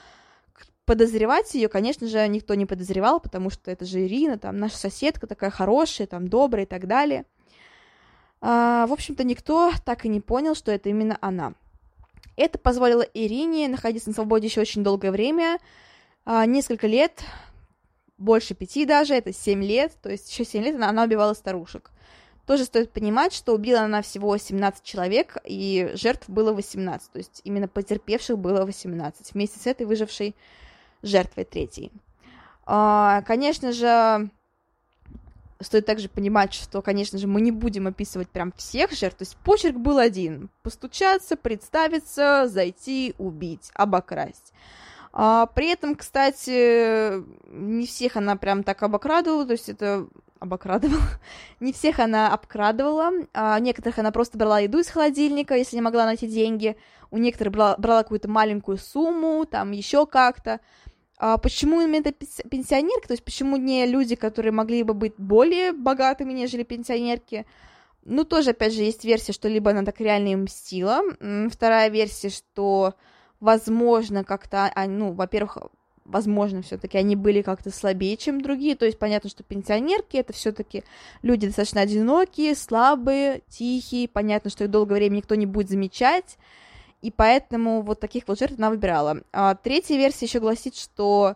подозревать 0.84 1.56
ее, 1.56 1.70
конечно 1.70 2.06
же, 2.06 2.28
никто 2.28 2.54
не 2.54 2.66
подозревал, 2.66 3.22
потому 3.22 3.50
что 3.50 3.72
это 3.72 3.86
же 3.86 4.06
Ирина, 4.06 4.38
там, 4.38 4.58
наша 4.58 4.76
соседка 4.76 5.26
такая 5.26 5.52
хорошая, 5.52 6.06
там, 6.06 6.28
добрая 6.28 6.66
и 6.66 6.68
так 6.68 6.86
далее. 6.86 7.24
А, 8.42 8.88
в 8.88 8.92
общем-то, 8.92 9.24
никто 9.24 9.72
так 9.86 10.04
и 10.04 10.10
не 10.10 10.20
понял, 10.20 10.54
что 10.54 10.70
это 10.70 10.90
именно 10.90 11.18
она. 11.22 11.54
Это 12.36 12.60
позволило 12.60 13.04
Ирине 13.04 13.70
находиться 13.70 14.10
на 14.10 14.14
свободе 14.14 14.48
еще 14.48 14.60
очень 14.60 14.84
долгое 14.84 15.12
время, 15.12 15.60
а, 16.26 16.46
несколько 16.46 16.88
лет, 16.88 17.24
больше 18.18 18.54
пяти 18.54 18.84
даже, 18.86 19.14
это 19.14 19.32
семь 19.32 19.64
лет, 19.64 19.94
то 20.02 20.12
есть 20.12 20.30
еще 20.30 20.44
семь 20.44 20.66
лет 20.66 20.76
она, 20.76 20.90
она 20.90 21.04
убивала 21.04 21.36
старушек. 21.36 21.92
Тоже 22.46 22.66
стоит 22.66 22.92
понимать, 22.92 23.34
что 23.34 23.54
убила 23.54 23.82
она 23.82 24.02
всего 24.02 24.38
17 24.38 24.84
человек, 24.84 25.38
и 25.46 25.92
жертв 25.96 26.30
было 26.30 26.54
18, 26.54 27.12
то 27.12 27.18
есть 27.18 27.42
именно 27.44 27.68
потерпевших 27.68 28.38
было 28.38 28.66
18, 28.66 29.34
вместе 29.34 29.60
с 29.60 29.66
этой 29.66 29.88
выжившей 29.88 30.36
жертвой 31.02 31.46
третьей. 31.46 31.92
А, 32.68 33.24
конечно 33.24 33.72
же, 33.72 34.30
стоит 35.60 35.86
также 35.86 36.08
понимать, 36.08 36.54
что, 36.54 36.82
конечно 36.82 37.18
же, 37.18 37.28
мы 37.28 37.42
не 37.42 37.52
будем 37.52 37.88
описывать 37.88 38.30
прям 38.30 38.52
всех 38.54 38.92
жертв, 38.92 39.18
то 39.18 39.24
есть 39.24 39.38
почерк 39.38 39.78
был 39.78 39.98
один. 39.98 40.50
Постучаться, 40.62 41.36
представиться, 41.38 42.48
зайти, 42.48 43.16
убить, 43.18 43.72
обокрасть. 43.74 44.54
А, 45.14 45.46
при 45.48 45.70
этом, 45.70 45.96
кстати, 45.96 47.24
не 47.50 47.88
всех 47.88 48.18
она 48.18 48.36
прям 48.36 48.64
так 48.64 48.84
обокрадывала, 48.84 49.46
то 49.46 49.54
есть 49.54 49.70
это 49.70 50.08
обокрадывала. 50.46 51.02
не 51.60 51.74
всех 51.74 52.00
она 52.00 52.34
обкрадывала, 52.34 53.12
а 53.34 53.60
некоторых 53.60 54.00
она 54.00 54.12
просто 54.12 54.38
брала 54.38 54.60
еду 54.60 54.80
из 54.80 54.88
холодильника, 54.88 55.56
если 55.56 55.76
не 55.76 55.82
могла 55.82 56.06
найти 56.06 56.28
деньги, 56.28 56.78
у 57.12 57.18
некоторых 57.18 57.54
брала, 57.54 57.76
брала 57.78 58.04
какую-то 58.04 58.30
маленькую 58.30 58.78
сумму, 58.78 59.46
там 59.46 59.72
еще 59.72 60.06
как-то. 60.06 60.60
А 61.18 61.38
почему 61.38 61.82
именно 61.82 62.12
пенсионерки? 62.12 63.08
То 63.08 63.14
есть 63.14 63.24
почему 63.24 63.58
не 63.58 63.86
люди, 63.86 64.16
которые 64.16 64.52
могли 64.52 64.84
бы 64.84 64.94
быть 64.94 65.14
более 65.18 65.72
богатыми, 65.72 66.34
нежели 66.34 66.64
пенсионерки? 66.64 67.46
Ну, 68.04 68.24
тоже, 68.24 68.52
опять 68.52 68.74
же, 68.74 68.84
есть 68.84 69.04
версия, 69.04 69.34
что 69.34 69.48
либо 69.48 69.72
она 69.72 69.84
так 69.84 70.00
реально 70.00 70.30
им 70.30 70.44
мстила. 70.44 71.02
Вторая 71.50 71.90
версия, 71.90 72.30
что, 72.30 72.94
возможно, 73.40 74.24
как-то, 74.24 74.72
а, 74.76 74.86
ну, 74.88 75.14
во-первых, 75.14 75.58
возможно, 76.06 76.62
все-таки 76.62 76.98
они 76.98 77.16
были 77.16 77.42
как-то 77.42 77.72
слабее, 77.72 78.16
чем 78.18 78.42
другие. 78.42 78.76
То 78.76 78.86
есть 78.86 78.98
понятно, 78.98 79.30
что 79.30 79.44
пенсионерки 79.44 80.18
это 80.18 80.34
все-таки 80.34 80.84
люди 81.22 81.48
достаточно 81.48 81.82
одинокие, 81.82 82.56
слабые, 82.56 83.42
тихие. 83.50 84.08
Понятно, 84.08 84.50
что 84.50 84.64
их 84.64 84.72
долгое 84.72 84.96
время 84.96 85.18
никто 85.18 85.36
не 85.36 85.46
будет 85.46 85.70
замечать 85.70 86.38
и 87.06 87.12
поэтому 87.12 87.84
вот 87.84 88.00
таких 88.00 88.28
вот 88.28 88.40
жертв 88.40 88.58
она 88.58 88.72
выбирала. 88.72 89.22
А 89.32 89.54
третья 89.54 89.96
версия 89.96 90.26
еще 90.26 90.40
гласит, 90.40 90.76
что, 90.76 91.36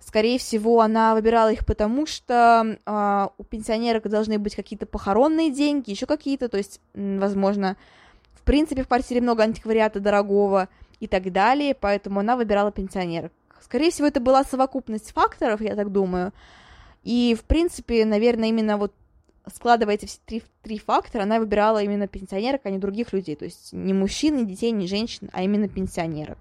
скорее 0.00 0.38
всего, 0.38 0.80
она 0.80 1.16
выбирала 1.16 1.50
их 1.52 1.66
потому, 1.66 2.06
что 2.06 2.78
а, 2.86 3.32
у 3.36 3.42
пенсионерок 3.42 4.08
должны 4.08 4.38
быть 4.38 4.54
какие-то 4.54 4.86
похоронные 4.86 5.50
деньги, 5.50 5.90
еще 5.90 6.06
какие-то, 6.06 6.48
то 6.48 6.58
есть, 6.58 6.80
возможно, 6.94 7.76
в 8.34 8.42
принципе, 8.42 8.84
в 8.84 8.86
квартире 8.86 9.20
много 9.20 9.42
антиквариата 9.42 9.98
дорогого 9.98 10.68
и 11.00 11.08
так 11.08 11.32
далее, 11.32 11.74
поэтому 11.74 12.20
она 12.20 12.36
выбирала 12.36 12.70
пенсионерок. 12.70 13.32
Скорее 13.60 13.90
всего, 13.90 14.08
это 14.08 14.20
была 14.20 14.44
совокупность 14.44 15.12
факторов, 15.12 15.60
я 15.60 15.76
так 15.76 15.92
думаю, 15.92 16.32
и, 17.02 17.36
в 17.38 17.44
принципе, 17.44 18.04
наверное, 18.04 18.48
именно 18.48 18.76
вот 18.76 18.94
складывая 19.52 19.94
эти 19.94 20.08
три, 20.26 20.42
три 20.62 20.78
фактора, 20.78 21.22
она 21.22 21.38
выбирала 21.38 21.82
именно 21.82 22.06
пенсионерок, 22.06 22.62
а 22.64 22.70
не 22.70 22.78
других 22.78 23.12
людей. 23.12 23.36
То 23.36 23.46
есть 23.46 23.72
не 23.72 23.92
мужчин, 23.92 24.36
не 24.36 24.44
детей, 24.44 24.70
не 24.70 24.86
женщин, 24.86 25.30
а 25.32 25.42
именно 25.42 25.68
пенсионерок. 25.68 26.38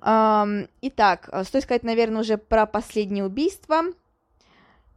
Итак, 0.00 1.30
стоит 1.44 1.62
сказать, 1.62 1.84
наверное, 1.84 2.22
уже 2.22 2.36
про 2.36 2.66
последнее 2.66 3.24
убийство. 3.24 3.82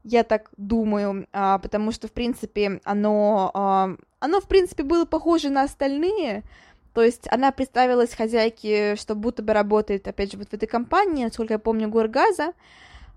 Я 0.04 0.24
так 0.24 0.50
думаю, 0.58 1.28
а, 1.32 1.60
потому 1.60 1.92
что, 1.92 2.08
в 2.08 2.12
принципе, 2.12 2.80
оно, 2.84 3.98
оно, 4.20 4.42
в 4.42 4.48
принципе, 4.48 4.84
было 4.84 5.06
похоже 5.06 5.50
на 5.50 5.64
остальные. 5.64 6.44
То 6.96 7.04
есть 7.04 7.28
она 7.30 7.52
представилась 7.52 8.14
хозяйке, 8.16 8.96
что 8.96 9.16
будто 9.16 9.44
бы 9.44 9.52
работает, 9.52 10.08
опять 10.08 10.32
же, 10.32 10.38
вот 10.38 10.48
в 10.48 10.54
этой 10.54 10.66
компании, 10.66 11.26
насколько 11.26 11.56
я 11.56 11.60
помню, 11.60 11.90
Горгаза. 11.90 12.54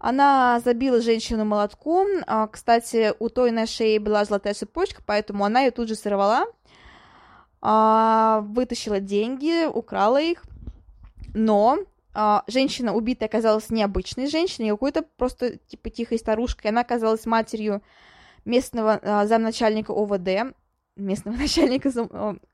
Она 0.00 0.60
забила 0.64 1.00
женщину 1.00 1.44
молотком. 1.44 2.08
А, 2.26 2.48
кстати, 2.48 3.14
у 3.20 3.28
той 3.28 3.52
на 3.52 3.66
шее 3.66 4.00
была 4.00 4.24
золотая 4.24 4.54
цепочка, 4.54 5.00
поэтому 5.06 5.44
она 5.44 5.60
ее 5.60 5.70
тут 5.70 5.86
же 5.86 5.94
сорвала, 5.94 6.46
а, 7.62 8.40
вытащила 8.48 8.98
деньги, 8.98 9.66
украла 9.66 10.20
их. 10.20 10.42
Но 11.34 11.78
а, 12.14 12.42
женщина 12.48 12.96
убитая 12.96 13.28
оказалась 13.28 13.70
необычной 13.70 14.26
женщиной, 14.26 14.70
какой-то 14.70 15.02
просто 15.02 15.56
типа 15.56 15.90
тихой 15.90 16.18
старушкой. 16.18 16.72
Она 16.72 16.80
оказалась 16.80 17.26
матерью 17.26 17.80
местного 18.44 19.24
замначальника 19.24 19.92
ОВД 19.92 20.52
местного 20.98 21.36
начальника, 21.38 21.90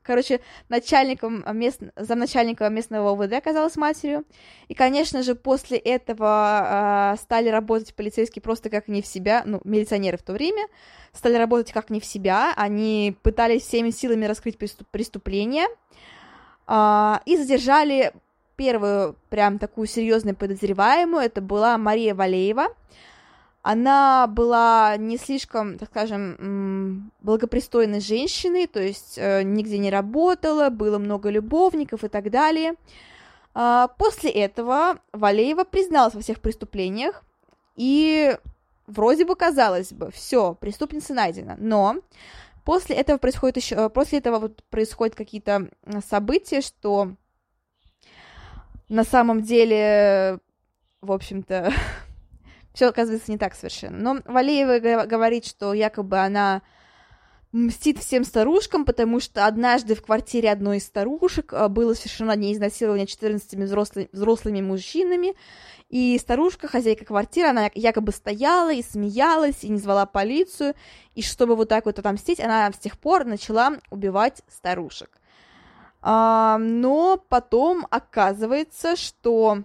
короче, 0.01 0.39
начальником 0.69 1.43
мест, 1.57 1.81
замначальника 1.95 2.69
местного 2.69 3.11
ОВД 3.11 3.33
оказалась 3.33 3.75
матерью. 3.75 4.23
И, 4.67 4.73
конечно 4.73 5.23
же, 5.23 5.35
после 5.35 5.77
этого 5.77 7.13
э, 7.13 7.21
стали 7.21 7.49
работать 7.49 7.95
полицейские 7.95 8.41
просто 8.41 8.69
как 8.69 8.87
не 8.87 9.01
в 9.01 9.07
себя, 9.07 9.43
ну, 9.45 9.61
милиционеры 9.63 10.17
в 10.17 10.23
то 10.23 10.33
время, 10.33 10.67
стали 11.11 11.35
работать 11.35 11.71
как 11.71 11.89
не 11.89 11.99
в 11.99 12.05
себя, 12.05 12.53
они 12.55 13.17
пытались 13.21 13.63
всеми 13.63 13.89
силами 13.89 14.25
раскрыть 14.25 14.57
преступление 14.57 15.67
э, 16.67 17.13
и 17.25 17.37
задержали 17.37 18.13
первую 18.55 19.15
прям 19.29 19.59
такую 19.59 19.87
серьезную 19.87 20.35
подозреваемую, 20.35 21.23
это 21.23 21.41
была 21.41 21.77
Мария 21.77 22.15
Валеева, 22.15 22.67
она 23.67 24.27
была 24.27 24.95
не 24.95 25.17
слишком, 25.17 25.79
так 25.79 25.89
скажем, 25.89 27.11
благопристойной 27.21 27.99
женщиной, 27.99 28.67
то 28.67 28.79
есть 28.79 29.15
э, 29.17 29.41
нигде 29.41 29.79
не 29.79 29.89
работала, 29.89 30.69
было 30.69 30.99
много 30.99 31.31
любовников 31.31 32.03
и 32.03 32.07
так 32.07 32.29
далее. 32.29 32.75
А, 33.55 33.87
после 33.87 34.29
этого 34.29 34.99
Валеева 35.13 35.63
призналась 35.63 36.13
во 36.13 36.21
всех 36.21 36.41
преступлениях, 36.41 37.23
и 37.75 38.37
вроде 38.85 39.25
бы 39.25 39.35
казалось 39.35 39.93
бы, 39.93 40.11
все, 40.11 40.53
преступница 40.53 41.15
найдена, 41.15 41.55
но 41.57 41.95
после 42.65 42.95
этого 42.95 43.17
происходит 43.17 43.57
еще, 43.57 43.89
после 43.89 44.19
этого 44.19 44.37
вот 44.37 44.63
происходят 44.69 45.15
какие-то 45.15 45.69
события, 46.07 46.61
что 46.61 47.13
на 48.89 49.03
самом 49.03 49.41
деле, 49.41 50.37
в 51.01 51.11
общем-то, 51.11 51.73
все 52.75 52.89
оказывается 52.89 53.31
не 53.31 53.37
так 53.37 53.55
совершенно. 53.55 53.97
Но 53.97 54.21
Валеева 54.25 55.05
говорит, 55.05 55.45
что 55.45 55.73
якобы 55.73 56.19
она 56.19 56.61
мстит 57.53 57.99
всем 57.99 58.25
старушкам, 58.25 58.83
потому 58.83 59.21
что 59.21 59.45
однажды 59.45 59.95
в 59.95 60.01
квартире 60.01 60.51
одной 60.51 60.77
из 60.77 60.85
старушек 60.85 61.53
а, 61.53 61.69
было 61.69 61.93
совершено 61.93 62.33
одни 62.33 62.53
изнасилование 62.53 63.07
14 63.07 63.53
взрослыми, 63.53 64.09
взрослыми 64.11 64.61
мужчинами, 64.61 65.35
и 65.87 66.17
старушка, 66.19 66.67
хозяйка 66.67 67.05
квартиры, 67.05 67.47
она 67.47 67.69
якобы 67.73 68.11
стояла 68.11 68.73
и 68.73 68.83
смеялась, 68.83 69.63
и 69.63 69.69
не 69.69 69.77
звала 69.77 70.05
полицию, 70.05 70.73
и 71.13 71.21
чтобы 71.21 71.55
вот 71.55 71.69
так 71.69 71.85
вот 71.85 71.97
отомстить, 71.97 72.41
она 72.41 72.69
с 72.69 72.77
тех 72.77 72.99
пор 72.99 73.23
начала 73.23 73.77
убивать 73.89 74.41
старушек. 74.49 75.09
А, 76.01 76.57
но 76.57 77.23
потом 77.29 77.87
оказывается, 77.89 78.97
что 78.97 79.63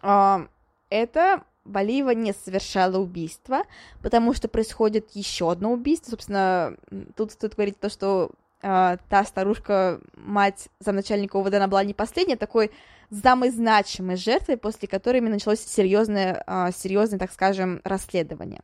а, 0.00 0.46
это 0.88 1.42
Валиева 1.66 2.10
не 2.10 2.32
совершала 2.32 2.98
убийство, 2.98 3.62
потому 4.02 4.34
что 4.34 4.48
происходит 4.48 5.10
еще 5.12 5.50
одно 5.50 5.72
убийство. 5.72 6.10
Собственно, 6.10 6.76
тут 7.16 7.32
стоит 7.32 7.54
говорить 7.54 7.78
то, 7.78 7.88
что 7.88 8.30
э, 8.62 8.96
та 9.08 9.24
старушка, 9.24 10.00
мать 10.16 10.68
замначальника 10.80 11.36
УВД, 11.36 11.54
она 11.54 11.68
была 11.68 11.84
не 11.84 11.94
последняя, 11.94 12.34
а 12.34 12.38
такой 12.38 12.70
самой 13.10 13.50
значимой 13.50 14.16
жертвой, 14.16 14.56
после 14.56 14.88
которой 14.88 15.20
началось 15.20 15.60
серьезное, 15.60 16.42
э, 16.46 16.70
серьезное, 16.76 17.18
так 17.18 17.32
скажем, 17.32 17.80
расследование. 17.84 18.60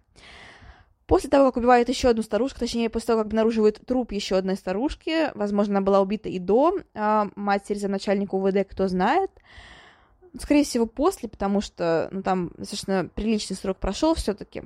После 1.07 1.29
того, 1.29 1.47
как 1.47 1.59
убивают 1.59 1.89
еще 1.89 2.09
одну 2.09 2.23
старушку, 2.23 2.61
точнее, 2.61 2.89
после 2.89 3.09
того, 3.09 3.21
как 3.21 3.27
обнаруживают 3.27 3.85
труп 3.85 4.13
еще 4.13 4.37
одной 4.37 4.57
старушки, 4.57 5.31
возможно, 5.35 5.79
она 5.79 5.85
была 5.85 6.01
убита 6.01 6.29
и 6.29 6.39
до 6.39 6.79
э, 6.95 7.25
матери 7.35 7.79
замначальника 7.79 8.35
УВД, 8.35 8.67
кто 8.71 8.89
знает, 8.89 9.31
скорее 10.41 10.65
всего, 10.65 10.87
после, 10.87 11.29
потому 11.29 11.61
что, 11.61 12.09
ну, 12.11 12.23
там 12.23 12.53
достаточно 12.57 13.09
приличный 13.15 13.57
срок 13.57 13.79
прошел 13.79 14.15
все-таки. 14.15 14.65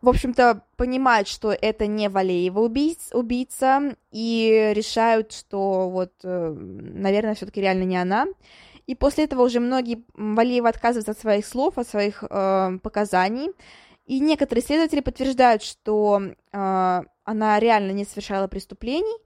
в 0.00 0.08
общем-то, 0.08 0.62
понимают, 0.76 1.28
что 1.28 1.52
это 1.52 1.86
не 1.86 2.08
Валеева 2.08 2.60
убийц, 2.60 3.10
убийца, 3.12 3.94
и 4.10 4.72
решают, 4.74 5.32
что 5.32 5.88
вот, 5.88 6.12
э, 6.24 6.54
наверное, 6.56 7.34
все-таки 7.34 7.60
реально 7.60 7.84
не 7.84 7.96
она. 7.96 8.26
И 8.88 8.96
после 8.96 9.24
этого 9.24 9.42
уже 9.42 9.60
многие 9.60 10.02
Валеева 10.14 10.68
отказываются 10.68 11.12
от 11.12 11.18
своих 11.18 11.46
слов, 11.46 11.78
от 11.78 11.86
своих 11.86 12.24
э, 12.28 12.78
показаний. 12.82 13.52
И 14.06 14.18
некоторые 14.18 14.64
следователи 14.64 15.00
подтверждают, 15.00 15.62
что 15.62 16.20
э, 16.20 17.02
она 17.24 17.60
реально 17.60 17.92
не 17.92 18.04
совершала 18.04 18.48
преступлений, 18.48 19.18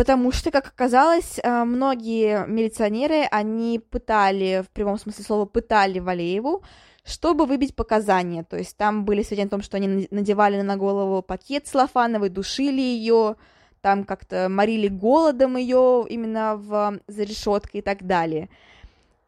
потому 0.00 0.32
что, 0.32 0.50
как 0.50 0.66
оказалось, 0.68 1.38
э, 1.42 1.64
многие 1.64 2.46
милиционеры, 2.46 3.26
они 3.30 3.78
пытали, 3.78 4.64
в 4.66 4.70
прямом 4.70 4.98
смысле 4.98 5.22
слова, 5.22 5.44
пытали 5.44 5.98
Валееву, 5.98 6.62
чтобы 7.04 7.44
выбить 7.44 7.76
показания. 7.76 8.42
То 8.42 8.56
есть 8.56 8.78
там 8.78 9.04
были 9.04 9.22
сведения 9.22 9.48
о 9.48 9.50
том, 9.50 9.62
что 9.62 9.76
они 9.76 10.08
надевали 10.10 10.62
на 10.62 10.78
голову 10.78 11.20
пакет 11.20 11.66
целлофановый, 11.66 12.30
душили 12.30 12.80
ее, 12.80 13.36
там 13.82 14.04
как-то 14.04 14.48
морили 14.48 14.88
голодом 14.88 15.58
ее 15.58 16.06
именно 16.08 16.56
в, 16.56 16.98
за 17.06 17.22
решеткой 17.24 17.80
и 17.80 17.82
так 17.82 18.06
далее. 18.06 18.48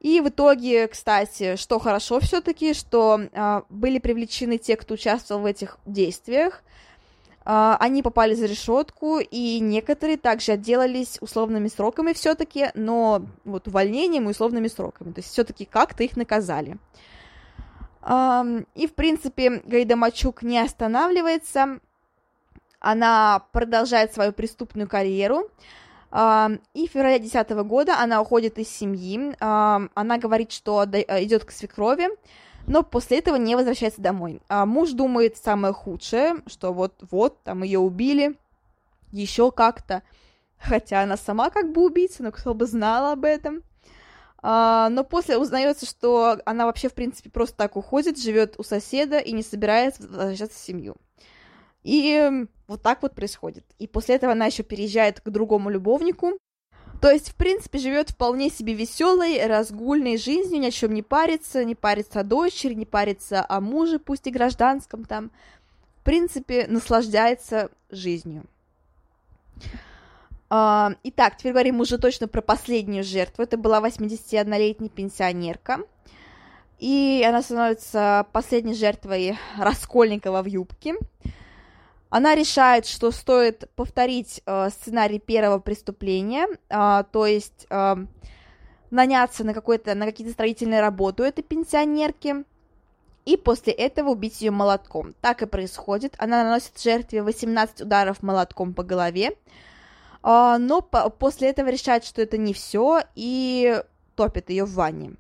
И 0.01 0.23
в 0.23 0.31
итоге, 0.31 0.89
кстати, 0.89 1.57
что 1.57 1.81
хорошо 1.81 2.19
все-таки, 2.21 2.73
что 2.73 3.21
э, 3.21 3.63
были 3.69 3.99
привлечены 3.99 4.57
те, 4.57 4.77
кто 4.77 4.95
участвовал 4.95 5.43
в 5.43 5.45
этих 5.45 5.77
действиях, 5.85 6.63
они 7.45 8.03
попали 8.03 8.35
за 8.35 8.47
решетку, 8.47 9.19
и 9.19 9.59
некоторые 9.61 10.17
также 10.17 10.53
отделались 10.53 11.19
условными 11.21 11.69
сроками 11.69 12.13
все-таки, 12.13 12.71
но 12.75 13.27
вот 13.45 13.69
увольнением 13.69 14.29
и 14.29 14.31
условными 14.31 14.69
сроками, 14.69 15.13
то 15.13 15.21
есть 15.21 15.31
все-таки 15.31 15.65
как-то 15.65 16.05
их 16.05 16.17
наказали. 16.17 16.79
И, 18.05 18.87
в 18.87 18.95
принципе, 18.95 19.63
Гайда 19.65 19.97
Мачук 19.97 20.43
не 20.43 20.59
останавливается, 20.59 21.79
она 22.81 23.45
продолжает 23.53 24.13
свою 24.13 24.33
преступную 24.33 24.89
карьеру, 24.89 25.49
и 26.13 26.89
в 26.89 26.91
феврале 26.91 27.19
2010 27.19 27.51
года 27.65 27.99
она 27.99 28.21
уходит 28.21 28.59
из 28.59 28.69
семьи, 28.69 29.35
она 29.41 30.19
говорит, 30.19 30.53
что 30.53 30.85
идет 30.85 31.45
к 31.45 31.51
свекрови, 31.53 32.09
но 32.73 32.83
после 32.83 33.19
этого 33.19 33.37
не 33.37 33.55
возвращается 33.55 34.01
домой. 34.01 34.41
А 34.49 34.65
муж 34.65 34.93
думает 34.93 35.37
самое 35.37 35.75
худшее, 35.75 36.37
что 36.47 36.73
вот-вот, 36.73 37.43
там 37.43 37.63
ее 37.63 37.79
убили, 37.79 38.39
еще 39.11 39.53
как-то, 39.53 40.03
хотя 40.59 41.03
она 41.03 41.19
сама 41.19 41.51
как 41.51 41.71
бы 41.71 41.85
убийца, 41.85 42.23
но 42.23 42.33
кто 42.33 42.55
бы 42.55 42.65
знал 42.65 43.13
об 43.13 43.27
этом. 43.27 43.63
А, 44.39 44.89
но 44.89 45.05
после 45.05 45.37
узнается, 45.37 45.85
что 45.85 46.39
она 46.47 46.65
вообще, 46.65 46.89
в 46.89 46.95
принципе, 46.95 47.29
просто 47.29 47.59
так 47.59 47.77
уходит, 47.77 48.19
живет 48.19 48.55
у 48.57 48.63
соседа 48.63 49.19
и 49.19 49.33
не 49.33 49.43
собирается 49.43 50.09
возвращаться 50.09 50.59
в 50.59 50.63
семью. 50.63 50.97
И 51.83 52.47
вот 52.69 52.81
так 52.81 53.03
вот 53.03 53.15
происходит. 53.15 53.67
И 53.79 53.87
после 53.87 54.15
этого 54.15 54.33
она 54.33 54.47
еще 54.47 54.63
переезжает 54.63 55.21
к 55.21 55.29
другому 55.29 55.69
любовнику. 55.69 56.39
То 57.03 57.11
есть, 57.11 57.31
в 57.31 57.35
принципе, 57.35 57.81
живет 57.81 58.11
вполне 58.11 58.49
себе 58.49 58.75
веселой, 58.75 59.45
разгульной 59.45 60.17
жизнью, 60.17 60.61
ни 60.61 60.67
о 60.67 60.71
чем 60.71 60.95
не 60.95 61.03
парится, 61.03 61.65
не 61.65 61.75
парится 61.75 62.21
о 62.21 62.23
дочери, 62.23 62.75
не 62.75 62.87
парится 62.87 63.45
о 63.49 63.61
муже, 63.61 63.99
пусть 63.99 64.29
и 64.29 64.31
гражданском 64.31 65.05
там. 65.05 65.33
В 65.99 66.05
принципе, 66.05 66.69
наслаждается 66.69 67.71
жизнью. 67.91 68.45
А, 70.49 70.93
итак, 71.03 71.39
теперь 71.39 71.51
говорим 71.51 71.81
уже 71.81 71.99
точно 71.99 72.29
про 72.29 72.41
последнюю 72.41 73.03
жертву. 73.03 73.43
Это 73.43 73.57
была 73.57 73.81
81-летняя 73.81 74.89
пенсионерка. 74.89 75.81
И 76.79 77.25
она 77.27 77.43
становится 77.43 78.29
последней 78.31 78.75
жертвой 78.75 79.37
Раскольникова 79.59 80.41
в 80.43 80.47
юбке. 80.47 80.95
Она 82.13 82.35
решает, 82.35 82.85
что 82.85 83.11
стоит 83.11 83.71
повторить 83.75 84.43
э, 84.45 84.69
сценарий 84.69 85.19
первого 85.19 85.61
преступления, 85.61 86.47
э, 86.69 87.05
то 87.11 87.25
есть 87.25 87.67
э, 87.71 87.97
наняться 88.91 89.45
на, 89.45 89.55
какой-то, 89.55 89.95
на 89.95 90.05
какие-то 90.05 90.35
строительные 90.35 90.83
работы 90.83 91.23
у 91.23 91.27
этой 91.27 91.41
пенсионерки, 91.41 92.45
и 93.25 93.39
после 93.39 93.73
этого 93.73 94.11
убить 94.11 94.43
ее 94.43 94.51
молотком. 94.51 95.15
Так 95.23 95.41
и 95.41 95.47
происходит. 95.47 96.15
Она 96.19 96.45
наносит 96.45 96.79
жертве 96.79 97.23
18 97.23 97.81
ударов 97.81 98.23
молотком 98.23 98.75
по 98.75 98.83
голове, 98.83 99.35
а, 100.23 100.59
но 100.59 100.83
по- 100.83 101.09
после 101.09 101.49
этого 101.49 101.71
решает, 101.71 102.05
что 102.05 102.21
это 102.21 102.37
не 102.37 102.53
все, 102.53 103.01
и 103.15 103.83
топит 104.17 104.51
ее 104.51 104.67
в 104.67 104.75
ванне. 104.75 105.15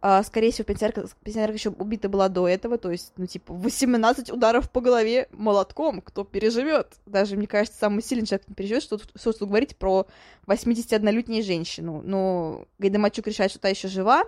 А, 0.00 0.22
скорее 0.22 0.52
всего, 0.52 0.64
пенсионерка, 0.64 1.08
пенсионерка 1.24 1.56
еще 1.56 1.70
убита 1.70 2.08
была 2.08 2.28
до 2.28 2.46
этого, 2.46 2.78
то 2.78 2.90
есть, 2.90 3.12
ну, 3.16 3.26
типа, 3.26 3.52
18 3.52 4.30
ударов 4.30 4.70
по 4.70 4.80
голове 4.80 5.28
молотком, 5.32 6.02
кто 6.02 6.22
переживет? 6.22 6.94
Даже, 7.04 7.36
мне 7.36 7.48
кажется, 7.48 7.78
самый 7.78 8.02
сильный 8.02 8.26
человек 8.26 8.46
не 8.46 8.54
переживет, 8.54 8.84
что, 8.84 8.98
что, 8.98 9.32
что 9.32 9.46
говорить 9.46 9.76
про 9.76 10.06
81-летнюю 10.46 11.42
женщину. 11.42 12.00
Но 12.04 12.66
Гайдамачук 12.78 13.26
решает, 13.26 13.50
что 13.50 13.60
та 13.60 13.68
еще 13.68 13.88
жива, 13.88 14.22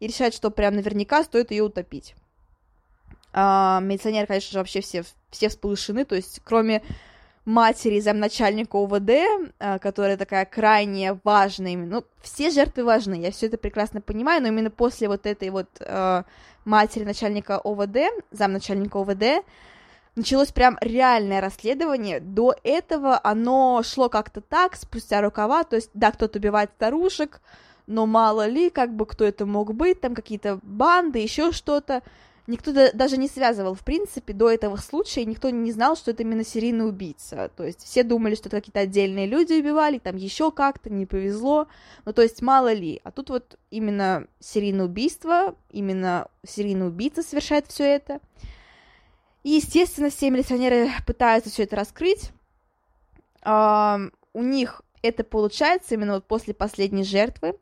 и 0.00 0.08
решает, 0.08 0.34
что 0.34 0.50
прям 0.50 0.74
наверняка 0.74 1.22
стоит 1.22 1.52
ее 1.52 1.62
утопить. 1.62 2.16
А, 3.32 3.78
милиционеры, 3.80 4.26
конечно 4.26 4.50
же, 4.50 4.58
вообще 4.58 4.80
все, 4.80 5.04
все 5.30 5.48
всполошены, 5.48 6.04
то 6.06 6.16
есть, 6.16 6.40
кроме 6.42 6.82
матери 7.48 7.98
замначальника 8.00 8.76
ОВД, 8.76 9.10
э, 9.58 9.78
которая 9.78 10.18
такая 10.18 10.44
крайне 10.44 11.18
важная. 11.24 11.76
Ну, 11.76 12.04
все 12.20 12.50
жертвы 12.50 12.84
важны, 12.84 13.14
я 13.14 13.30
все 13.30 13.46
это 13.46 13.56
прекрасно 13.56 14.02
понимаю, 14.02 14.42
но 14.42 14.48
именно 14.48 14.70
после 14.70 15.08
вот 15.08 15.24
этой 15.24 15.48
вот 15.48 15.68
э, 15.80 16.22
матери 16.66 17.04
начальника 17.04 17.58
ОВД, 17.58 18.12
замначальника 18.30 18.98
ОВД, 18.98 19.44
началось 20.14 20.52
прям 20.52 20.76
реальное 20.82 21.40
расследование. 21.40 22.20
До 22.20 22.54
этого 22.64 23.18
оно 23.24 23.82
шло 23.82 24.10
как-то 24.10 24.42
так, 24.42 24.76
спустя 24.76 25.22
рукава, 25.22 25.64
то 25.64 25.76
есть, 25.76 25.90
да, 25.94 26.10
кто-то 26.12 26.38
убивает 26.38 26.70
старушек, 26.76 27.40
но 27.86 28.04
мало 28.04 28.46
ли, 28.46 28.68
как 28.68 28.94
бы, 28.94 29.06
кто 29.06 29.24
это 29.24 29.46
мог 29.46 29.74
быть, 29.74 30.02
там 30.02 30.14
какие-то 30.14 30.60
банды, 30.62 31.18
еще 31.20 31.52
что-то 31.52 32.02
никто 32.48 32.72
даже 32.72 33.16
не 33.18 33.28
связывал, 33.28 33.74
в 33.74 33.84
принципе, 33.84 34.32
до 34.32 34.50
этого 34.50 34.76
случая, 34.76 35.24
никто 35.24 35.50
не 35.50 35.70
знал, 35.70 35.96
что 35.96 36.10
это 36.10 36.22
именно 36.22 36.44
серийный 36.44 36.88
убийца. 36.88 37.50
То 37.56 37.64
есть 37.64 37.84
все 37.84 38.02
думали, 38.02 38.34
что 38.34 38.48
это 38.48 38.56
какие-то 38.56 38.80
отдельные 38.80 39.26
люди 39.26 39.52
убивали, 39.52 39.98
там 39.98 40.16
еще 40.16 40.50
как-то, 40.50 40.90
не 40.90 41.06
повезло. 41.06 41.68
Ну, 42.04 42.12
то 42.12 42.22
есть 42.22 42.42
мало 42.42 42.72
ли. 42.72 43.00
А 43.04 43.12
тут 43.12 43.30
вот 43.30 43.58
именно 43.70 44.26
серийное 44.40 44.86
убийство, 44.86 45.54
именно 45.70 46.28
серийный 46.44 46.88
убийца 46.88 47.22
совершает 47.22 47.66
все 47.68 47.84
это. 47.84 48.20
И, 49.44 49.50
естественно, 49.50 50.10
все 50.10 50.30
милиционеры 50.30 50.88
пытаются 51.06 51.50
все 51.50 51.64
это 51.64 51.76
раскрыть. 51.76 52.32
А, 53.42 54.00
у 54.32 54.42
них 54.42 54.82
это 55.02 55.22
получается 55.22 55.94
именно 55.94 56.14
вот 56.14 56.24
после 56.24 56.54
последней 56.54 57.04
жертвы 57.04 57.54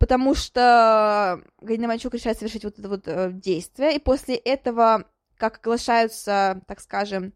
потому 0.00 0.34
что 0.34 1.42
Гайдамачук 1.60 2.14
решает 2.14 2.38
совершить 2.38 2.64
вот 2.64 2.78
это 2.78 2.88
вот 2.88 3.02
э, 3.06 3.30
действие, 3.32 3.96
и 3.96 3.98
после 4.00 4.34
этого, 4.34 5.04
как 5.36 5.58
оглашаются, 5.58 6.62
так 6.66 6.80
скажем, 6.80 7.34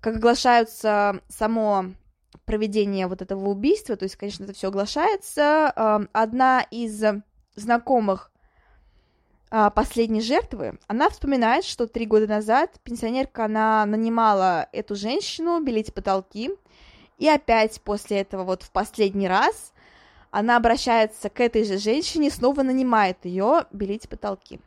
как 0.00 0.16
оглашаются 0.16 1.20
само 1.28 1.86
проведение 2.44 3.08
вот 3.08 3.20
этого 3.20 3.48
убийства, 3.48 3.96
то 3.96 4.04
есть, 4.04 4.14
конечно, 4.14 4.44
это 4.44 4.52
все 4.52 4.68
оглашается, 4.68 5.72
э, 5.74 6.06
одна 6.12 6.64
из 6.70 7.02
знакомых 7.56 8.30
э, 9.50 9.70
последней 9.74 10.22
жертвы, 10.22 10.78
она 10.86 11.10
вспоминает, 11.10 11.64
что 11.64 11.88
три 11.88 12.06
года 12.06 12.28
назад 12.28 12.78
пенсионерка, 12.84 13.46
она 13.46 13.84
нанимала 13.86 14.68
эту 14.70 14.94
женщину 14.94 15.60
белить 15.60 15.92
потолки, 15.92 16.52
и 17.18 17.28
опять 17.28 17.80
после 17.82 18.20
этого 18.20 18.44
вот 18.44 18.62
в 18.62 18.70
последний 18.70 19.26
раз 19.26 19.72
она 20.30 20.56
обращается 20.56 21.28
к 21.28 21.40
этой 21.40 21.64
же 21.64 21.78
женщине, 21.78 22.30
снова 22.30 22.62
нанимает 22.62 23.24
ее 23.24 23.66
белить 23.72 24.08
потолки. 24.08 24.60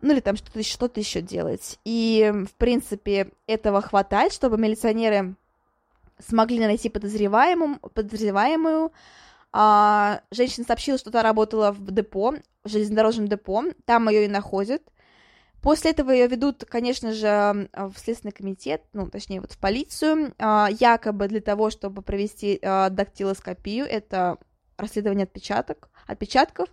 Ну 0.00 0.12
или 0.12 0.20
там 0.20 0.36
что-то 0.36 0.62
что 0.62 0.90
еще 0.94 1.20
делать. 1.20 1.78
И, 1.84 2.32
в 2.48 2.54
принципе, 2.54 3.32
этого 3.46 3.80
хватает, 3.80 4.32
чтобы 4.32 4.56
милиционеры 4.58 5.34
смогли 6.18 6.60
найти 6.60 6.88
подозреваемую. 6.88 7.78
подозреваемую. 7.80 8.92
А, 9.52 10.20
женщина 10.30 10.66
сообщила, 10.66 10.98
что 10.98 11.10
та 11.10 11.22
работала 11.22 11.72
в 11.72 11.90
депо, 11.90 12.34
в 12.64 12.68
железнодорожном 12.68 13.28
депо, 13.28 13.64
там 13.86 14.08
ее 14.08 14.26
и 14.26 14.28
находят. 14.28 14.82
После 15.62 15.90
этого 15.90 16.12
ее 16.12 16.28
ведут, 16.28 16.64
конечно 16.64 17.12
же, 17.12 17.68
в 17.72 17.92
Следственный 17.96 18.30
комитет, 18.30 18.82
ну, 18.92 19.08
точнее, 19.10 19.40
вот 19.40 19.52
в 19.52 19.58
полицию, 19.58 20.32
а, 20.38 20.68
якобы 20.70 21.26
для 21.26 21.40
того, 21.40 21.70
чтобы 21.70 22.02
провести 22.02 22.60
а, 22.62 22.90
дактилоскопию, 22.90 23.84
это 23.84 24.38
расследование 24.78 25.24
отпечаток, 25.24 25.90
отпечатков. 26.06 26.68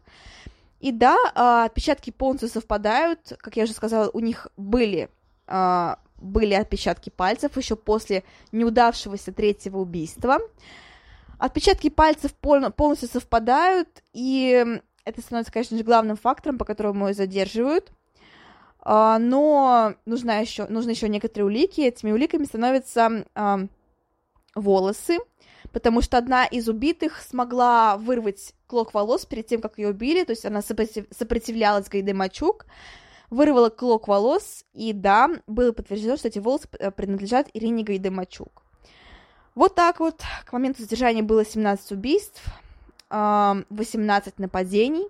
И 0.80 0.92
да, 0.92 1.18
а, 1.34 1.66
отпечатки 1.66 2.12
полностью 2.12 2.50
совпадают. 2.50 3.34
Как 3.40 3.58
я 3.58 3.64
уже 3.64 3.74
сказала, 3.74 4.10
у 4.14 4.20
них 4.20 4.48
были, 4.56 5.10
а, 5.48 6.00
были 6.18 6.54
отпечатки 6.54 7.10
пальцев 7.10 7.58
еще 7.58 7.76
после 7.76 8.24
неудавшегося 8.52 9.34
третьего 9.34 9.80
убийства. 9.80 10.40
Отпечатки 11.40 11.90
пальцев 11.90 12.34
полностью 12.34 13.10
совпадают, 13.10 14.04
и 14.14 14.80
это 15.04 15.22
становится, 15.22 15.52
конечно 15.52 15.78
же, 15.78 15.84
главным 15.84 16.16
фактором, 16.16 16.58
по 16.58 16.66
которому 16.66 17.08
ее 17.08 17.14
задерживают. 17.14 17.92
а, 18.80 19.18
но 19.18 19.96
нужна 20.06 20.38
еще, 20.38 20.68
нужны 20.68 20.92
еще 20.92 21.10
некоторые 21.10 21.48
улики. 21.48 21.82
Этими 21.82 22.12
уликами 22.12 22.46
становятся 22.46 23.26
волосы, 24.56 25.18
потому 25.76 26.02
что 26.02 26.18
одна 26.18 26.46
из 26.46 26.70
убитых 26.70 27.22
смогла 27.22 27.98
вырвать 27.98 28.54
клок 28.66 28.94
волос 28.94 29.26
перед 29.26 29.46
тем, 29.46 29.60
как 29.60 29.78
ее 29.78 29.90
убили, 29.90 30.24
то 30.24 30.32
есть 30.32 30.46
она 30.46 30.62
сопротивлялась 30.62 31.90
Гайде 31.90 32.14
Мачук, 32.14 32.66
вырвала 33.30 33.70
клок 33.70 34.08
волос, 34.08 34.64
и 34.72 34.94
да, 34.94 35.30
было 35.48 35.74
подтверждено, 35.74 36.16
что 36.16 36.30
эти 36.30 36.40
волосы 36.40 36.70
э, 36.80 36.92
принадлежат 36.92 37.50
Ирине 37.54 37.84
Гайде 37.84 38.10
Мачук. 38.10 38.64
Вот 39.54 39.76
так 39.76 40.00
вот, 40.00 40.22
к 40.46 40.54
моменту 40.54 40.82
задержания 40.82 41.24
было 41.24 41.44
17 41.44 41.92
убийств, 41.92 42.42
18 43.10 44.40
нападений, 44.40 45.10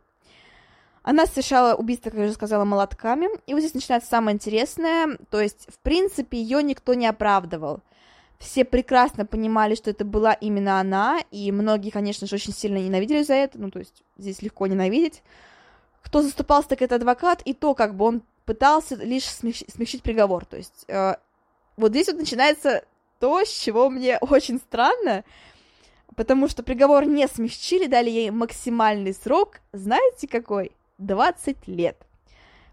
она 1.04 1.28
совершала 1.28 1.76
убийство, 1.76 2.10
как 2.10 2.18
я 2.18 2.26
уже 2.26 2.34
сказала, 2.34 2.66
молотками. 2.66 3.28
И 3.46 3.54
вот 3.54 3.60
здесь 3.60 3.76
начинается 3.76 4.10
самое 4.10 4.34
интересное. 4.34 5.20
То 5.30 5.40
есть, 5.40 5.68
в 5.72 5.78
принципе, 5.78 6.42
ее 6.42 6.64
никто 6.64 6.96
не 6.96 7.06
оправдывал. 7.06 7.82
Все 8.40 8.66
прекрасно 8.66 9.26
понимали, 9.26 9.76
что 9.76 9.90
это 9.90 10.04
была 10.04 10.34
именно 10.34 10.80
она, 10.80 11.22
и 11.32 11.52
многие, 11.52 11.90
конечно 11.90 12.28
же, 12.28 12.36
очень 12.36 12.54
сильно 12.54 12.78
ненавидели 12.78 13.24
за 13.24 13.34
это, 13.34 13.58
ну, 13.60 13.72
то 13.72 13.80
есть 13.80 14.04
здесь 14.18 14.42
легко 14.42 14.68
ненавидеть. 14.68 15.24
Кто 16.02 16.22
заступался, 16.22 16.70
так 16.70 16.82
это 16.82 16.96
адвокат, 16.96 17.42
и 17.46 17.54
то, 17.54 17.74
как 17.74 17.96
бы 17.96 18.06
он 18.06 18.24
пытался 18.46 18.96
лишь 18.96 19.26
смягчить, 19.26 19.72
смягчить 19.74 20.04
приговор. 20.04 20.46
То 20.46 20.58
есть 20.58 20.86
э, 20.88 21.16
вот 21.78 21.92
здесь 21.92 22.08
вот 22.08 22.18
начинается 22.18 22.84
то, 23.20 23.44
с 23.44 23.50
чего 23.50 23.90
мне 23.90 24.18
очень 24.22 24.60
странно, 24.60 25.24
потому 26.16 26.48
что 26.48 26.64
приговор 26.64 27.06
не 27.06 27.28
смягчили, 27.28 27.88
дали 27.88 28.10
ей 28.10 28.32
максимальный 28.32 29.14
срок, 29.14 29.60
знаете 29.74 30.28
какой? 30.28 30.72
20 30.98 31.68
лет. 31.68 31.98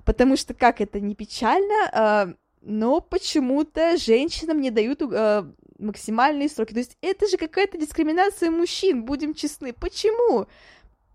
Потому 0.04 0.36
что, 0.36 0.54
как 0.54 0.80
это 0.80 1.00
не 1.00 1.14
печально, 1.14 1.90
э, 1.92 2.34
но 2.62 3.00
почему-то 3.00 3.96
женщинам 3.96 4.60
не 4.60 4.70
дают 4.70 5.02
э, 5.02 5.44
максимальные 5.78 6.48
сроки. 6.48 6.72
То 6.72 6.78
есть 6.78 6.96
это 7.00 7.28
же 7.28 7.36
какая-то 7.36 7.76
дискриминация 7.76 8.50
мужчин, 8.50 9.04
будем 9.04 9.34
честны. 9.34 9.72
Почему? 9.72 10.46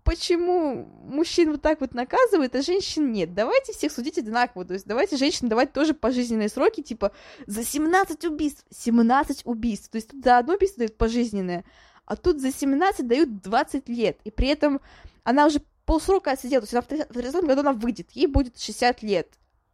Почему 0.04 0.86
мужчин 1.04 1.52
вот 1.52 1.60
так 1.60 1.80
вот 1.80 1.92
наказывают, 1.92 2.54
а 2.54 2.62
женщин 2.62 3.12
нет? 3.12 3.34
Давайте 3.34 3.72
всех 3.72 3.92
судить 3.92 4.18
одинаково. 4.18 4.64
То 4.64 4.74
есть 4.74 4.86
давайте 4.86 5.16
женщинам 5.16 5.50
давать 5.50 5.72
тоже 5.72 5.94
пожизненные 5.94 6.48
сроки, 6.48 6.82
типа 6.82 7.12
за 7.46 7.64
17 7.64 8.24
убийств. 8.26 8.64
17 8.70 9.42
убийств. 9.44 9.90
То 9.90 9.96
есть 9.96 10.08
тут 10.08 10.22
за 10.24 10.38
одно 10.38 10.54
убийство 10.54 10.78
дают 10.78 10.96
пожизненное, 10.96 11.64
а 12.04 12.16
тут 12.16 12.40
за 12.40 12.52
17 12.52 13.06
дают 13.06 13.42
20 13.42 13.88
лет. 13.88 14.18
И 14.24 14.30
при 14.30 14.48
этом 14.48 14.80
она 15.24 15.46
уже 15.46 15.60
полсрока 15.84 16.32
отсидела, 16.32 16.60
то 16.60 16.64
есть 16.64 16.74
она 16.74 17.06
в 17.08 17.12
30 17.12 17.44
году 17.44 17.60
она 17.60 17.72
выйдет, 17.72 18.10
ей 18.12 18.26
будет 18.26 18.58
60 18.58 19.02
лет. 19.02 19.28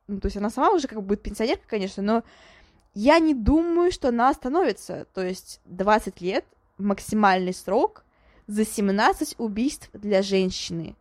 Ну, 0.07 0.21
то 0.21 0.27
есть 0.27 0.37
она 0.37 0.51
сама 0.51 0.71
уже 0.71 0.89
как 0.89 0.99
бы 0.99 1.09
будет 1.09 1.23
пенсионерка, 1.23 1.67
конечно, 1.67 2.03
но 2.03 2.23
я 2.95 3.19
не 3.19 3.35
думаю, 3.35 3.91
что 3.91 4.09
она 4.09 4.29
остановится. 4.29 5.07
То 5.15 5.23
есть 5.25 5.61
20 5.65 6.21
лет, 6.21 6.45
максимальный 6.79 7.55
срок 7.55 8.05
за 8.47 8.65
17 8.65 9.37
убийств 9.39 9.89
для 9.93 10.23
женщины. 10.23 10.97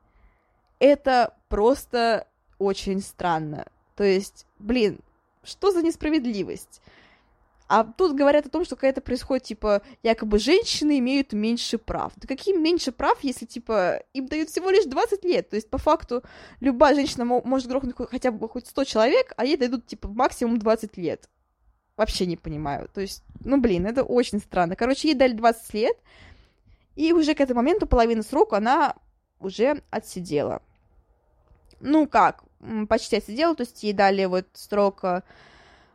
Это 0.80 1.36
просто 1.50 2.28
очень 2.58 3.02
странно. 3.02 3.68
То 3.96 4.04
есть, 4.04 4.46
блин, 4.60 5.00
что 5.44 5.72
за 5.72 5.82
несправедливость? 5.82 6.82
А 7.68 7.84
тут 7.84 8.16
говорят 8.16 8.46
о 8.46 8.50
том, 8.50 8.66
что 8.66 8.76
какая-то 8.76 9.02
происходит, 9.02 9.46
типа, 9.46 9.82
якобы 10.04 10.38
женщины 10.38 11.00
имеют 11.00 11.34
меньше 11.34 11.78
прав. 11.78 12.12
Да 12.18 12.28
какие 12.28 12.56
меньше 12.56 12.92
прав, 12.92 13.24
если, 13.24 13.46
типа, 13.46 14.04
им 14.14 14.28
дают 14.28 14.50
всего 14.50 14.70
лишь 14.70 14.86
20 14.86 15.24
лет? 15.24 15.50
То 15.50 15.56
есть, 15.56 15.70
по 15.70 15.78
факту, 15.78 16.24
любая 16.60 16.94
женщина 16.94 17.26
может 17.26 17.68
грохнуть 17.70 17.96
хотя 18.10 18.32
бы 18.32 18.50
хоть 18.50 18.68
100 18.68 18.84
человек, 18.84 19.34
а 19.38 19.46
ей 19.46 19.58
дадут, 19.58 19.88
типа, 19.88 20.08
максимум 20.08 20.60
20 20.60 20.98
лет. 20.98 21.30
Вообще 21.96 22.26
не 22.26 22.38
понимаю. 22.38 22.90
То 22.94 23.02
есть, 23.02 23.24
ну, 23.44 23.60
блин, 23.60 23.86
это 23.86 24.04
очень 24.04 24.40
странно. 24.40 24.76
Короче, 24.76 25.10
ей 25.10 25.16
дали 25.16 25.34
20 25.34 25.74
лет, 25.74 25.98
и 26.96 27.14
уже 27.14 27.34
к 27.34 27.42
этому 27.42 27.62
моменту 27.62 27.88
половину 27.88 28.24
срока 28.24 28.58
она 28.58 28.96
уже 29.40 29.82
отсидела. 29.90 30.62
Ну 31.80 32.08
как, 32.08 32.44
почти 32.88 33.18
отсидела, 33.18 33.56
то 33.56 33.62
есть 33.62 33.84
ей 33.84 33.94
дали 33.94 34.26
вот 34.26 34.48
срок 34.54 35.04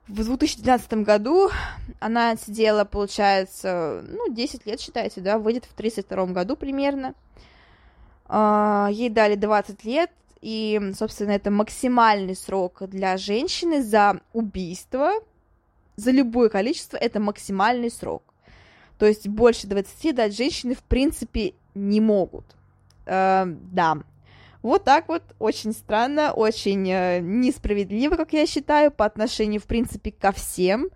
в 0.09 0.25
2012 0.25 0.93
году 1.05 1.51
она 2.01 2.37
сидела, 2.37 2.85
получается, 2.85 4.05
ну, 4.09 4.33
10 4.33 4.67
лет, 4.67 4.81
считайте, 4.81 5.21
да, 5.21 5.39
выйдет 5.39 5.65
в 5.67 5.75
32 5.75 6.27
году 6.27 6.57
примерно. 6.57 7.15
А, 8.27 8.89
ей 8.91 9.11
дали 9.11 9.35
20 9.35 9.85
лет, 9.85 10.11
и, 10.41 10.93
собственно, 10.97 11.33
это 11.33 11.51
максимальный 11.51 12.37
срок 12.37 12.83
для 12.89 13.17
женщины 13.17 13.83
за 13.83 14.21
убийство, 14.33 15.13
за 15.97 16.11
любое 16.11 16.49
количество, 16.49 16.97
это 16.97 17.21
максимальный 17.21 17.91
срок. 17.91 18.23
То 18.99 19.07
есть 19.07 19.29
больше 19.29 19.67
20 19.67 20.15
дать 20.15 20.37
женщины, 20.37 20.75
в 20.75 20.83
принципе, 20.83 21.55
не 21.75 22.01
могут. 22.01 22.45
Э, 23.07 23.45
да, 23.47 23.99
вот 24.63 24.85
так 24.85 25.09
вот, 25.09 25.23
очень 25.39 25.73
странно, 25.73 26.33
очень 26.33 26.89
э, 26.91 27.21
несправедливо, 27.21 28.17
как 28.17 28.33
я 28.33 28.47
считаю, 28.47 28.91
по 28.91 29.05
отношению, 29.05 29.61
в 29.61 29.65
принципе, 29.67 30.11
ко 30.11 30.33
всем, 30.33 30.89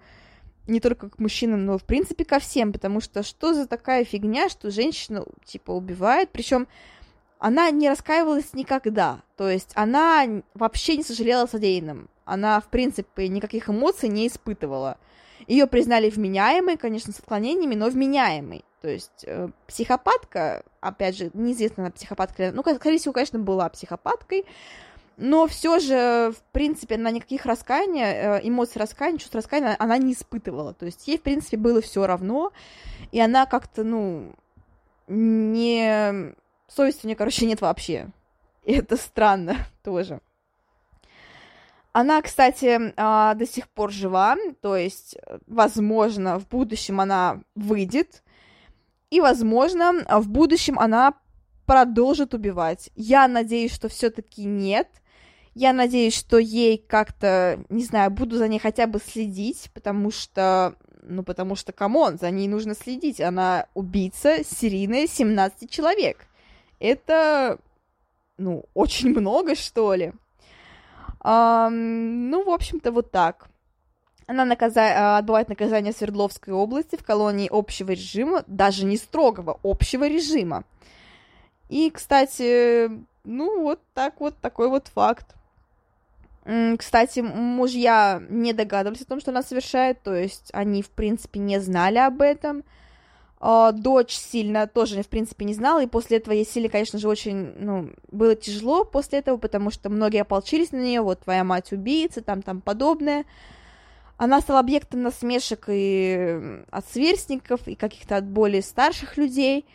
не 0.67 0.81
только 0.81 1.11
к 1.11 1.19
мужчинам, 1.19 1.65
но, 1.65 1.79
в 1.79 1.85
принципе, 1.85 2.25
ко 2.25 2.39
всем, 2.39 2.73
потому 2.73 3.01
что 3.01 3.23
что 3.23 3.55
за 3.55 3.67
такая 3.67 4.05
фигня, 4.05 4.49
что 4.49 4.71
женщину, 4.71 5.27
типа, 5.45 5.73
убивает, 5.73 6.31
причем 6.31 6.67
она 7.39 7.71
не 7.71 7.89
раскаивалась 7.89 8.53
никогда, 8.53 9.23
то 9.37 9.49
есть 9.49 9.73
она 9.75 10.27
вообще 10.55 10.97
не 10.97 11.03
сожалела 11.03 11.43
о 11.43 11.49
содеянном, 11.49 12.09
она, 12.25 12.61
в 12.61 12.69
принципе, 12.69 13.29
никаких 13.29 13.69
эмоций 13.69 14.09
не 14.09 14.27
испытывала. 14.29 14.99
Ее 15.53 15.67
признали 15.67 16.09
вменяемой, 16.09 16.79
конечно, 16.79 17.13
с 17.13 17.19
отклонениями, 17.19 17.75
но 17.75 17.91
вменяемой. 17.91 18.65
То 18.81 18.89
есть 18.89 19.23
э, 19.27 19.49
психопатка, 19.67 20.63
опять 20.81 21.19
же, 21.19 21.31
неизвестно, 21.35 21.83
она 21.83 21.91
психопатка, 21.91 22.53
ну, 22.53 22.63
скорее 22.63 22.97
всего, 22.97 23.13
конечно, 23.13 23.39
была 23.39 23.69
психопаткой, 23.69 24.47
но 25.19 25.47
все 25.47 25.79
же, 25.79 26.33
в 26.35 26.43
принципе, 26.53 26.95
она 26.95 27.11
никаких 27.11 27.45
раскаяния, 27.45 28.39
э, 28.39 28.49
эмоций 28.49 28.81
раскаяния, 28.81 29.19
чувств 29.19 29.35
раскаяния 29.35 29.77
она 29.79 29.99
не 29.99 30.15
испытывала. 30.15 30.73
То 30.73 30.87
есть 30.87 31.07
ей, 31.07 31.19
в 31.19 31.23
принципе, 31.23 31.59
было 31.59 31.83
все 31.83 32.07
равно, 32.07 32.51
и 33.11 33.21
она 33.21 33.45
как-то, 33.45 33.85
ну, 33.85 34.33
не... 35.07 36.35
Совести 36.67 37.05
у 37.05 37.09
нее, 37.09 37.17
короче, 37.17 37.45
нет 37.45 37.61
вообще. 37.61 38.09
И 38.65 38.73
это 38.73 38.97
странно 38.97 39.59
тоже. 39.85 40.23
Она, 41.93 42.23
кстати, 42.23 42.93
а, 42.97 43.35
до 43.35 43.47
сих 43.47 43.69
пор 43.69 43.91
жива, 43.91 44.37
то 44.63 44.77
есть, 44.77 45.17
возможно, 45.47 46.39
в 46.39 46.49
будущем 46.49 47.01
она 47.01 47.43
выйдет 47.55 48.23
и, 49.11 49.21
возможно, 49.21 49.93
в 50.09 50.29
будущем 50.31 50.79
она 50.79 51.13
продолжит 51.67 52.33
убивать. 52.33 52.91
Я 52.97 53.29
надеюсь, 53.29 53.75
что 53.75 53.89
все-таки 53.89 54.45
нет. 54.45 54.89
Я 55.55 55.75
надеюсь, 55.75 56.17
что 56.17 56.39
ей 56.39 56.79
как-то, 56.79 57.63
не 57.69 57.85
знаю, 57.85 58.11
буду 58.11 58.39
за 58.39 58.49
ней 58.49 58.59
хотя 58.59 58.87
бы 58.87 58.99
следить, 58.99 59.71
потому 59.75 60.11
что, 60.11 60.77
ну, 61.03 61.23
потому 61.23 61.57
что, 61.57 61.73
come 61.73 61.98
on, 61.98 62.17
за 62.17 62.31
ней 62.31 62.49
нужно 62.49 62.75
следить. 62.75 63.21
Она 63.21 63.67
убийца 63.75 64.43
серийная 64.45 65.07
17 65.07 65.71
человек. 65.71 66.27
Это, 66.81 67.59
ну, 68.39 68.65
очень 68.73 69.11
много, 69.11 69.55
что 69.55 69.93
ли. 69.93 70.15
Ну, 71.25 72.45
в 72.45 72.51
общем-то, 72.51 72.93
вот 72.93 73.11
так. 73.11 73.49
Она 74.27 74.45
наказа... 74.45 74.81
А, 74.81 75.19
отбывает 75.19 75.49
наказание 75.49 75.93
в 75.93 75.97
Свердловской 75.97 76.53
области 76.53 76.97
в 76.97 77.05
колонии 77.05 77.49
общего 77.51 77.91
режима, 77.91 78.45
даже 78.47 78.85
не 78.85 78.97
строгого, 78.97 79.59
общего 79.63 80.09
режима. 80.09 80.65
И, 81.69 81.91
кстати, 81.91 82.91
ну 83.25 83.63
вот 83.63 83.81
так 83.95 84.21
вот, 84.21 84.37
такой 84.39 84.69
вот 84.69 84.89
факт. 84.89 85.35
Кстати, 86.79 87.21
мужья 87.21 88.21
не 88.29 88.53
догадывались 88.53 89.03
о 89.03 89.07
том, 89.07 89.21
что 89.21 89.31
она 89.31 89.43
совершает, 89.43 90.03
то 90.03 90.15
есть 90.15 90.51
они, 90.53 90.83
в 90.83 90.91
принципе, 90.91 91.39
не 91.39 91.61
знали 91.61 91.99
об 91.99 92.21
этом. 92.21 92.65
А, 93.45 93.73
дочь 93.73 94.13
сильно 94.13 94.69
тоже, 94.69 95.03
в 95.03 95.09
принципе, 95.09 95.45
не 95.45 95.55
знала, 95.55 95.83
и 95.83 95.89
после 95.89 96.19
этого 96.19 96.33
ей 96.33 96.47
сильно, 96.47 96.69
конечно 96.69 97.01
же, 97.01 97.09
очень, 97.09 97.53
ну, 97.59 97.91
было 98.13 98.37
тяжело 98.37 98.85
после 98.85 99.19
этого, 99.19 99.37
потому 99.37 99.73
что 99.73 99.91
многие 99.91 100.23
ополчились 100.23 100.71
на 100.71 100.77
нее, 100.77 101.01
вот, 101.01 101.25
твоя 101.25 101.43
мать 101.43 101.73
убийца, 101.73 102.23
там, 102.23 102.41
там 102.43 102.61
подобное. 102.61 103.25
Она 104.17 104.41
стала 104.41 104.61
объектом 104.61 105.03
насмешек 105.03 105.65
и 105.67 106.63
от 106.71 106.87
сверстников, 106.87 107.67
и 107.67 107.75
каких-то 107.75 108.19
от 108.19 108.27
более 108.27 108.63
старших 108.63 109.17
людей. 109.17 109.67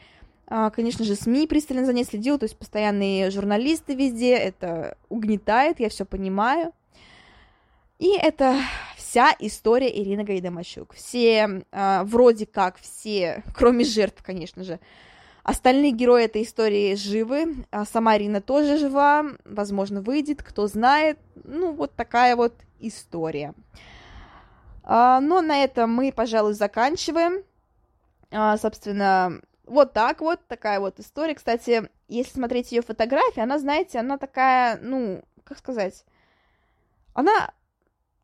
А, 0.48 0.70
конечно 0.70 1.04
же, 1.04 1.16
СМИ 1.16 1.46
пристально 1.48 1.86
за 1.86 1.92
ней 1.92 2.06
следил, 2.06 2.40
то 2.40 2.46
есть 2.46 2.58
постоянные 2.58 3.30
журналисты 3.32 3.96
везде, 3.96 4.38
это 4.38 4.98
угнетает, 5.10 5.82
я 5.82 5.90
все 5.90 6.06
понимаю. 6.06 6.72
И 8.00 8.16
это 8.16 8.62
вся 9.08 9.34
история 9.40 9.90
Ирины 9.90 10.24
Гайдамачук. 10.24 10.94
Все, 10.94 11.64
э, 11.72 12.04
вроде 12.04 12.46
как 12.46 12.78
все, 12.78 13.44
кроме 13.56 13.86
жертв, 13.86 14.22
конечно 14.24 14.64
же, 14.64 14.80
Остальные 15.44 15.92
герои 15.92 16.26
этой 16.26 16.44
истории 16.44 16.94
живы, 16.96 17.66
а 17.72 17.86
сама 17.86 18.18
Рина 18.18 18.42
тоже 18.42 18.78
жива, 18.78 19.24
возможно, 19.46 20.02
выйдет, 20.02 20.44
кто 20.44 20.68
знает. 20.68 21.18
Ну, 21.46 21.72
вот 21.72 21.96
такая 21.96 22.36
вот 22.36 22.54
история. 22.82 23.54
А, 24.84 25.22
но 25.22 25.40
на 25.40 25.64
этом 25.64 25.90
мы, 25.96 26.12
пожалуй, 26.12 26.52
заканчиваем. 26.52 27.46
А, 28.30 28.58
собственно, 28.58 29.40
вот 29.66 29.94
так 29.94 30.20
вот, 30.20 30.46
такая 30.50 30.82
вот 30.82 31.00
история. 31.00 31.34
Кстати, 31.34 31.90
если 32.10 32.34
смотреть 32.34 32.74
ее 32.74 32.82
фотографии, 32.82 33.40
она, 33.40 33.58
знаете, 33.58 34.00
она 34.00 34.18
такая, 34.18 34.78
ну, 34.82 35.24
как 35.46 35.60
сказать, 35.60 36.04
она 37.14 37.54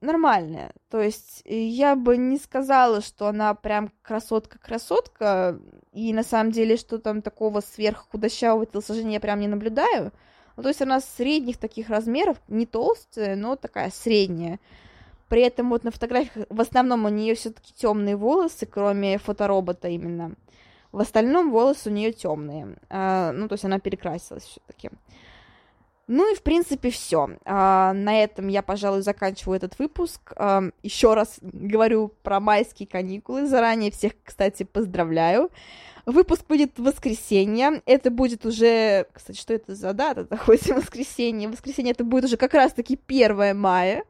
нормальная. 0.04 0.72
То 0.90 1.02
есть 1.02 1.42
я 1.46 1.96
бы 1.96 2.18
не 2.18 2.38
сказала, 2.38 3.02
что 3.02 3.28
она 3.28 3.54
прям 3.54 3.92
красотка-красотка, 4.02 5.60
и 5.92 6.14
на 6.14 6.24
самом 6.24 6.52
деле, 6.52 6.78
что 6.78 7.00
там 7.00 7.22
такого 7.22 7.62
сверххудощавого 7.62 8.66
телосложения 8.66 9.14
я 9.14 9.20
прям 9.20 9.40
не 9.40 9.48
наблюдаю. 9.48 10.12
Ну, 10.56 10.64
то 10.64 10.70
есть 10.70 10.82
она 10.82 11.02
средних 11.02 11.58
таких 11.58 11.90
размеров, 11.90 12.38
не 12.48 12.66
толстая, 12.66 13.36
но 13.36 13.56
такая 13.56 13.90
средняя. 13.90 14.60
При 15.30 15.42
этом 15.42 15.70
вот 15.70 15.84
на 15.84 15.90
фотографиях 15.90 16.46
в 16.50 16.62
основном 16.62 17.06
у 17.06 17.10
нее 17.10 17.34
все-таки 17.34 17.74
темные 17.74 18.16
волосы, 18.16 18.68
кроме 18.68 19.18
фоторобота 19.18 19.88
именно. 19.88 20.36
В 20.92 21.00
остальном 21.00 21.50
волосы 21.50 21.90
у 21.90 21.94
нее 21.94 22.12
темные. 22.12 22.78
А, 22.90 23.32
ну, 23.32 23.48
то 23.48 23.54
есть 23.54 23.66
она 23.66 23.80
перекрасилась 23.80 24.44
все-таки. 24.44 24.92
Ну 26.08 26.32
и, 26.32 26.36
в 26.36 26.42
принципе, 26.44 26.90
все. 26.90 27.38
А, 27.46 27.94
на 27.94 28.22
этом 28.22 28.48
я, 28.50 28.62
пожалуй, 28.62 29.02
заканчиваю 29.02 29.58
этот 29.58 29.80
выпуск. 29.80 30.34
Еще 30.84 31.14
раз 31.14 31.38
говорю 31.42 32.14
про 32.24 32.40
майские 32.40 32.88
каникулы. 32.88 33.48
Заранее 33.48 33.92
всех, 33.92 34.14
кстати, 34.24 34.64
поздравляю. 34.64 35.50
Выпуск 36.06 36.46
будет 36.48 36.78
в 36.78 36.84
воскресенье. 36.84 37.82
Это 37.86 38.12
будет 38.12 38.46
уже... 38.46 39.08
Кстати, 39.14 39.38
что 39.38 39.54
это 39.54 39.74
за 39.76 39.94
дата? 39.94 40.28
Хоть 40.38 40.68
воскресенье. 40.70 41.48
Воскресенье 41.48 41.94
это 41.94 42.04
будет 42.04 42.26
уже 42.26 42.36
как 42.36 42.54
раз-таки 42.54 43.00
1 43.08 43.58
мая. 43.58 44.04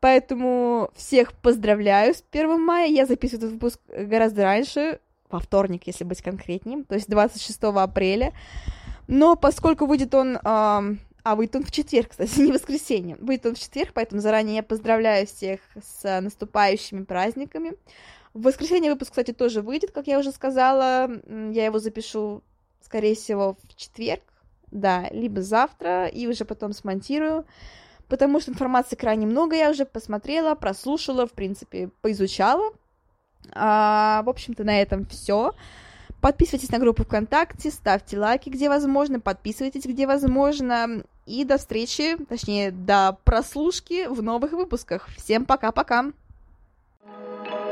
Поэтому 0.00 0.90
всех 0.94 1.32
поздравляю 1.32 2.14
с 2.14 2.22
1 2.30 2.60
мая. 2.60 2.88
Я 2.88 3.06
записываю 3.06 3.38
этот 3.46 3.52
выпуск 3.52 3.80
гораздо 3.88 4.42
раньше, 4.42 5.00
во 5.30 5.40
вторник, 5.40 5.86
если 5.86 6.04
быть 6.04 6.20
конкретнее, 6.20 6.84
то 6.84 6.94
есть 6.94 7.08
26 7.08 7.62
апреля. 7.62 8.34
Но 9.06 9.34
поскольку 9.34 9.86
выйдет 9.86 10.14
он 10.14 10.38
а, 11.24 11.36
выйдет 11.36 11.56
он 11.56 11.64
в 11.64 11.70
четверг, 11.70 12.10
кстати, 12.10 12.38
не 12.40 12.52
воскресенье. 12.52 13.16
Выйдет 13.18 13.46
он 13.46 13.54
в 13.54 13.58
четверг, 13.58 13.92
поэтому 13.94 14.20
заранее 14.20 14.56
я 14.56 14.62
поздравляю 14.62 15.26
всех 15.26 15.60
с 15.82 16.20
наступающими 16.20 17.04
праздниками. 17.04 17.72
В 18.34 18.42
воскресенье 18.42 18.92
выпуск, 18.92 19.10
кстати, 19.10 19.32
тоже 19.32 19.62
выйдет, 19.62 19.90
как 19.90 20.06
я 20.06 20.18
уже 20.18 20.32
сказала. 20.32 21.10
Я 21.26 21.64
его 21.64 21.78
запишу, 21.78 22.42
скорее 22.82 23.14
всего, 23.14 23.56
в 23.62 23.74
четверг, 23.74 24.22
да, 24.70 25.08
либо 25.12 25.40
завтра, 25.40 26.08
и 26.08 26.26
уже 26.26 26.44
потом 26.44 26.74
смонтирую. 26.74 27.46
Потому 28.08 28.38
что 28.40 28.50
информации 28.50 28.96
крайне 28.96 29.26
много, 29.26 29.56
я 29.56 29.70
уже 29.70 29.86
посмотрела, 29.86 30.54
прослушала, 30.54 31.26
в 31.26 31.32
принципе, 31.32 31.88
поизучала. 32.02 32.70
А, 33.52 34.22
в 34.24 34.28
общем-то, 34.28 34.62
на 34.62 34.82
этом 34.82 35.06
все. 35.06 35.54
Подписывайтесь 36.20 36.70
на 36.70 36.78
группу 36.78 37.04
ВКонтакте, 37.04 37.70
ставьте 37.70 38.18
лайки, 38.18 38.50
где 38.50 38.68
возможно, 38.68 39.20
подписывайтесь, 39.20 39.84
где 39.84 40.06
возможно. 40.06 41.04
И 41.26 41.44
до 41.44 41.56
встречи, 41.58 42.16
точнее, 42.28 42.70
до 42.70 43.16
прослушки 43.24 44.06
в 44.06 44.22
новых 44.22 44.52
выпусках. 44.52 45.08
Всем 45.16 45.44
пока-пока! 45.46 46.12
thank 47.06 47.48
you 47.52 47.63